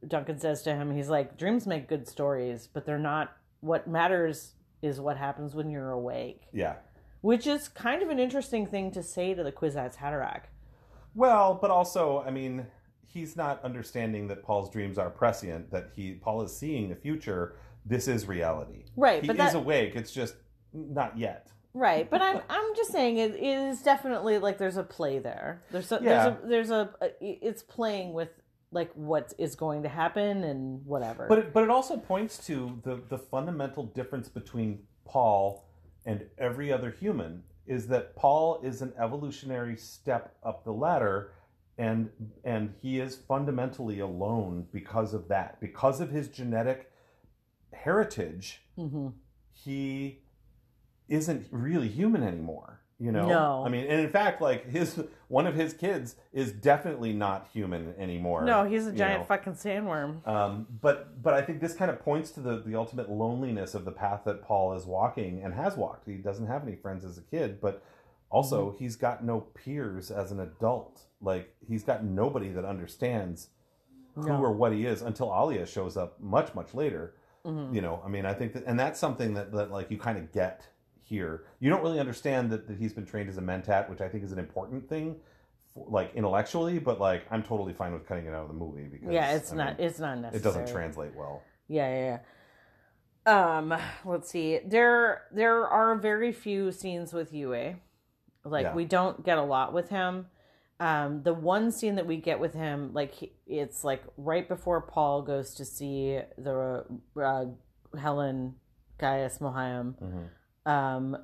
Duncan 0.06 0.38
says 0.38 0.62
to 0.62 0.74
him, 0.74 0.94
he's 0.94 1.08
like, 1.08 1.36
dreams 1.36 1.66
make 1.66 1.88
good 1.88 2.08
stories, 2.08 2.68
but 2.72 2.86
they're 2.86 2.98
not. 2.98 3.32
What 3.60 3.88
matters 3.88 4.54
is 4.84 5.00
what 5.00 5.16
happens 5.16 5.54
when 5.54 5.70
you're 5.70 5.90
awake, 5.90 6.42
Yeah. 6.52 6.76
which 7.22 7.46
is 7.46 7.68
kind 7.68 8.02
of 8.02 8.08
an 8.10 8.18
interesting 8.18 8.66
thing 8.66 8.90
to 8.92 9.02
say 9.02 9.34
to 9.34 9.42
the 9.42 9.52
Kwisatz 9.52 9.96
Haderach. 9.96 10.42
Well, 11.14 11.58
but 11.60 11.70
also, 11.70 12.22
I 12.26 12.30
mean, 12.30 12.66
he's 13.06 13.36
not 13.36 13.62
understanding 13.64 14.28
that 14.28 14.42
Paul's 14.42 14.70
dreams 14.70 14.98
are 14.98 15.10
prescient. 15.10 15.70
That 15.70 15.90
he 15.94 16.12
Paul 16.14 16.42
is 16.42 16.56
seeing 16.56 16.88
the 16.88 16.96
future. 16.96 17.56
This 17.86 18.08
is 18.08 18.26
reality. 18.26 18.84
Right, 18.96 19.22
He 19.22 19.28
but 19.28 19.38
is 19.38 19.54
awake. 19.54 19.94
It's 19.94 20.10
just 20.12 20.34
not 20.72 21.16
yet. 21.16 21.50
Right, 21.72 22.08
but 22.10 22.20
I'm 22.20 22.40
I'm 22.48 22.74
just 22.76 22.90
saying 22.92 23.18
it 23.18 23.36
is 23.36 23.80
definitely 23.82 24.38
like 24.38 24.58
there's 24.58 24.76
a 24.76 24.82
play 24.82 25.18
there. 25.20 25.62
There's 25.70 25.90
a 25.92 26.00
Yeah. 26.02 26.08
there's 26.08 26.26
a 26.26 26.46
there's 26.48 26.70
a, 26.70 26.90
a 27.00 27.10
it's 27.20 27.62
playing 27.62 28.12
with 28.12 28.30
like 28.74 28.92
what 28.94 29.32
is 29.38 29.54
going 29.54 29.82
to 29.84 29.88
happen 29.88 30.44
and 30.44 30.84
whatever. 30.84 31.26
But 31.28 31.38
it, 31.38 31.52
but 31.52 31.64
it 31.64 31.70
also 31.70 31.96
points 31.96 32.44
to 32.46 32.80
the 32.82 33.00
the 33.08 33.18
fundamental 33.18 33.84
difference 33.84 34.28
between 34.28 34.80
Paul 35.04 35.68
and 36.04 36.26
every 36.38 36.72
other 36.72 36.90
human 36.90 37.44
is 37.66 37.86
that 37.88 38.14
Paul 38.14 38.60
is 38.62 38.82
an 38.82 38.92
evolutionary 38.98 39.76
step 39.76 40.36
up 40.42 40.64
the 40.64 40.72
ladder 40.72 41.32
and 41.78 42.10
and 42.44 42.74
he 42.82 43.00
is 43.00 43.16
fundamentally 43.16 44.00
alone 44.00 44.66
because 44.72 45.14
of 45.14 45.28
that. 45.28 45.60
Because 45.60 46.00
of 46.00 46.10
his 46.10 46.28
genetic 46.28 46.90
heritage 47.72 48.62
hmm 48.76 49.08
he 49.52 50.20
isn't 51.08 51.46
really 51.50 51.88
human 51.88 52.22
anymore 52.22 52.73
you 53.00 53.10
know 53.10 53.26
No. 53.28 53.64
i 53.66 53.68
mean 53.68 53.86
and 53.88 54.00
in 54.00 54.08
fact 54.10 54.40
like 54.40 54.70
his 54.70 55.02
one 55.28 55.46
of 55.48 55.54
his 55.56 55.74
kids 55.74 56.14
is 56.32 56.52
definitely 56.52 57.12
not 57.12 57.48
human 57.52 57.92
anymore 57.98 58.44
No, 58.44 58.64
he's 58.64 58.86
a 58.86 58.92
giant 58.92 59.22
know. 59.22 59.26
fucking 59.26 59.54
sandworm. 59.54 60.26
Um, 60.28 60.66
but 60.80 61.20
but 61.22 61.34
I 61.34 61.42
think 61.42 61.60
this 61.60 61.74
kind 61.74 61.90
of 61.90 61.98
points 62.00 62.30
to 62.32 62.40
the 62.40 62.58
the 62.64 62.76
ultimate 62.76 63.10
loneliness 63.10 63.74
of 63.74 63.84
the 63.84 63.90
path 63.92 64.22
that 64.26 64.42
Paul 64.42 64.74
is 64.74 64.84
walking 64.86 65.42
and 65.42 65.52
has 65.54 65.76
walked. 65.76 66.06
He 66.06 66.14
doesn't 66.14 66.46
have 66.46 66.62
any 66.62 66.76
friends 66.76 67.04
as 67.04 67.18
a 67.18 67.22
kid, 67.22 67.60
but 67.60 67.82
also 68.30 68.68
Mm-hmm. 68.68 68.78
he's 68.78 68.96
got 68.96 69.24
no 69.24 69.40
peers 69.40 70.10
as 70.12 70.30
an 70.30 70.38
adult. 70.40 71.02
Like 71.20 71.54
he's 71.66 71.82
got 71.82 72.04
nobody 72.04 72.50
that 72.50 72.64
understands 72.64 73.48
who 74.14 74.28
No. 74.28 74.40
or 74.40 74.52
what 74.52 74.72
he 74.72 74.86
is 74.86 75.02
until 75.02 75.34
Alia 75.34 75.66
shows 75.66 75.96
up 75.96 76.20
much 76.20 76.54
much 76.54 76.74
later. 76.74 77.14
Mhm. 77.44 77.74
You 77.74 77.80
know, 77.82 78.00
I 78.04 78.08
mean, 78.08 78.24
I 78.24 78.34
think 78.34 78.52
that, 78.54 78.64
and 78.66 78.78
that's 78.78 79.00
something 79.00 79.34
that, 79.34 79.50
that 79.52 79.70
like 79.72 79.90
you 79.90 79.98
kind 79.98 80.16
of 80.18 80.30
get 80.32 80.68
here. 81.04 81.44
You 81.60 81.70
don't 81.70 81.82
really 81.82 82.00
understand 82.00 82.50
that, 82.50 82.66
that 82.66 82.76
he's 82.78 82.92
been 82.92 83.06
trained 83.06 83.28
as 83.28 83.38
a 83.38 83.42
mentat, 83.42 83.88
which 83.88 84.00
I 84.00 84.08
think 84.08 84.24
is 84.24 84.32
an 84.32 84.38
important 84.38 84.88
thing, 84.88 85.16
for, 85.74 85.86
like 85.88 86.14
intellectually. 86.14 86.78
But 86.78 86.98
like, 87.00 87.24
I'm 87.30 87.42
totally 87.42 87.72
fine 87.72 87.92
with 87.92 88.06
cutting 88.06 88.26
it 88.26 88.32
out 88.34 88.42
of 88.42 88.48
the 88.48 88.54
movie 88.54 88.84
because 88.90 89.10
Yeah, 89.12 89.32
it's 89.36 89.52
I 89.52 89.56
not. 89.56 89.78
mean, 89.78 89.86
it's 89.86 89.98
not 90.00 90.18
necessary. 90.18 90.40
it 90.40 90.42
doesn't 90.44 90.68
translate 90.74 91.14
well. 91.14 91.42
Yeah, 91.68 91.88
yeah, 91.88 92.18
yeah. 93.26 93.56
Um, 93.56 93.74
let's 94.04 94.30
see. 94.30 94.58
There, 94.66 95.22
there 95.32 95.66
are 95.66 95.96
very 95.96 96.32
few 96.32 96.72
scenes 96.72 97.12
with 97.12 97.32
Yueh. 97.32 97.76
Like 98.44 98.64
Yeah. 98.64 98.74
we 98.74 98.84
don't 98.84 99.24
get 99.24 99.38
a 99.38 99.42
lot 99.42 99.72
with 99.72 99.88
him. 99.88 100.26
Um, 100.80 101.22
the 101.22 101.32
one 101.32 101.70
scene 101.70 101.94
that 101.94 102.06
we 102.06 102.16
get 102.18 102.40
with 102.40 102.52
him, 102.52 102.92
like 102.92 103.14
he, 103.14 103.32
it's 103.46 103.84
like 103.84 104.02
right 104.18 104.46
before 104.46 104.82
Paul 104.82 105.22
goes 105.22 105.54
to 105.54 105.64
see 105.64 106.18
the 106.36 106.84
uh, 107.16 107.44
Helen 107.98 108.56
Gaius 108.98 109.38
Mohiam. 109.38 109.94
Mhm. 110.02 110.28
Um, 110.66 111.16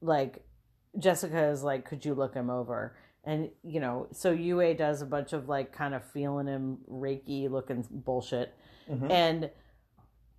like 0.00 0.44
Jessica 0.98 1.48
is 1.48 1.62
like, 1.62 1.84
could 1.84 2.04
you 2.04 2.14
look 2.14 2.34
him 2.34 2.50
over? 2.50 2.96
And 3.24 3.50
you 3.62 3.80
know, 3.80 4.08
so 4.12 4.34
Yueh 4.34 4.76
does 4.76 5.02
a 5.02 5.06
bunch 5.06 5.32
of 5.32 5.48
like 5.48 5.72
kind 5.72 5.94
of 5.94 6.04
feeling 6.04 6.46
him 6.46 6.78
reiki 6.90 7.50
looking 7.50 7.84
bullshit. 7.90 8.54
Mhm. 8.88 9.10
And 9.10 9.50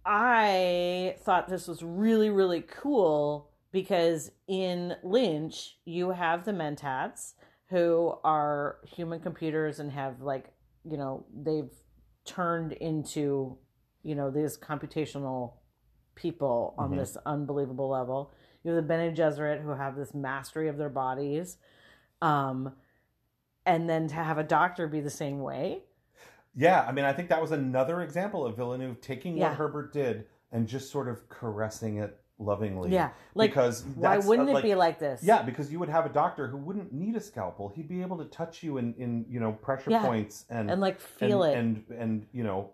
I 0.06 1.18
thought 1.24 1.48
this 1.50 1.68
was 1.68 1.84
really, 1.84 2.30
really 2.30 2.62
cool 2.62 3.52
because 3.72 4.32
in 4.48 4.96
Lynch, 5.04 5.78
you 5.86 6.10
have 6.10 6.46
the 6.46 6.52
Mentats 6.52 7.34
who 7.70 8.16
are 8.24 8.78
human 8.88 9.20
computers 9.20 9.80
and 9.80 9.92
have, 9.92 10.22
like, 10.22 10.52
you 10.84 10.98
know, 10.98 11.26
they've 11.32 11.70
turned 12.26 12.72
into, 12.74 13.56
you 14.02 14.16
know, 14.16 14.32
these 14.32 14.58
computational 14.58 15.54
people 16.20 16.74
on 16.78 16.92
Mhm. 16.92 16.98
this 16.98 17.18
unbelievable 17.26 17.88
level. 17.90 18.32
You 18.64 18.72
have 18.72 18.76
the 18.84 18.88
Bene 18.88 19.14
Gesserit 19.16 19.62
who 19.62 19.70
have 19.70 19.96
this 19.96 20.14
mastery 20.14 20.68
of 20.68 20.78
their 20.78 20.90
bodies. 20.90 21.58
Um, 22.22 22.74
and 23.66 23.90
then 23.90 24.08
to 24.08 24.16
have 24.16 24.38
a 24.38 24.44
doctor 24.44 24.88
be 24.88 25.00
the 25.00 25.10
same 25.10 25.40
way. 25.40 25.84
Yeah, 26.56 26.82
I 26.86 26.92
mean, 26.92 27.06
I 27.06 27.14
think 27.14 27.30
that 27.30 27.42
was 27.42 27.52
another 27.52 28.02
example 28.02 28.46
of 28.46 28.58
Villeneuve 28.58 29.00
taking 29.00 29.38
Yeah. 29.38 29.50
what 29.50 29.58
Herbert 29.58 29.94
did 29.94 30.28
and 30.52 30.68
just 30.68 30.92
sort 30.92 31.08
of 31.08 31.30
caressing 31.30 31.98
it 31.98 32.20
lovingly. 32.38 32.90
Yeah. 32.92 33.12
Like, 33.36 33.52
because 33.52 33.86
why 33.96 34.18
wouldn't 34.18 34.50
uh, 34.50 34.58
it 34.58 34.64
be 34.64 34.76
like 34.76 35.00
this? 35.00 35.24
Yeah, 35.24 35.42
because 35.44 35.72
you 35.72 35.80
would 35.80 35.90
have 35.90 36.06
a 36.06 36.10
doctor 36.10 36.48
who 36.48 36.58
wouldn't 36.58 36.92
need 36.92 37.16
a 37.16 37.22
scalpel. 37.22 37.70
He'd 37.70 37.88
be 37.88 38.02
able 38.02 38.18
to 38.18 38.26
touch 38.26 38.62
you 38.64 38.78
in, 38.78 38.94
in 38.96 39.26
you 39.30 39.40
know 39.40 39.54
pressure 39.54 39.92
Yeah. 39.92 40.06
points 40.06 40.46
and 40.50 40.70
And 40.70 40.82
like 40.82 41.00
feel 41.00 41.44
and, 41.44 41.78
it. 41.78 41.84
and 41.90 42.00
and 42.02 42.28
you 42.34 42.44
know 42.44 42.72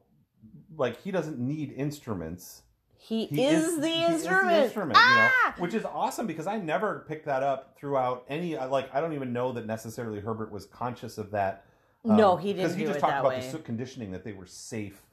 like 0.78 0.98
he 1.02 1.12
doesn't 1.12 1.38
need 1.38 1.72
instruments. 1.74 2.64
He, 3.08 3.28
He 3.28 3.46
is, 3.46 3.80
the 3.80 3.88
he 3.88 4.04
is 4.04 4.22
instrument. 4.24 4.64
instrument, 4.64 4.98
ah! 5.00 5.10
you 5.10 5.16
know, 5.58 5.62
which 5.62 5.76
is 5.76 5.86
awesome 5.86 6.26
because 6.26 6.48
I 6.48 6.58
never 6.58 7.06
picked 7.08 7.26
that 7.28 7.44
up 7.44 7.78
throughout 7.78 8.26
any. 8.30 8.58
Like 8.58 8.94
I 8.96 9.00
don't 9.02 9.14
even 9.14 9.32
know 9.32 9.52
that 9.52 9.68
necessarily 9.68 10.20
Herbert 10.20 10.52
was 10.52 10.66
conscious 10.66 11.18
of 11.20 11.30
that. 11.32 11.66
no, 12.04 12.36
he 12.36 12.48
didn't 12.54 12.64
because 12.64 12.76
he 12.76 12.84
just 12.86 13.00
talked 13.00 13.20
about 13.20 13.30
way. 13.30 13.42
the 13.42 13.52
Suk 13.52 13.64
conditioning 13.64 14.12
that 14.12 14.24
they 14.24 14.34
were 14.34 14.48
safe 14.48 15.04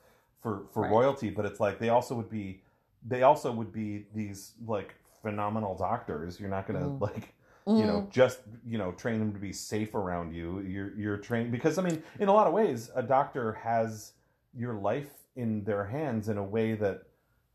for 0.40 0.62
for 0.72 0.84
Right. 0.84 0.90
royalty, 0.92 1.28
but 1.30 1.44
it's 1.44 1.60
like 1.60 1.78
they 1.78 1.90
also 1.90 2.14
would 2.14 2.30
be 2.30 2.62
they 3.06 3.24
also 3.24 3.52
would 3.52 3.72
be 3.72 4.06
these 4.14 4.54
like 4.66 4.94
phenomenal 5.20 5.76
doctors. 5.76 6.40
You're 6.40 6.48
not 6.50 6.66
gonna 6.66 6.88
Mm. 6.88 7.00
like 7.00 7.34
you 7.66 7.86
know 7.86 8.00
Mhm. 8.00 8.10
just 8.10 8.40
you 8.66 8.78
know 8.78 8.92
train 8.92 9.18
them 9.20 9.32
to 9.34 9.38
be 9.38 9.52
safe 9.52 9.94
around 9.94 10.32
you. 10.34 10.60
You're 10.60 10.94
you're 10.94 11.18
trained 11.18 11.52
because 11.52 11.76
I 11.78 11.82
mean 11.82 12.02
in 12.18 12.28
a 12.28 12.32
lot 12.32 12.46
of 12.46 12.54
ways 12.54 12.90
a 12.94 13.02
doctor 13.02 13.52
has 13.52 14.12
your 14.54 14.74
life 14.74 15.10
in 15.36 15.62
their 15.64 15.84
hands 15.84 16.28
in 16.30 16.38
a 16.38 16.42
way 16.44 16.74
that 16.74 17.02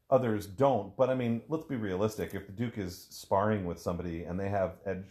others 0.10 0.46
don't. 0.48 0.96
But 0.96 1.10
I 1.10 1.16
mean 1.16 1.42
let's 1.50 1.66
be 1.66 1.76
realistic. 1.76 2.34
If 2.34 2.46
the 2.48 2.54
Duke 2.54 2.78
is 2.78 3.08
sparring 3.10 3.66
with 3.66 3.80
somebody 3.80 4.24
and 4.24 4.40
they 4.40 4.50
have 4.50 4.74
edged 4.86 5.06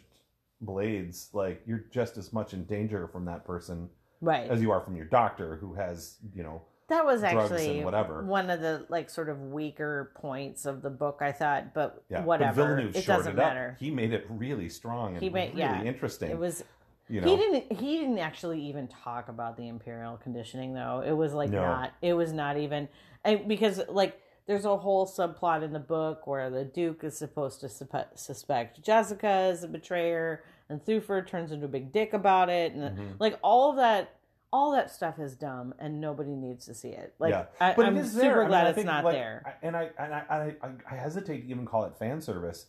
blades, 0.60 1.28
like 1.32 1.62
you're 1.66 1.84
just 1.90 2.16
as 2.16 2.32
much 2.32 2.54
in 2.54 2.64
danger 2.64 3.08
from 3.08 3.24
that 3.26 3.44
person 3.44 3.88
right. 4.20 4.50
as 4.50 4.60
you 4.60 4.70
are 4.70 4.80
from 4.80 4.96
your 4.96 5.04
doctor 5.06 5.56
who 5.56 5.74
has 5.74 6.16
you 6.34 6.42
know 6.42 6.62
that 6.88 7.04
was 7.04 7.24
actually 7.24 7.82
whatever. 7.82 8.22
one 8.22 8.48
of 8.48 8.60
the 8.60 8.86
like 8.88 9.10
sort 9.10 9.28
of 9.28 9.40
weaker 9.50 10.12
points 10.16 10.66
of 10.66 10.82
the 10.82 10.90
book. 10.90 11.18
I 11.20 11.32
thought, 11.32 11.74
but 11.74 12.04
yeah 12.08 12.24
whatever, 12.24 12.76
but 12.76 12.96
it 12.96 13.06
doesn't 13.06 13.32
it 13.32 13.36
matter. 13.36 13.76
he 13.80 13.90
made 13.90 14.12
it 14.12 14.24
really 14.28 14.68
strong 14.68 15.14
and 15.14 15.22
He 15.22 15.28
made- 15.28 15.50
really 15.50 15.60
yeah. 15.60 15.82
interesting 15.82 16.30
It 16.30 16.38
was 16.38 16.62
you 17.08 17.20
know 17.20 17.28
he 17.28 17.36
didn't 17.36 17.72
he 17.72 17.98
didn't 17.98 18.18
actually 18.18 18.60
even 18.62 18.88
talk 18.88 19.28
about 19.28 19.56
the 19.56 19.68
imperial 19.68 20.16
conditioning 20.16 20.74
though. 20.74 21.02
It 21.04 21.12
was 21.12 21.32
like 21.34 21.50
No. 21.50 21.60
not 21.60 21.92
it 22.02 22.14
was 22.14 22.32
not 22.32 22.56
even 22.56 22.88
and 23.24 23.48
because 23.48 23.80
like 23.88 24.20
there's 24.46 24.64
a 24.64 24.76
whole 24.76 25.06
subplot 25.06 25.62
in 25.62 25.72
the 25.72 25.78
book 25.80 26.26
where 26.26 26.50
the 26.50 26.64
Duke 26.64 27.02
is 27.04 27.18
supposed 27.18 27.60
to 27.60 27.68
suspect 27.68 28.80
Jessica 28.82 29.26
as 29.26 29.64
a 29.64 29.68
betrayer, 29.68 30.44
and 30.68 30.84
Thufir 30.84 31.26
turns 31.26 31.50
into 31.52 31.66
a 31.66 31.68
big 31.68 31.92
dick 31.92 32.12
about 32.12 32.48
it, 32.48 32.72
and 32.72 32.96
Mhm. 32.96 33.16
like 33.18 33.38
all 33.42 33.72
that, 33.74 34.10
all 34.52 34.70
that 34.72 34.90
stuff 34.90 35.18
is 35.18 35.34
dumb, 35.34 35.74
and 35.80 36.00
nobody 36.00 36.30
needs 36.36 36.64
to 36.66 36.74
see 36.74 36.90
it. 36.90 37.14
Like, 37.18 37.32
Yeah. 37.32 37.46
I, 37.60 37.74
but 37.74 37.86
I'm 37.86 38.04
super 38.04 38.20
there. 38.22 38.36
I 38.36 38.38
mean, 38.40 38.48
glad 38.48 38.66
it's 38.68 38.74
think, 38.76 38.86
not 38.86 39.04
like, 39.04 39.14
there. 39.14 39.56
And 39.62 39.76
I 39.76 39.90
and 39.98 40.14
I, 40.14 40.54
I 40.60 40.70
I 40.90 40.94
hesitate 40.94 41.40
to 41.42 41.46
even 41.48 41.66
call 41.66 41.84
it 41.84 41.96
fan 41.98 42.20
service, 42.20 42.66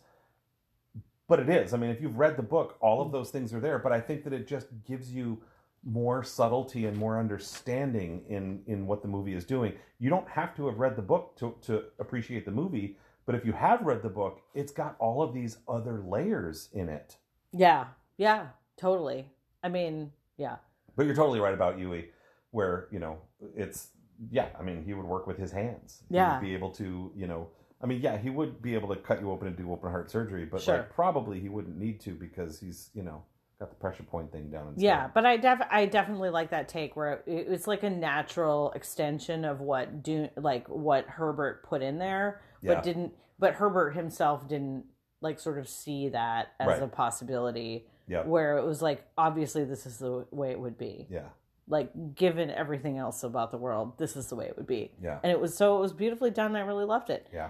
but 1.27 1.39
it 1.39 1.49
is. 1.49 1.73
I 1.75 1.77
mean, 1.77 1.91
if 1.91 2.01
you've 2.01 2.17
read 2.17 2.37
the 2.37 2.43
book, 2.43 2.77
all 2.81 3.01
of 3.01 3.11
those 3.11 3.29
things 3.29 3.53
are 3.53 3.59
there. 3.59 3.77
But 3.77 3.91
I 3.91 4.01
think 4.01 4.23
that 4.23 4.33
it 4.33 4.47
just 4.47 4.67
gives 4.85 5.13
you 5.13 5.43
more 5.83 6.23
subtlety 6.23 6.85
and 6.85 6.97
more 6.97 7.19
understanding 7.19 8.23
in 8.27 8.61
in 8.67 8.87
what 8.87 9.01
the 9.01 9.07
movie 9.07 9.33
is 9.33 9.45
doing. 9.45 9.73
You 9.99 10.09
don't 10.09 10.27
have 10.29 10.55
to 10.55 10.67
have 10.67 10.79
read 10.79 10.95
the 10.95 11.01
book 11.01 11.35
to 11.37 11.55
to 11.63 11.83
appreciate 11.99 12.45
the 12.45 12.51
movie, 12.51 12.97
but 13.25 13.35
if 13.35 13.45
you 13.45 13.53
have 13.53 13.81
read 13.81 14.01
the 14.01 14.09
book, 14.09 14.41
it's 14.53 14.71
got 14.71 14.95
all 14.99 15.21
of 15.21 15.33
these 15.33 15.57
other 15.67 16.03
layers 16.05 16.69
in 16.73 16.89
it. 16.89 17.17
Yeah, 17.51 17.85
yeah, 18.17 18.47
totally. 18.77 19.27
I 19.63 19.69
mean, 19.69 20.11
yeah, 20.37 20.57
But 20.95 21.05
you're 21.05 21.15
totally 21.15 21.39
right 21.39 21.53
about 21.53 21.77
Yueh, 21.77 22.05
where 22.51 22.87
you 22.91 22.99
know 22.99 23.19
it's 23.55 23.89
yeah. 24.31 24.49
I 24.59 24.63
mean, 24.63 24.83
he 24.83 24.93
would 24.93 25.05
work 25.05 25.27
with 25.27 25.37
his 25.37 25.51
hands. 25.51 26.03
He 26.09 26.15
Yeah. 26.15 26.33
would 26.33 26.41
be 26.45 26.53
able 26.53 26.71
to 26.71 27.11
you 27.15 27.27
know. 27.27 27.49
I 27.81 27.85
mean, 27.85 28.01
yeah, 28.01 28.17
he 28.17 28.31
would 28.31 28.59
be 28.61 28.73
able 28.73 28.89
to 28.89 28.95
cut 28.99 29.21
you 29.21 29.29
open 29.31 29.47
and 29.47 29.55
do 29.55 29.71
open 29.71 29.91
heart 29.91 30.09
surgery, 30.09 30.45
but 30.45 30.61
Sure. 30.61 30.77
like 30.77 30.89
probably 30.89 31.39
he 31.39 31.47
wouldn't 31.47 31.77
need 31.77 31.99
to 32.01 32.11
because 32.15 32.59
he's 32.59 32.89
you 32.95 33.03
know 33.03 33.23
got 33.59 33.69
the 33.69 33.75
pressure 33.75 34.03
point 34.03 34.31
thing 34.31 34.49
down. 34.49 34.67
And 34.67 34.77
yeah. 34.81 35.09
But 35.13 35.25
I 35.25 35.37
def 35.37 35.59
I 35.71 35.85
definitely 35.85 36.29
like 36.29 36.51
that 36.51 36.67
take 36.69 36.95
where 36.95 37.23
it, 37.25 37.47
it's 37.49 37.67
like 37.67 37.83
a 37.83 37.89
natural 37.89 38.71
extension 38.73 39.45
of 39.45 39.59
what 39.61 40.03
do 40.03 40.29
like 40.37 40.67
what 40.67 41.05
Herbert 41.07 41.63
put 41.63 41.81
in 41.81 41.97
there, 41.97 42.41
Yeah. 42.61 42.75
but 42.75 42.83
didn't. 42.83 43.13
But 43.39 43.55
Herbert 43.55 43.95
himself 43.95 44.47
didn't 44.47 44.85
like 45.21 45.39
sort 45.39 45.57
of 45.57 45.67
see 45.67 46.09
that 46.09 46.49
as 46.59 46.67
Right. 46.67 46.83
a 46.83 46.87
possibility. 46.87 47.87
Yeah. 48.07 48.23
Where 48.23 48.57
it 48.57 48.65
was 48.65 48.81
like 48.81 49.03
obviously 49.17 49.63
this 49.65 49.85
is 49.85 49.97
the 49.97 50.25
way 50.31 50.51
it 50.51 50.59
would 50.59 50.77
be. 50.77 51.07
Yeah. 51.09 51.29
Like 51.67 52.15
given 52.15 52.49
everything 52.49 52.97
else 52.97 53.23
about 53.23 53.51
the 53.51 53.57
world, 53.57 53.97
this 53.97 54.15
is 54.15 54.27
the 54.27 54.35
way 54.35 54.45
it 54.45 54.55
would 54.55 54.67
be. 54.67 54.91
Yeah. 55.01 55.19
And 55.23 55.31
it 55.31 55.39
was 55.39 55.55
so 55.57 55.77
it 55.77 55.81
was 55.81 55.93
beautifully 55.93 56.29
done. 56.31 56.55
I 56.55 56.61
really 56.61 56.85
loved 56.85 57.09
it. 57.09 57.27
Yeah. 57.33 57.49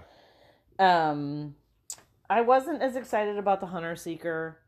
Um, 0.78 1.54
I 2.30 2.40
wasn't 2.42 2.82
as 2.82 2.96
excited 2.96 3.36
about 3.36 3.60
the 3.60 3.66
Hunter 3.66 3.94
Seeker. 3.96 4.58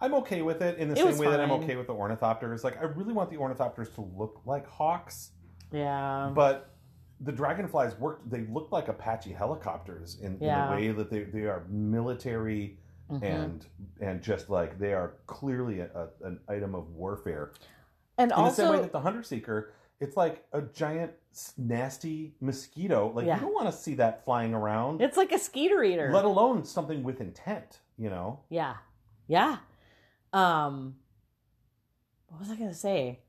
I'm 0.00 0.14
okay 0.14 0.42
with 0.42 0.60
it 0.62 0.78
in 0.78 0.88
the 0.88 0.94
It 0.94 0.98
same 0.98 1.18
way 1.18 1.28
that 1.30 1.40
I'm 1.40 1.50
okay 1.52 1.76
with 1.76 1.86
the 1.86 1.94
ornithopters. 1.94 2.62
Like 2.64 2.78
I 2.78 2.84
really 2.84 3.12
want 3.14 3.30
the 3.30 3.36
ornithopters 3.36 3.94
to 3.94 4.02
look 4.16 4.42
like 4.44 4.66
hawks, 4.68 5.30
Yeah. 5.72 6.30
but 6.34 6.70
the 7.20 7.32
dragonflies 7.32 7.98
worked. 7.98 8.28
They 8.30 8.42
looked 8.42 8.72
like 8.72 8.88
Apache 8.88 9.32
helicopters 9.32 10.18
in, 10.20 10.36
Yeah. 10.40 10.64
in 10.64 10.70
the 10.70 10.76
way 10.88 10.92
that 10.92 11.10
they 11.10 11.24
they 11.24 11.46
are 11.46 11.64
military 11.68 12.78
Mhm. 13.10 13.22
and 13.22 13.66
and 14.00 14.22
just 14.22 14.50
like 14.50 14.78
they 14.78 14.92
are 14.92 15.14
clearly 15.26 15.80
a, 15.80 15.88
a, 15.94 16.26
an 16.26 16.40
item 16.48 16.74
of 16.74 16.90
warfare. 16.90 17.52
and 18.18 18.32
In 18.32 18.36
the 18.38 18.50
same 18.50 18.66
way 18.68 18.72
also 18.76 18.82
that 18.82 18.92
the 18.92 19.00
hunter 19.00 19.22
seeker 19.22 19.72
it's 19.98 20.14
like 20.16 20.44
a 20.52 20.60
giant 20.60 21.12
nasty 21.56 22.34
mosquito. 22.40 23.10
Like 23.14 23.26
Yeah. 23.26 23.36
you 23.36 23.40
don't 23.42 23.54
want 23.54 23.66
to 23.66 23.72
see 23.72 23.94
that 23.94 24.24
flying 24.26 24.52
around, 24.52 25.00
It's 25.00 25.16
like 25.16 25.32
a 25.32 25.38
skeeter 25.38 25.82
eater. 25.82 26.10
let 26.12 26.26
alone 26.26 26.64
something 26.64 27.02
with 27.02 27.20
intent. 27.22 27.80
You 27.96 28.10
know? 28.10 28.40
yeah. 28.50 28.74
Yeah. 29.26 29.56
Um 30.36 30.96
what 32.28 32.40
was 32.40 32.50
I 32.50 32.56
gonna 32.56 32.74
say? 32.74 33.20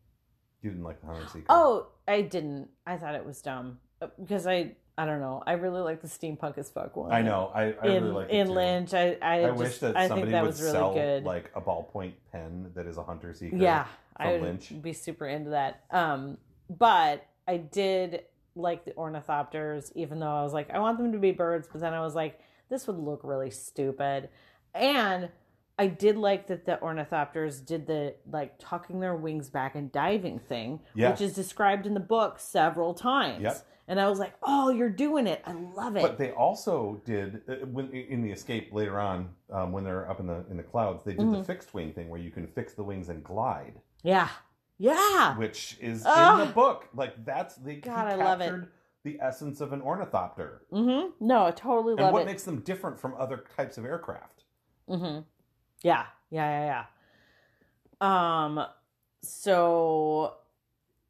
You 0.62 0.72
didn't 0.72 0.84
like 0.84 0.99
the 1.01 1.08
Hunter 1.08 1.28
Seeker. 1.28 1.45
Oh, 1.49 1.88
I 2.08 2.22
didn't. 2.22 2.70
I 2.86 2.97
thought 2.97 3.16
it 3.16 3.26
was 3.26 3.41
dumb. 3.41 3.80
Uh, 4.01 4.08
Because 4.20 4.47
I 4.47 4.76
I 4.97 5.05
don't 5.05 5.20
know. 5.20 5.43
I 5.45 5.53
really 5.53 5.82
like 5.82 6.01
the 6.01 6.08
steampunk 6.08 6.58
as 6.58 6.72
fuck 6.72 6.95
one. 6.97 7.12
I 7.12 7.22
know. 7.22 7.51
I, 7.53 7.74
I 7.82 7.88
in 7.88 8.03
really 8.05 8.16
like 8.16 8.30
it 8.30 8.34
in. 8.36 8.49
Lynch, 8.49 8.93
I 8.95 9.16
I, 9.22 9.43
I 9.43 9.47
just, 9.49 9.60
wish 9.60 9.78
that 9.80 9.95
I 9.95 10.08
somebody 10.08 10.22
think 10.24 10.32
that 10.34 10.41
would 10.41 10.47
was 10.47 10.60
really 10.62 10.72
sell 10.74 10.93
good. 10.93 11.24
like 11.24 11.51
a 11.55 11.62
ballpoint 11.62 12.14
pen 12.32 12.72
that 12.74 12.88
is 12.88 12.97
a 12.97 13.03
Hunter 13.03 13.34
Seeker. 13.34 13.55
yeah, 13.58 13.86
I 14.18 14.32
would 14.34 14.41
Lynch. 14.41 14.74
be 14.82 14.93
super 14.93 15.28
into 15.28 15.51
that. 15.51 15.84
Um, 15.91 16.38
but 16.70 17.26
I 17.47 17.58
did 17.58 18.24
like 18.55 18.86
the 18.86 18.91
ornithopters, 18.93 19.91
even 19.93 20.20
though 20.20 20.36
I 20.36 20.41
was 20.41 20.51
like, 20.51 20.72
I 20.72 20.80
want 20.80 20.97
them 20.97 21.12
to 21.12 21.20
be 21.20 21.32
birds, 21.32 21.68
but 21.72 21.80
then 21.80 21.93
I 21.93 22.01
was 22.01 22.16
like, 22.16 22.39
this 22.70 22.88
would 22.88 22.97
look 22.97 23.22
really 23.24 23.51
stupid. 23.51 24.30
And 24.74 25.30
I 25.80 25.88
did 25.88 26.18
like 26.18 26.48
that 26.48 26.66
the 26.66 26.78
ornithopters 26.82 27.64
did 27.66 27.86
the 27.88 28.16
like 28.30 28.56
tucking 28.60 29.00
their 29.00 29.16
wings 29.16 29.50
back 29.50 29.76
and 29.76 29.92
diving 29.92 30.40
thing, 30.40 30.80
Yeah. 30.96 31.12
which 31.12 31.22
is 31.22 31.34
described 31.34 31.86
in 31.86 31.94
the 31.94 32.00
book 32.00 32.40
several 32.40 32.94
times. 32.94 33.44
Yep. 33.44 33.66
And 33.90 34.02
I 34.02 34.10
was 34.10 34.20
like, 34.20 34.34
oh, 34.44 34.70
you're 34.70 34.90
doing 34.90 35.28
it. 35.28 35.42
I 35.46 35.54
love 35.54 35.96
it. 35.96 36.02
But 36.02 36.18
they 36.18 36.32
also 36.32 37.02
did 37.06 37.42
uh, 37.48 37.66
when 37.68 37.90
in 37.92 38.22
the 38.22 38.32
escape 38.32 38.74
later 38.74 39.00
on 39.00 39.30
um, 39.52 39.72
when 39.72 39.84
they're 39.84 40.10
up 40.10 40.20
in 40.20 40.28
the 40.28 40.44
in 40.50 40.58
the 40.58 40.64
clouds. 40.64 41.04
They 41.06 41.12
did 41.14 41.20
the 41.32 41.38
Mhm. 41.38 41.46
fixed 41.46 41.74
wing 41.74 41.94
thing 41.94 42.10
where 42.10 42.20
you 42.20 42.32
can 42.32 42.48
fix 42.48 42.74
the 42.74 42.84
wings 42.84 43.08
and 43.10 43.24
glide, 43.24 43.80
yeah. 44.04 44.30
Yeah. 44.80 45.38
which 45.38 45.78
is 45.80 46.06
in 46.06 46.38
the 46.40 46.52
book. 46.54 46.88
Like 46.94 47.24
that's 47.24 47.56
they 47.56 47.76
he 47.76 47.82
God, 47.82 48.08
I 48.08 48.16
love 48.16 48.42
it. 48.42 48.46
captured 48.46 48.72
the 49.04 49.20
essence 49.22 49.62
of 49.62 49.72
an 49.74 49.82
ornithopter 49.82 50.64
Mm-hmm. 50.74 51.26
No, 51.26 51.46
I 51.46 51.52
totally 51.52 51.94
and 51.94 52.02
love 52.02 52.08
it. 52.08 52.08
And 52.08 52.14
what 52.14 52.26
makes 52.26 52.44
them 52.44 52.60
different 52.62 53.00
from 53.00 53.16
other 53.18 53.46
types 53.56 53.78
of 53.78 53.86
aircraft. 53.86 54.44
Mm-hmm. 54.90 55.20
Yeah, 55.84 56.06
yeah, 56.30 56.66
yeah, 56.66 56.86
yeah. 58.02 58.46
Um, 58.46 58.66
so 59.22 60.36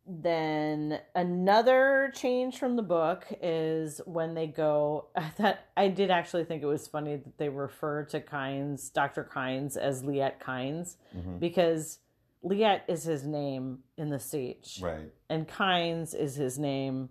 then 0.06 1.00
another 1.16 2.12
change 2.16 2.58
from 2.58 2.76
the 2.78 2.82
book 2.82 3.26
is 3.42 4.00
when 4.06 4.34
they 4.34 4.48
go. 4.48 5.08
I 5.16 5.28
thought 5.30 5.60
I 5.76 5.90
did 5.90 6.10
actually 6.12 6.46
think 6.46 6.64
it 6.64 6.68
was 6.68 6.88
funny 6.88 7.18
that 7.18 7.38
they 7.38 7.50
refer 7.50 8.06
to 8.06 8.22
Kynes, 8.22 8.92
Doctor 8.94 9.30
Kynes, 9.32 9.76
as 9.78 10.04
Liet 10.04 10.40
Kynes 10.40 10.96
Mhm. 11.16 11.40
because 11.40 12.00
Liet 12.44 12.82
is 12.88 13.04
his 13.04 13.26
name 13.26 13.80
in 13.98 14.10
the 14.10 14.18
sietch, 14.18 14.82
Right. 14.82 15.12
and 15.30 15.48
Kynes 15.48 16.14
is 16.16 16.36
his 16.36 16.58
name 16.58 17.10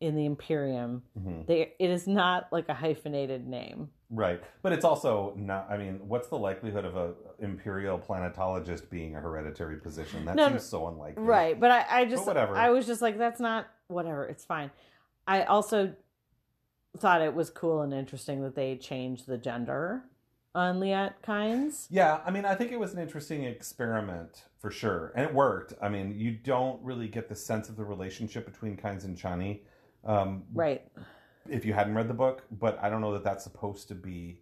in 0.00 0.14
the 0.14 0.24
Imperium. 0.24 1.02
hmm 1.20 1.42
They 1.46 1.74
it 1.78 1.90
is 1.90 2.06
not 2.06 2.50
like 2.52 2.68
a 2.68 2.74
hyphenated 2.74 3.46
name. 3.46 3.90
Right, 4.10 4.42
but 4.62 4.72
it's 4.72 4.84
also 4.84 5.34
not. 5.36 5.66
I 5.70 5.76
mean, 5.76 6.00
what's 6.08 6.28
the 6.28 6.38
likelihood 6.38 6.84
of 6.84 6.96
a 6.96 7.14
imperial 7.40 7.98
planetologist 7.98 8.88
being 8.88 9.16
a 9.16 9.20
hereditary 9.20 9.76
position? 9.76 10.24
That 10.24 10.36
No, 10.36 10.48
seems 10.48 10.64
so 10.64 10.88
unlikely. 10.88 11.22
Right, 11.22 11.58
but 11.58 11.70
I, 11.70 11.84
I 11.90 12.04
just 12.06 12.26
whatever. 12.26 12.56
I 12.56 12.70
was 12.70 12.86
just 12.86 13.02
like, 13.02 13.18
that's 13.18 13.40
not 13.40 13.66
whatever. 13.88 14.24
It's 14.24 14.44
fine. 14.44 14.70
I 15.26 15.42
also 15.42 15.94
thought 16.96 17.20
it 17.20 17.34
was 17.34 17.50
cool 17.50 17.82
and 17.82 17.92
interesting 17.92 18.42
that 18.42 18.54
they 18.54 18.76
changed 18.76 19.26
the 19.26 19.36
gender 19.36 20.04
on 20.54 20.80
Liet 20.80 21.12
Kynes. 21.22 21.86
Yeah, 21.90 22.20
I 22.24 22.30
mean, 22.30 22.46
I 22.46 22.54
think 22.54 22.72
it 22.72 22.80
was 22.80 22.94
an 22.94 23.00
interesting 23.00 23.44
experiment 23.44 24.44
for 24.58 24.70
sure, 24.70 25.12
and 25.14 25.26
it 25.28 25.34
worked. 25.34 25.74
I 25.82 25.90
mean, 25.90 26.14
you 26.16 26.30
don't 26.32 26.82
really 26.82 27.08
get 27.08 27.28
the 27.28 27.36
sense 27.36 27.68
of 27.68 27.76
the 27.76 27.84
relationship 27.84 28.46
between 28.46 28.76
Kynes 28.76 29.04
and 29.04 29.18
Chani 29.18 29.60
um, 30.04 30.44
Right. 30.54 30.82
If 31.50 31.64
you 31.64 31.72
hadn't 31.74 31.94
read 31.94 32.08
the 32.08 32.14
book, 32.14 32.44
but 32.50 32.78
I 32.82 32.88
don't 32.90 33.00
know 33.00 33.12
that 33.12 33.24
that's 33.24 33.44
supposed 33.44 33.88
to 33.88 33.94
be 33.94 34.40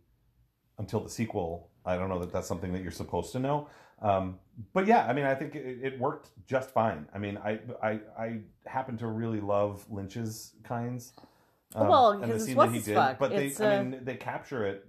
until 0.78 1.00
the 1.00 1.11
sequel. 1.11 1.70
I 1.84 1.96
don't 1.96 2.09
know 2.09 2.18
that 2.18 2.32
that's 2.32 2.48
something 2.48 2.72
that 2.72 2.82
you're 2.82 2.90
supposed 2.90 3.32
to 3.32 3.38
know. 3.38 3.68
Um, 4.02 4.38
but 4.72 4.86
yeah, 4.86 5.07
I 5.07 5.12
mean, 5.14 5.24
I 5.24 5.34
think 5.34 5.54
it, 5.54 5.78
it 5.82 5.98
worked 5.98 6.30
just 6.46 6.70
fine. 6.70 7.07
I 7.14 7.18
mean, 7.18 7.38
I 7.38 7.61
I 7.82 8.00
I 8.18 8.40
happen 8.66 8.96
to 8.98 9.07
really 9.07 9.40
love 9.40 9.86
Lynch's 9.90 10.52
Kynes. 10.64 11.12
um, 11.74 11.88
Well, 11.88 12.11
and 12.12 12.22
the 12.22 12.26
because 12.26 12.42
it's 12.42 12.46
scene 12.46 12.57
that 12.59 12.70
he 12.72 12.80
did, 12.80 12.94
fuck. 12.94 13.18
but 13.18 13.30
they, 13.30 13.46
It's, 13.46 13.61
I 13.61 13.76
uh, 13.76 13.82
mean, 13.82 14.04
they 14.04 14.16
capture 14.16 14.66
it 14.66 14.86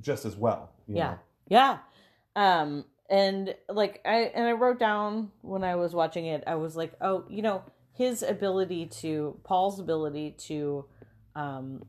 just 0.00 0.24
as 0.24 0.36
well. 0.36 0.70
you 0.86 0.96
Yeah. 0.96 1.10
know? 1.10 1.18
Yeah. 1.48 1.78
Um 2.36 2.84
and 3.10 3.54
like 3.68 4.00
I 4.04 4.30
and 4.34 4.46
I 4.46 4.52
wrote 4.52 4.78
down 4.78 5.32
when 5.42 5.64
I 5.64 5.74
was 5.76 5.94
watching 5.94 6.26
it, 6.26 6.44
I 6.46 6.54
was 6.54 6.76
like, 6.76 6.92
oh, 7.00 7.24
you 7.28 7.42
know, 7.42 7.62
his 7.92 8.22
ability 8.22 8.86
to 8.86 9.38
Paul's 9.44 9.78
ability 9.80 10.34
to 10.46 10.86
um 11.34 11.84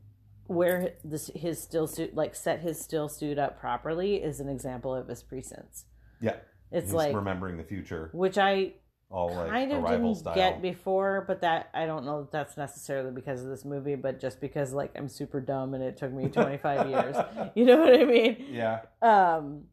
wear 0.47 0.93
this 1.04 1.32
his 1.36 1.62
still 1.62 1.88
suit 1.88 2.14
like 2.16 2.36
set 2.36 2.60
his 2.60 2.80
still 2.80 3.08
suit 3.10 3.39
up 3.39 3.60
properly 3.60 4.16
is 4.16 4.39
an 4.39 4.49
example 4.49 4.93
of 4.93 5.08
his 5.08 5.24
prescience. 5.24 5.86
Yeah. 6.22 6.36
It's 6.72 6.88
He's 6.88 6.93
like 6.93 7.16
remembering 7.16 7.58
the 7.58 7.64
future, 7.64 8.10
which 8.14 8.38
I 8.38 8.74
all 9.10 9.34
like 9.34 9.49
kind 9.49 9.72
of 9.72 9.86
didn't 9.86 10.16
style. 10.16 10.34
get 10.34 10.62
before, 10.62 11.24
but 11.28 11.41
that 11.41 11.70
I 11.74 11.86
don't 11.86 12.04
know 12.04 12.22
if 12.22 12.32
that's 12.32 12.58
necessarily 12.58 13.12
because 13.12 13.41
of 13.43 13.47
this 13.49 13.64
movie, 13.64 13.95
but 13.95 14.20
just 14.20 14.41
because 14.41 14.74
like 14.74 14.91
I'm 14.95 15.08
super 15.08 15.39
dumb 15.39 15.76
and 15.76 15.84
it 15.84 15.97
took 15.97 16.12
me 16.12 16.30
25 16.30 16.89
years. 16.89 17.16
You 17.54 17.66
know 17.66 17.78
what 17.80 17.93
I 17.99 18.06
mean? 18.06 18.45
yeah, 18.49 18.82
Um, 19.04 19.66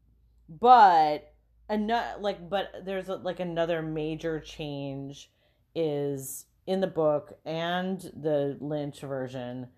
but 0.48 1.32
another 1.70 2.20
like, 2.20 2.48
but 2.50 2.66
there's 2.84 3.08
a, 3.08 3.14
like 3.16 3.40
another 3.40 3.80
major 3.80 4.40
change 4.40 5.30
is 5.74 6.46
in 6.66 6.80
the 6.80 6.86
book 6.86 7.38
and 7.44 8.00
the 8.00 8.56
Lynch 8.60 9.00
version, 9.00 9.68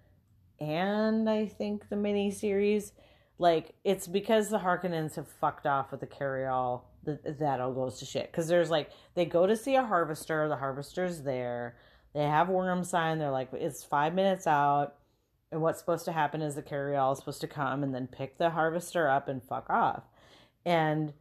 and 0.61 1.29
I 1.29 1.47
think 1.47 1.89
the 1.89 1.97
miniseries. 1.97 2.93
Like 3.39 3.75
it's 3.83 4.07
because 4.07 4.51
the 4.51 4.59
Harkonnens 4.59 5.17
have 5.17 5.27
fucked 5.27 5.67
off 5.67 5.91
with 5.91 6.01
the 6.01 6.07
carryall 6.07 6.83
that 7.05 7.39
that 7.39 7.61
all 7.61 7.73
goes 7.73 7.99
to 7.99 8.05
shit. 8.05 8.31
Because 8.31 8.49
there's 8.49 8.71
like 8.71 8.91
they 9.15 9.25
go 9.25 9.47
to 9.47 9.57
see 9.57 9.75
a 9.75 9.85
harvester, 9.85 10.49
the 10.49 10.57
harvester's 10.57 11.23
there, 11.23 11.77
they 12.15 12.25
have 12.25 12.49
worm 12.49 12.85
sign, 12.85 13.19
they're 13.19 13.31
like 13.31 13.49
it's 13.53 13.85
five 13.85 14.15
minutes 14.15 14.47
out, 14.47 14.95
and 15.51 15.61
what's 15.61 15.79
supposed 15.79 16.05
to 16.07 16.13
happen 16.13 16.43
is 16.43 16.55
the 16.55 16.63
carryall 16.63 17.13
is 17.13 17.19
supposed 17.19 17.41
to 17.41 17.49
come 17.49 17.83
and 17.83 17.95
then 17.95 18.07
pick 18.07 18.39
the 18.39 18.51
harvester 18.51 19.09
up 19.09 19.29
and 19.29 19.43
fuck 19.43 19.69
off. 19.69 20.05
And 20.65 21.13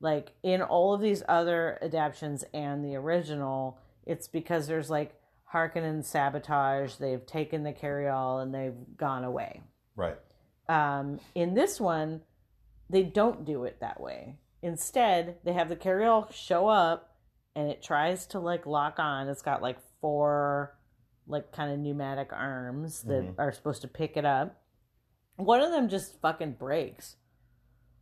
like 0.00 0.32
in 0.42 0.60
all 0.60 0.92
of 0.94 1.00
these 1.00 1.22
other 1.28 1.78
adaptions 1.82 2.44
and 2.52 2.84
the 2.84 2.96
original, 2.96 3.78
it's 4.06 4.28
because 4.28 4.66
there's 4.66 4.90
like 4.90 5.14
Harkonnen 5.52 6.04
sabotage, 6.04 6.96
they've 6.96 7.24
taken 7.24 7.62
the 7.62 7.72
carryall 7.72 8.42
and 8.42 8.54
they've 8.54 8.96
gone 8.96 9.24
away. 9.24 9.62
right. 9.96 10.18
Um, 10.66 11.20
in 11.34 11.52
this 11.54 11.78
one, 11.78 12.22
they 12.88 13.02
don't 13.02 13.44
do 13.44 13.64
it 13.64 13.80
that 13.80 14.00
way. 14.00 14.38
Instead, 14.62 15.36
they 15.44 15.52
have 15.52 15.68
the 15.68 15.76
carryall 15.76 16.32
show 16.32 16.68
up 16.68 17.16
and 17.54 17.68
it 17.70 17.82
tries 17.82 18.26
to 18.28 18.38
like 18.40 18.64
lock 18.66 18.98
on. 18.98 19.28
It's 19.28 19.42
got 19.42 19.60
like 19.60 19.76
four 20.00 20.76
like 21.26 21.52
kind 21.52 21.70
of 21.72 21.78
pneumatic 21.78 22.30
arms 22.32 23.02
that 23.02 23.22
Mhm. 23.24 23.34
are 23.38 23.52
supposed 23.52 23.82
to 23.82 23.88
pick 23.88 24.16
it 24.16 24.24
up. 24.24 24.56
One 25.36 25.60
of 25.60 25.70
them 25.70 25.88
just 25.88 26.20
fucking 26.20 26.52
breaks. 26.52 27.16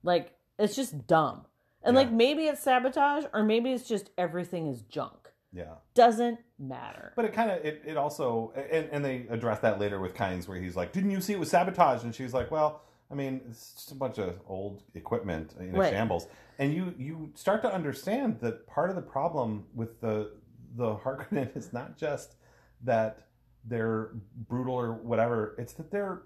Like 0.04 0.32
it's 0.58 0.76
just 0.76 1.06
dumb. 1.06 1.46
And 1.82 1.94
Yeah. 1.94 2.02
like 2.02 2.12
maybe 2.12 2.46
it's 2.46 2.62
sabotage 2.62 3.24
or 3.32 3.42
maybe 3.42 3.72
it's 3.72 3.88
just 3.88 4.10
everything 4.16 4.68
is 4.68 4.82
junk. 4.82 5.21
Yeah, 5.54 5.74
Doesn't 5.94 6.38
matter. 6.58 7.12
but 7.14 7.24
it 7.26 7.32
kind 7.34 7.50
of 7.50 7.64
it, 7.64 7.82
it 7.84 7.96
also 7.98 8.52
and, 8.56 8.88
and 8.90 9.04
they 9.04 9.26
address 9.28 9.58
that 9.60 9.78
later 9.78 10.00
with 10.00 10.14
Kynes 10.14 10.48
where 10.48 10.58
he's 10.58 10.76
like, 10.76 10.92
"Didn't 10.92 11.10
you 11.10 11.20
see 11.20 11.34
it 11.34 11.38
was 11.38 11.50
sabotage?" 11.50 12.04
And 12.04 12.14
she's 12.14 12.32
like, 12.32 12.50
"Well, 12.50 12.80
I 13.10 13.14
mean, 13.14 13.42
it's 13.50 13.74
just 13.74 13.90
a 13.92 13.94
bunch 13.94 14.18
of 14.18 14.40
old 14.48 14.82
equipment 14.94 15.54
in 15.60 15.74
a 15.74 15.78
Right. 15.78 15.90
shambles." 15.92 16.26
And 16.58 16.72
you 16.72 16.94
you 16.96 17.32
start 17.34 17.60
to 17.62 17.72
understand 17.72 18.38
that 18.40 18.66
part 18.66 18.88
of 18.88 18.96
the 18.96 19.02
problem 19.02 19.66
with 19.74 20.00
the 20.00 20.30
the 20.74 20.94
Harkonnen 20.96 21.54
is 21.56 21.72
not 21.72 21.98
just 21.98 22.36
that 22.84 23.26
they're 23.66 24.10
brutal 24.48 24.74
or 24.74 24.92
whatever; 24.94 25.54
it's 25.58 25.74
that 25.74 25.90
they're 25.90 26.22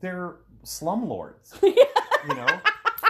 they're 0.00 0.36
slumlords. 0.64 1.60
you 1.62 2.34
know 2.34 2.60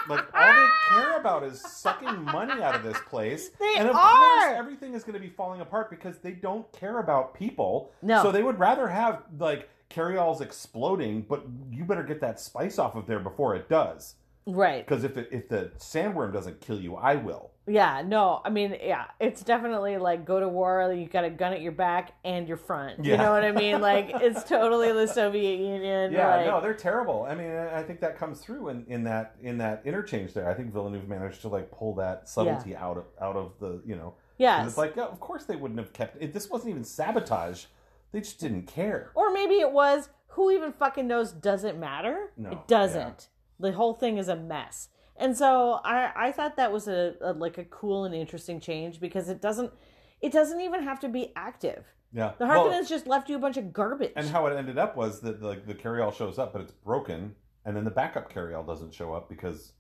like 0.09 0.24
all 0.34 0.52
they 0.54 0.66
care 0.88 1.16
about 1.18 1.42
is 1.44 1.61
sucking 1.61 2.22
money 2.24 2.62
out 2.62 2.74
of 2.74 2.82
this 2.82 2.98
place 3.09 3.50
They 3.61 3.74
and 3.78 3.88
of 3.88 3.96
are! 3.96 4.16
course 4.46 4.59
everything 4.59 4.94
is 4.94 5.02
going 5.04 5.14
to 5.14 5.20
be 5.20 5.28
falling 5.30 5.61
apart 5.61 5.90
because 5.90 6.18
they 6.18 6.32
don't 6.32 6.70
care 6.72 6.98
about 6.98 7.34
people 7.34 7.92
No. 8.02 8.22
so 8.22 8.32
they 8.32 8.42
would 8.42 8.59
rather 8.59 8.88
have 8.88 9.22
like 9.38 9.68
carryalls 9.90 10.40
exploding 10.40 11.22
but 11.22 11.44
you 11.70 11.84
better 11.84 12.02
get 12.02 12.20
that 12.20 12.40
spice 12.40 12.78
off 12.78 12.94
of 12.96 13.07
there 13.07 13.20
before 13.20 13.54
it 13.54 13.68
does 13.68 14.14
Right. 14.47 14.86
Because 14.86 15.05
if 15.05 15.16
it, 15.16 15.28
if 15.32 15.49
the 15.49 15.72
sandworm 15.78 16.32
doesn't 16.32 16.61
kill 16.61 16.80
you, 16.80 16.94
I 16.94 17.16
will. 17.16 17.51
Yeah, 17.68 18.03
no, 18.07 18.40
I 18.44 18.51
mean, 18.51 18.76
yeah, 18.80 19.07
it's 19.18 19.42
definitely 19.42 19.97
like 19.97 20.24
go 20.24 20.38
to 20.38 20.49
war, 20.49 20.92
you 20.92 21.09
got 21.09 21.24
a 21.24 21.30
gun 21.30 21.53
at 21.53 21.62
your 21.62 21.72
back 21.72 22.12
and 22.24 22.47
your 22.47 22.57
front. 22.57 23.05
Yeah. 23.05 23.12
You 23.12 23.18
know 23.18 23.32
what 23.32 23.44
I 23.44 23.51
mean? 23.51 23.80
Like, 23.80 24.11
it's 24.14 24.44
totally 24.44 24.92
the 24.92 25.09
Soviet 25.09 25.59
Union. 25.59 26.12
Yeah, 26.12 26.36
like, 26.36 26.47
no, 26.47 26.61
they're 26.61 26.74
terrible. 26.74 27.26
I 27.28 27.34
mean, 27.34 27.51
I 27.51 27.82
think 27.82 27.99
that 28.01 28.16
comes 28.16 28.38
through 28.38 28.68
in, 28.68 28.84
in 28.86 29.03
that 29.05 29.34
in 29.42 29.59
that 29.59 29.82
interchange 29.84 30.32
there. 30.32 30.49
I 30.49 30.55
think 30.55 30.72
Villeneuve 30.72 31.09
managed 31.09 31.40
to 31.40 31.49
like 31.49 31.72
pull 31.72 31.97
that 31.97 32.28
subtlety 32.28 32.76
out 32.76 32.99
of 32.99 33.05
out 33.20 33.34
of 33.34 33.59
the 33.59 33.82
you 33.84 33.97
know. 33.97 34.14
Yeah, 34.38 34.64
It's 34.66 34.76
like, 34.76 34.94
yeah, 34.97 35.05
of 35.05 35.18
course 35.18 35.44
they 35.47 35.57
wouldn't 35.57 35.80
have 35.80 35.92
kept 35.92 36.22
it. 36.22 36.32
This 36.32 36.51
wasn't 36.51 36.70
even 36.70 36.84
sabotage. 36.84 37.64
They 38.12 38.20
just 38.20 38.38
didn't 38.38 38.64
care. 38.66 39.11
Or 39.14 39.32
maybe 39.32 39.55
it 39.55 39.72
was 39.72 40.11
who 40.28 40.51
even 40.51 40.72
fucking 40.72 41.07
knows 41.07 41.32
doesn't 41.32 41.80
matter. 41.80 42.32
No, 42.36 42.51
it 42.51 42.68
doesn't. 42.68 43.28
The 43.59 43.72
whole 43.72 43.94
thing 43.94 44.18
is 44.18 44.28
a 44.28 44.36
mess. 44.36 44.88
And 45.16 45.36
so 45.36 45.80
I 45.84 46.12
I 46.28 46.32
thought 46.32 46.57
that 46.57 46.70
was 46.72 46.88
a, 46.88 47.14
a 47.20 47.32
like 47.32 47.59
a 47.59 47.64
cool 47.64 48.04
and 48.04 48.14
interesting 48.14 48.61
change 48.61 49.00
because 49.00 49.28
it 49.28 49.40
doesn't 49.40 49.72
it 50.20 50.32
doesn't 50.32 50.61
even 50.61 50.82
have 50.82 51.00
to 51.00 51.09
be 51.09 51.32
active. 51.36 51.84
Yeah. 52.12 52.32
The 52.38 52.46
Well, 52.46 52.68
Harkonnens 52.68 52.88
just 52.88 53.07
left 53.07 53.28
you 53.28 53.36
a 53.36 53.38
bunch 53.38 53.57
of 53.57 53.72
garbage. 53.72 54.12
and 54.16 54.28
how 54.28 54.46
it 54.46 54.57
ended 54.57 54.78
up 54.78 54.96
was 54.96 55.20
that 55.20 55.42
like 55.42 55.66
the 55.66 55.74
carryall 55.74 56.14
shows 56.14 56.38
up, 56.38 56.52
but 56.52 56.62
it's 56.62 56.72
broken, 56.72 57.34
and 57.64 57.76
then 57.76 57.84
the 57.84 57.90
backup 57.90 58.32
carryall 58.32 58.66
doesn't 58.66 58.92
show 58.94 59.12
up 59.12 59.28
because 59.28 59.72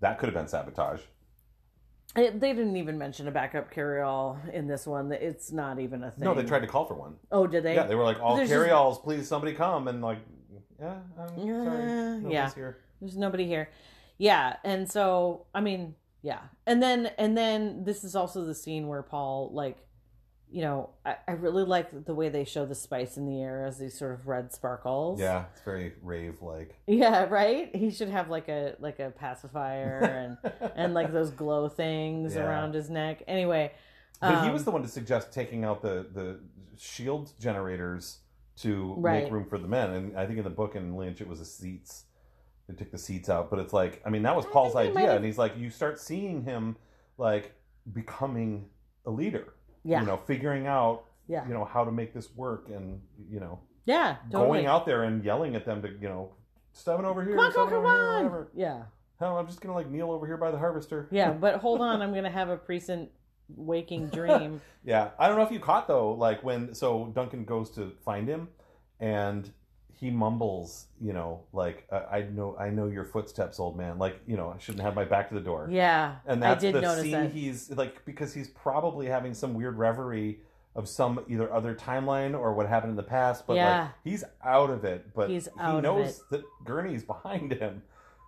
that 0.00 0.18
could 0.18 0.26
have 0.28 0.34
been 0.34 0.48
sabotage. 0.48 1.00
It- 2.16 2.40
they 2.40 2.52
didn't 2.52 2.76
even 2.76 2.96
mention 2.96 3.28
a 3.28 3.30
backup 3.30 3.72
carryall 3.72 4.38
in 4.52 4.66
this 4.66 4.86
one. 4.86 5.12
It's 5.12 5.52
not 5.52 5.78
even 5.78 6.02
a 6.04 6.10
thing. 6.10 6.24
No, 6.24 6.34
they 6.34 6.44
tried 6.44 6.60
to 6.60 6.66
call 6.66 6.86
for 6.86 6.94
one. 6.94 7.16
Oh, 7.30 7.46
did 7.46 7.62
they? 7.64 7.74
yeah, 7.74 7.86
they 7.86 7.94
were 7.94 8.04
like, 8.04 8.20
all 8.20 8.36
There's 8.36 8.48
just- 8.48 8.58
carryalls, 8.68 9.02
please, 9.02 9.28
somebody 9.28 9.52
come, 9.52 9.88
and 9.88 10.00
like, 10.00 10.18
yeah, 10.80 10.94
I'm 11.18 11.38
Yeah, 11.46 11.64
sorry, 11.64 11.84
nobody's 11.86 12.32
yeah. 12.32 12.54
here. 12.54 12.78
There's 13.00 13.16
nobody 13.16 13.46
here. 13.46 13.70
Yeah, 14.18 14.56
and 14.64 14.90
so 14.90 15.46
I 15.54 15.60
mean, 15.60 15.94
yeah, 16.22 16.40
and 16.66 16.82
then 16.82 17.06
and 17.18 17.36
then 17.36 17.84
this 17.84 18.04
is 18.04 18.16
also 18.16 18.44
the 18.44 18.54
scene 18.54 18.88
where 18.88 19.02
Paul 19.02 19.50
like, 19.52 19.76
you 20.50 20.62
know, 20.62 20.90
I, 21.04 21.16
I 21.28 21.32
really 21.32 21.64
like 21.64 22.06
the 22.06 22.14
way 22.14 22.28
they 22.30 22.44
show 22.44 22.64
the 22.64 22.74
spice 22.74 23.16
in 23.18 23.26
the 23.26 23.42
air 23.42 23.66
as 23.66 23.78
these 23.78 23.98
sort 23.98 24.12
of 24.12 24.26
red 24.26 24.52
sparkles. 24.52 25.20
Yeah, 25.20 25.44
it's 25.52 25.60
very 25.62 25.92
rave 26.02 26.40
like. 26.40 26.74
Yeah, 26.86 27.24
right. 27.24 27.74
He 27.76 27.90
should 27.90 28.08
have 28.08 28.30
like 28.30 28.48
a 28.48 28.74
like 28.80 28.98
a 29.00 29.10
pacifier 29.10 30.00
and 30.42 30.52
and 30.74 30.94
like 30.94 31.12
those 31.12 31.30
glow 31.30 31.68
things 31.68 32.34
Yeah. 32.34 32.44
around 32.46 32.74
his 32.74 32.88
neck. 32.88 33.22
Anyway, 33.28 33.72
But 34.20 34.42
he 34.42 34.48
um, 34.48 34.52
was 34.54 34.64
the 34.64 34.70
one 34.70 34.82
to 34.82 34.88
suggest 34.88 35.32
taking 35.32 35.64
out 35.64 35.82
the 35.82 36.06
the 36.10 36.40
shield 36.78 37.32
generators 37.38 38.18
to 38.62 38.94
Right. 38.96 39.24
make 39.24 39.32
room 39.32 39.44
for 39.44 39.58
the 39.58 39.68
men, 39.68 39.90
and 39.90 40.18
I 40.18 40.24
think 40.26 40.38
in 40.38 40.44
the 40.44 40.48
book 40.50 40.74
in 40.74 40.96
Lynch 40.96 41.20
it 41.20 41.28
was 41.28 41.40
the 41.40 41.44
seats. 41.44 42.04
They 42.68 42.74
took 42.74 42.90
the 42.90 42.98
seats 42.98 43.28
out, 43.28 43.48
but 43.50 43.58
it's 43.60 43.72
like 43.72 44.02
I 44.04 44.10
mean 44.10 44.22
that 44.22 44.34
was 44.34 44.44
I 44.46 44.50
Paul's 44.50 44.72
think 44.74 44.88
they 44.88 44.94
might 44.94 45.02
idea, 45.04 45.16
and 45.16 45.24
he's 45.24 45.38
like 45.38 45.56
you 45.56 45.70
start 45.70 46.00
seeing 46.00 46.42
him 46.42 46.76
like 47.18 47.54
becoming 47.92 48.66
a 49.04 49.10
leader. 49.10 49.54
yeah, 49.84 50.00
You 50.00 50.06
know, 50.06 50.16
figuring 50.16 50.66
out 50.66 51.04
yeah, 51.28 51.46
you 51.46 51.54
know 51.54 51.64
how 51.64 51.84
to 51.84 51.90
make 51.92 52.12
this 52.14 52.34
work, 52.36 52.68
and 52.68 53.00
you 53.30 53.40
know 53.40 53.60
yeah, 53.84 54.16
totally. 54.30 54.48
going 54.48 54.66
out 54.66 54.84
there 54.86 55.04
and 55.04 55.24
yelling 55.24 55.54
at 55.56 55.64
them 55.64 55.82
to 55.82 55.88
you 55.88 56.08
know 56.08 56.32
stepping 56.72 57.04
over 57.04 57.24
here, 57.24 57.36
Come 57.36 57.44
on, 57.46 57.52
come, 57.52 57.62
over 57.62 57.76
here, 57.76 57.86
on. 57.86 58.16
whatever. 58.24 58.48
Yeah, 58.54 58.82
Hell, 59.20 59.38
I'm 59.38 59.46
just 59.46 59.60
gonna 59.60 59.74
like 59.74 59.88
kneel 59.90 60.10
over 60.10 60.26
here 60.26 60.36
by 60.36 60.50
the 60.50 60.58
harvester. 60.58 61.08
yeah, 61.10 61.30
but 61.40 61.56
hold 61.56 61.80
on, 61.80 62.02
I'm 62.02 62.12
gonna 62.14 62.30
have 62.30 62.48
a 62.48 62.60
recent 62.66 63.10
waking 63.48 64.06
dream. 64.18 64.60
Yeah, 64.84 65.10
I 65.18 65.28
don't 65.28 65.36
know 65.36 65.44
if 65.44 65.52
you 65.52 65.60
caught 65.60 65.86
though, 65.88 66.12
like 66.12 66.42
when 66.42 66.74
so 66.74 67.12
Duncan 67.14 67.44
goes 67.44 67.70
to 67.72 67.92
find 68.04 68.26
him, 68.28 68.48
and 69.00 69.48
he 69.98 70.10
mumbles, 70.10 70.86
you 71.00 71.12
know, 71.12 71.40
like 71.52 71.86
I, 71.90 72.18
I 72.18 72.22
know, 72.32 72.56
I 72.58 72.68
know 72.70 72.86
your 72.86 73.04
footsteps, 73.04 73.58
old 73.58 73.76
man. 73.76 73.98
Like 73.98 74.20
you 74.26 74.36
know, 74.36 74.52
I 74.54 74.58
shouldn't 74.58 74.82
have 74.84 74.94
my 74.94 75.04
back 75.04 75.28
to 75.30 75.34
the 75.34 75.40
door. 75.40 75.68
Yeah, 75.70 76.16
and 76.26 76.44
I 76.44 76.50
that's 76.50 76.60
did 76.62 76.74
the 76.74 77.02
scene 77.02 77.12
that. 77.12 77.32
he's 77.32 77.70
like 77.70 78.04
because 78.04 78.34
he's 78.34 78.48
probably 78.48 79.06
having 79.06 79.32
some 79.34 79.54
weird 79.54 79.78
reverie 79.78 80.40
of 80.74 80.86
some 80.86 81.20
either 81.28 81.50
other 81.52 81.74
timeline 81.74 82.38
or 82.38 82.52
what 82.52 82.68
happened 82.68 82.90
in 82.90 82.96
the 82.96 83.02
past. 83.02 83.46
But 83.46 83.54
Yeah. 83.56 83.80
like 83.82 83.90
he's 84.04 84.24
out 84.44 84.68
of 84.68 84.84
it. 84.84 85.14
But 85.14 85.30
He's 85.30 85.48
he 85.58 85.80
knows 85.80 86.22
that 86.30 86.42
Gurney's 86.64 87.02
behind 87.02 87.52
him. 87.54 87.82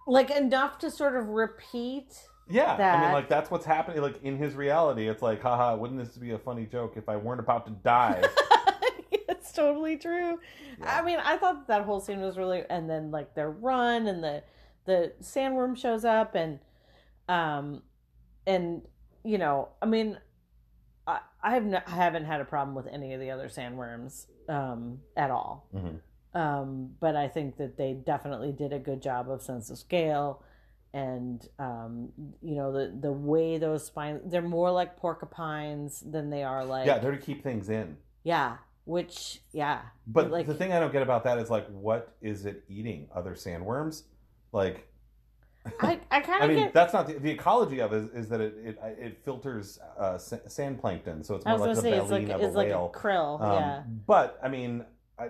like 0.06 0.30
enough 0.30 0.78
to 0.78 0.90
sort 0.90 1.16
of 1.16 1.28
repeat. 1.28 2.18
Yeah, 2.50 2.72
I 2.96 3.02
mean, 3.02 3.12
like 3.12 3.28
that's 3.28 3.50
what's 3.50 3.66
happening. 3.66 4.00
Like 4.00 4.22
in 4.22 4.38
his 4.38 4.54
reality, 4.54 5.06
it's 5.06 5.20
like, 5.20 5.42
haha, 5.42 5.76
wouldn't 5.76 6.00
this 6.02 6.16
be 6.16 6.30
a 6.30 6.38
funny 6.38 6.64
joke 6.64 6.94
if 6.96 7.06
I 7.10 7.16
weren't 7.16 7.40
about 7.40 7.66
to 7.66 7.72
die? 7.72 8.22
totally 9.58 9.96
true. 9.96 10.38
Yeah. 10.80 10.98
I 10.98 11.02
mean, 11.04 11.18
I 11.18 11.36
thought 11.36 11.66
that 11.68 11.82
whole 11.84 12.00
scene 12.00 12.20
was 12.20 12.36
really, 12.38 12.62
and 12.70 12.88
then 12.88 13.10
like 13.10 13.34
their 13.34 13.50
run 13.50 14.06
and 14.06 14.22
the 14.22 14.42
the 14.84 15.12
sandworm 15.22 15.76
shows 15.76 16.04
up 16.04 16.34
and 16.34 16.58
um 17.28 17.82
and 18.46 18.82
you 19.24 19.36
know, 19.38 19.68
I 19.82 19.86
mean, 19.86 20.18
I 21.06 21.20
I 21.42 21.54
have 21.54 21.64
no, 21.64 21.80
I 21.86 21.90
haven't 21.90 22.24
had 22.24 22.40
a 22.40 22.44
problem 22.44 22.74
with 22.74 22.86
any 22.86 23.12
of 23.14 23.20
the 23.20 23.30
other 23.30 23.48
sandworms 23.48 24.26
um 24.48 25.00
at 25.16 25.30
all. 25.30 25.68
Mhm. 25.74 26.00
Um, 26.34 26.90
but 27.00 27.16
I 27.16 27.26
think 27.28 27.56
that 27.56 27.76
they 27.76 27.94
definitely 27.94 28.52
did 28.52 28.72
a 28.72 28.78
good 28.78 29.00
job 29.02 29.30
of 29.30 29.42
sense 29.42 29.70
of 29.70 29.78
scale. 29.78 30.42
And 30.94 31.46
um, 31.58 32.08
you 32.40 32.54
know 32.54 32.72
the 32.72 32.96
the 32.98 33.12
way 33.12 33.58
those 33.58 33.84
spines 33.84 34.22
they're 34.30 34.40
more 34.40 34.70
like 34.70 34.96
porcupines 34.96 36.00
than 36.00 36.30
they 36.30 36.42
are 36.44 36.64
like 36.64 36.86
yeah, 36.86 36.98
they're 36.98 37.12
to 37.12 37.18
keep 37.18 37.42
things 37.42 37.68
in. 37.68 37.96
yeah, 38.24 38.56
which 38.88 39.42
yeah, 39.52 39.82
But 40.06 40.30
like 40.30 40.46
the 40.46 40.54
thing 40.54 40.72
I 40.72 40.80
don't 40.80 40.92
get 40.92 41.02
about 41.02 41.24
that 41.24 41.38
is 41.38 41.50
like, 41.50 41.66
what 41.68 42.14
is 42.22 42.46
it 42.46 42.64
eating? 42.68 43.08
Other 43.14 43.34
sandworms? 43.34 44.04
Like, 44.50 44.88
I 45.80 46.00
I 46.10 46.20
kind 46.20 46.42
I 46.42 46.46
mean, 46.48 46.56
get. 46.56 46.72
that's 46.72 46.94
not 46.94 47.06
the, 47.06 47.14
the 47.18 47.30
ecology 47.30 47.80
of 47.80 47.92
it. 47.92 47.96
Is, 48.04 48.10
is 48.24 48.28
that 48.30 48.40
it 48.40 48.54
it, 48.64 48.78
it 48.98 49.18
filters 49.24 49.78
uh, 49.98 50.16
sand 50.16 50.80
plankton, 50.80 51.22
so 51.22 51.34
it's 51.34 51.44
more 51.44 51.58
like 51.58 51.74
the 51.74 51.82
say 51.82 51.92
it's 51.92 52.10
like 52.10 52.28
of 52.30 52.40
it's 52.40 52.54
a 52.54 52.56
like 52.56 52.70
a 52.70 52.70
whale. 52.70 52.90
krill. 52.94 53.40
Um, 53.42 53.52
yeah, 53.52 53.82
But 54.06 54.38
I 54.42 54.48
mean, 54.48 54.84
I, 55.18 55.28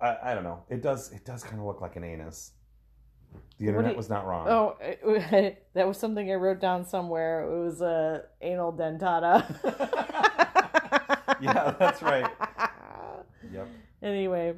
I 0.00 0.16
I 0.30 0.34
don't 0.34 0.44
know. 0.44 0.62
It 0.68 0.80
does 0.80 1.10
it 1.10 1.24
does 1.24 1.42
kind 1.42 1.58
of 1.58 1.66
look 1.66 1.80
like 1.80 1.96
an 1.96 2.04
anus. 2.04 2.52
The 3.58 3.66
internet 3.66 3.92
you- 3.92 3.96
was 3.96 4.08
not 4.08 4.26
wrong. 4.26 4.46
Oh, 4.48 4.76
that 5.74 5.88
was 5.88 5.98
something 5.98 6.30
I 6.30 6.34
wrote 6.34 6.60
down 6.60 6.84
somewhere. 6.86 7.42
It 7.50 7.64
was 7.64 7.80
a 7.80 8.22
anal 8.42 8.72
dentata. 8.72 9.44
Yeah, 11.38 11.74
that's 11.78 12.00
right. 12.02 12.30
Anyway. 14.06 14.54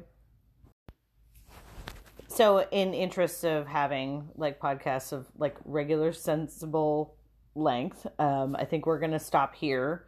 So 2.27 2.67
in 2.69 2.93
interest 2.93 3.43
of 3.43 3.65
having 3.65 4.29
like 4.35 4.59
podcasts 4.59 5.11
of 5.11 5.25
like 5.35 5.55
regular 5.65 6.13
sensible 6.13 7.15
length, 7.55 8.05
um, 8.19 8.55
I 8.55 8.65
think 8.65 8.85
we're 8.85 8.99
gonna 8.99 9.19
stop 9.19 9.55
here. 9.55 10.05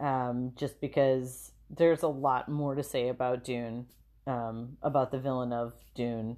Um, 0.00 0.52
just 0.56 0.80
because 0.80 1.52
there's 1.70 2.02
a 2.02 2.08
lot 2.08 2.48
more 2.48 2.74
to 2.74 2.82
say 2.82 3.08
about 3.08 3.44
Dune, 3.44 3.86
um, 4.26 4.76
about 4.82 5.12
the 5.12 5.20
villain 5.20 5.52
of 5.52 5.72
Dune. 5.94 6.36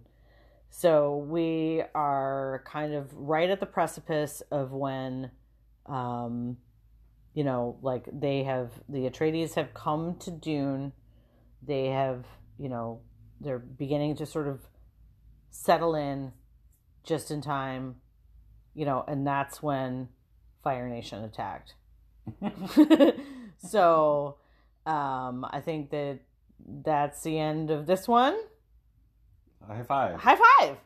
So 0.68 1.16
we 1.16 1.84
are 1.94 2.62
kind 2.66 2.92
of 2.92 3.14
right 3.14 3.48
at 3.48 3.60
the 3.60 3.66
precipice 3.66 4.42
of 4.50 4.72
when 4.72 5.30
um 5.86 6.58
you 7.32 7.44
know, 7.44 7.78
like 7.80 8.04
they 8.12 8.44
have 8.44 8.72
the 8.90 9.08
Atreides 9.08 9.54
have 9.54 9.72
come 9.72 10.16
to 10.20 10.30
Dune. 10.30 10.92
They 11.66 11.86
have, 11.86 12.24
you 12.58 12.68
know, 12.68 13.00
they're 13.40 13.58
beginning 13.58 14.16
to 14.16 14.26
sort 14.26 14.46
of 14.46 14.60
settle 15.50 15.94
in 15.94 16.32
just 17.04 17.30
in 17.30 17.40
time, 17.40 17.96
you 18.74 18.84
know, 18.84 19.04
and 19.06 19.26
that's 19.26 19.62
when 19.62 20.08
Fire 20.62 20.88
Nation 20.88 21.24
attacked. 21.24 21.74
so, 23.58 24.36
um, 24.84 25.46
I 25.50 25.60
think 25.60 25.90
that 25.90 26.20
that's 26.82 27.22
the 27.22 27.38
end 27.38 27.70
of 27.70 27.86
this 27.86 28.06
one. 28.08 28.36
High 29.66 29.82
five. 29.82 30.20
High 30.20 30.38
five. 30.58 30.76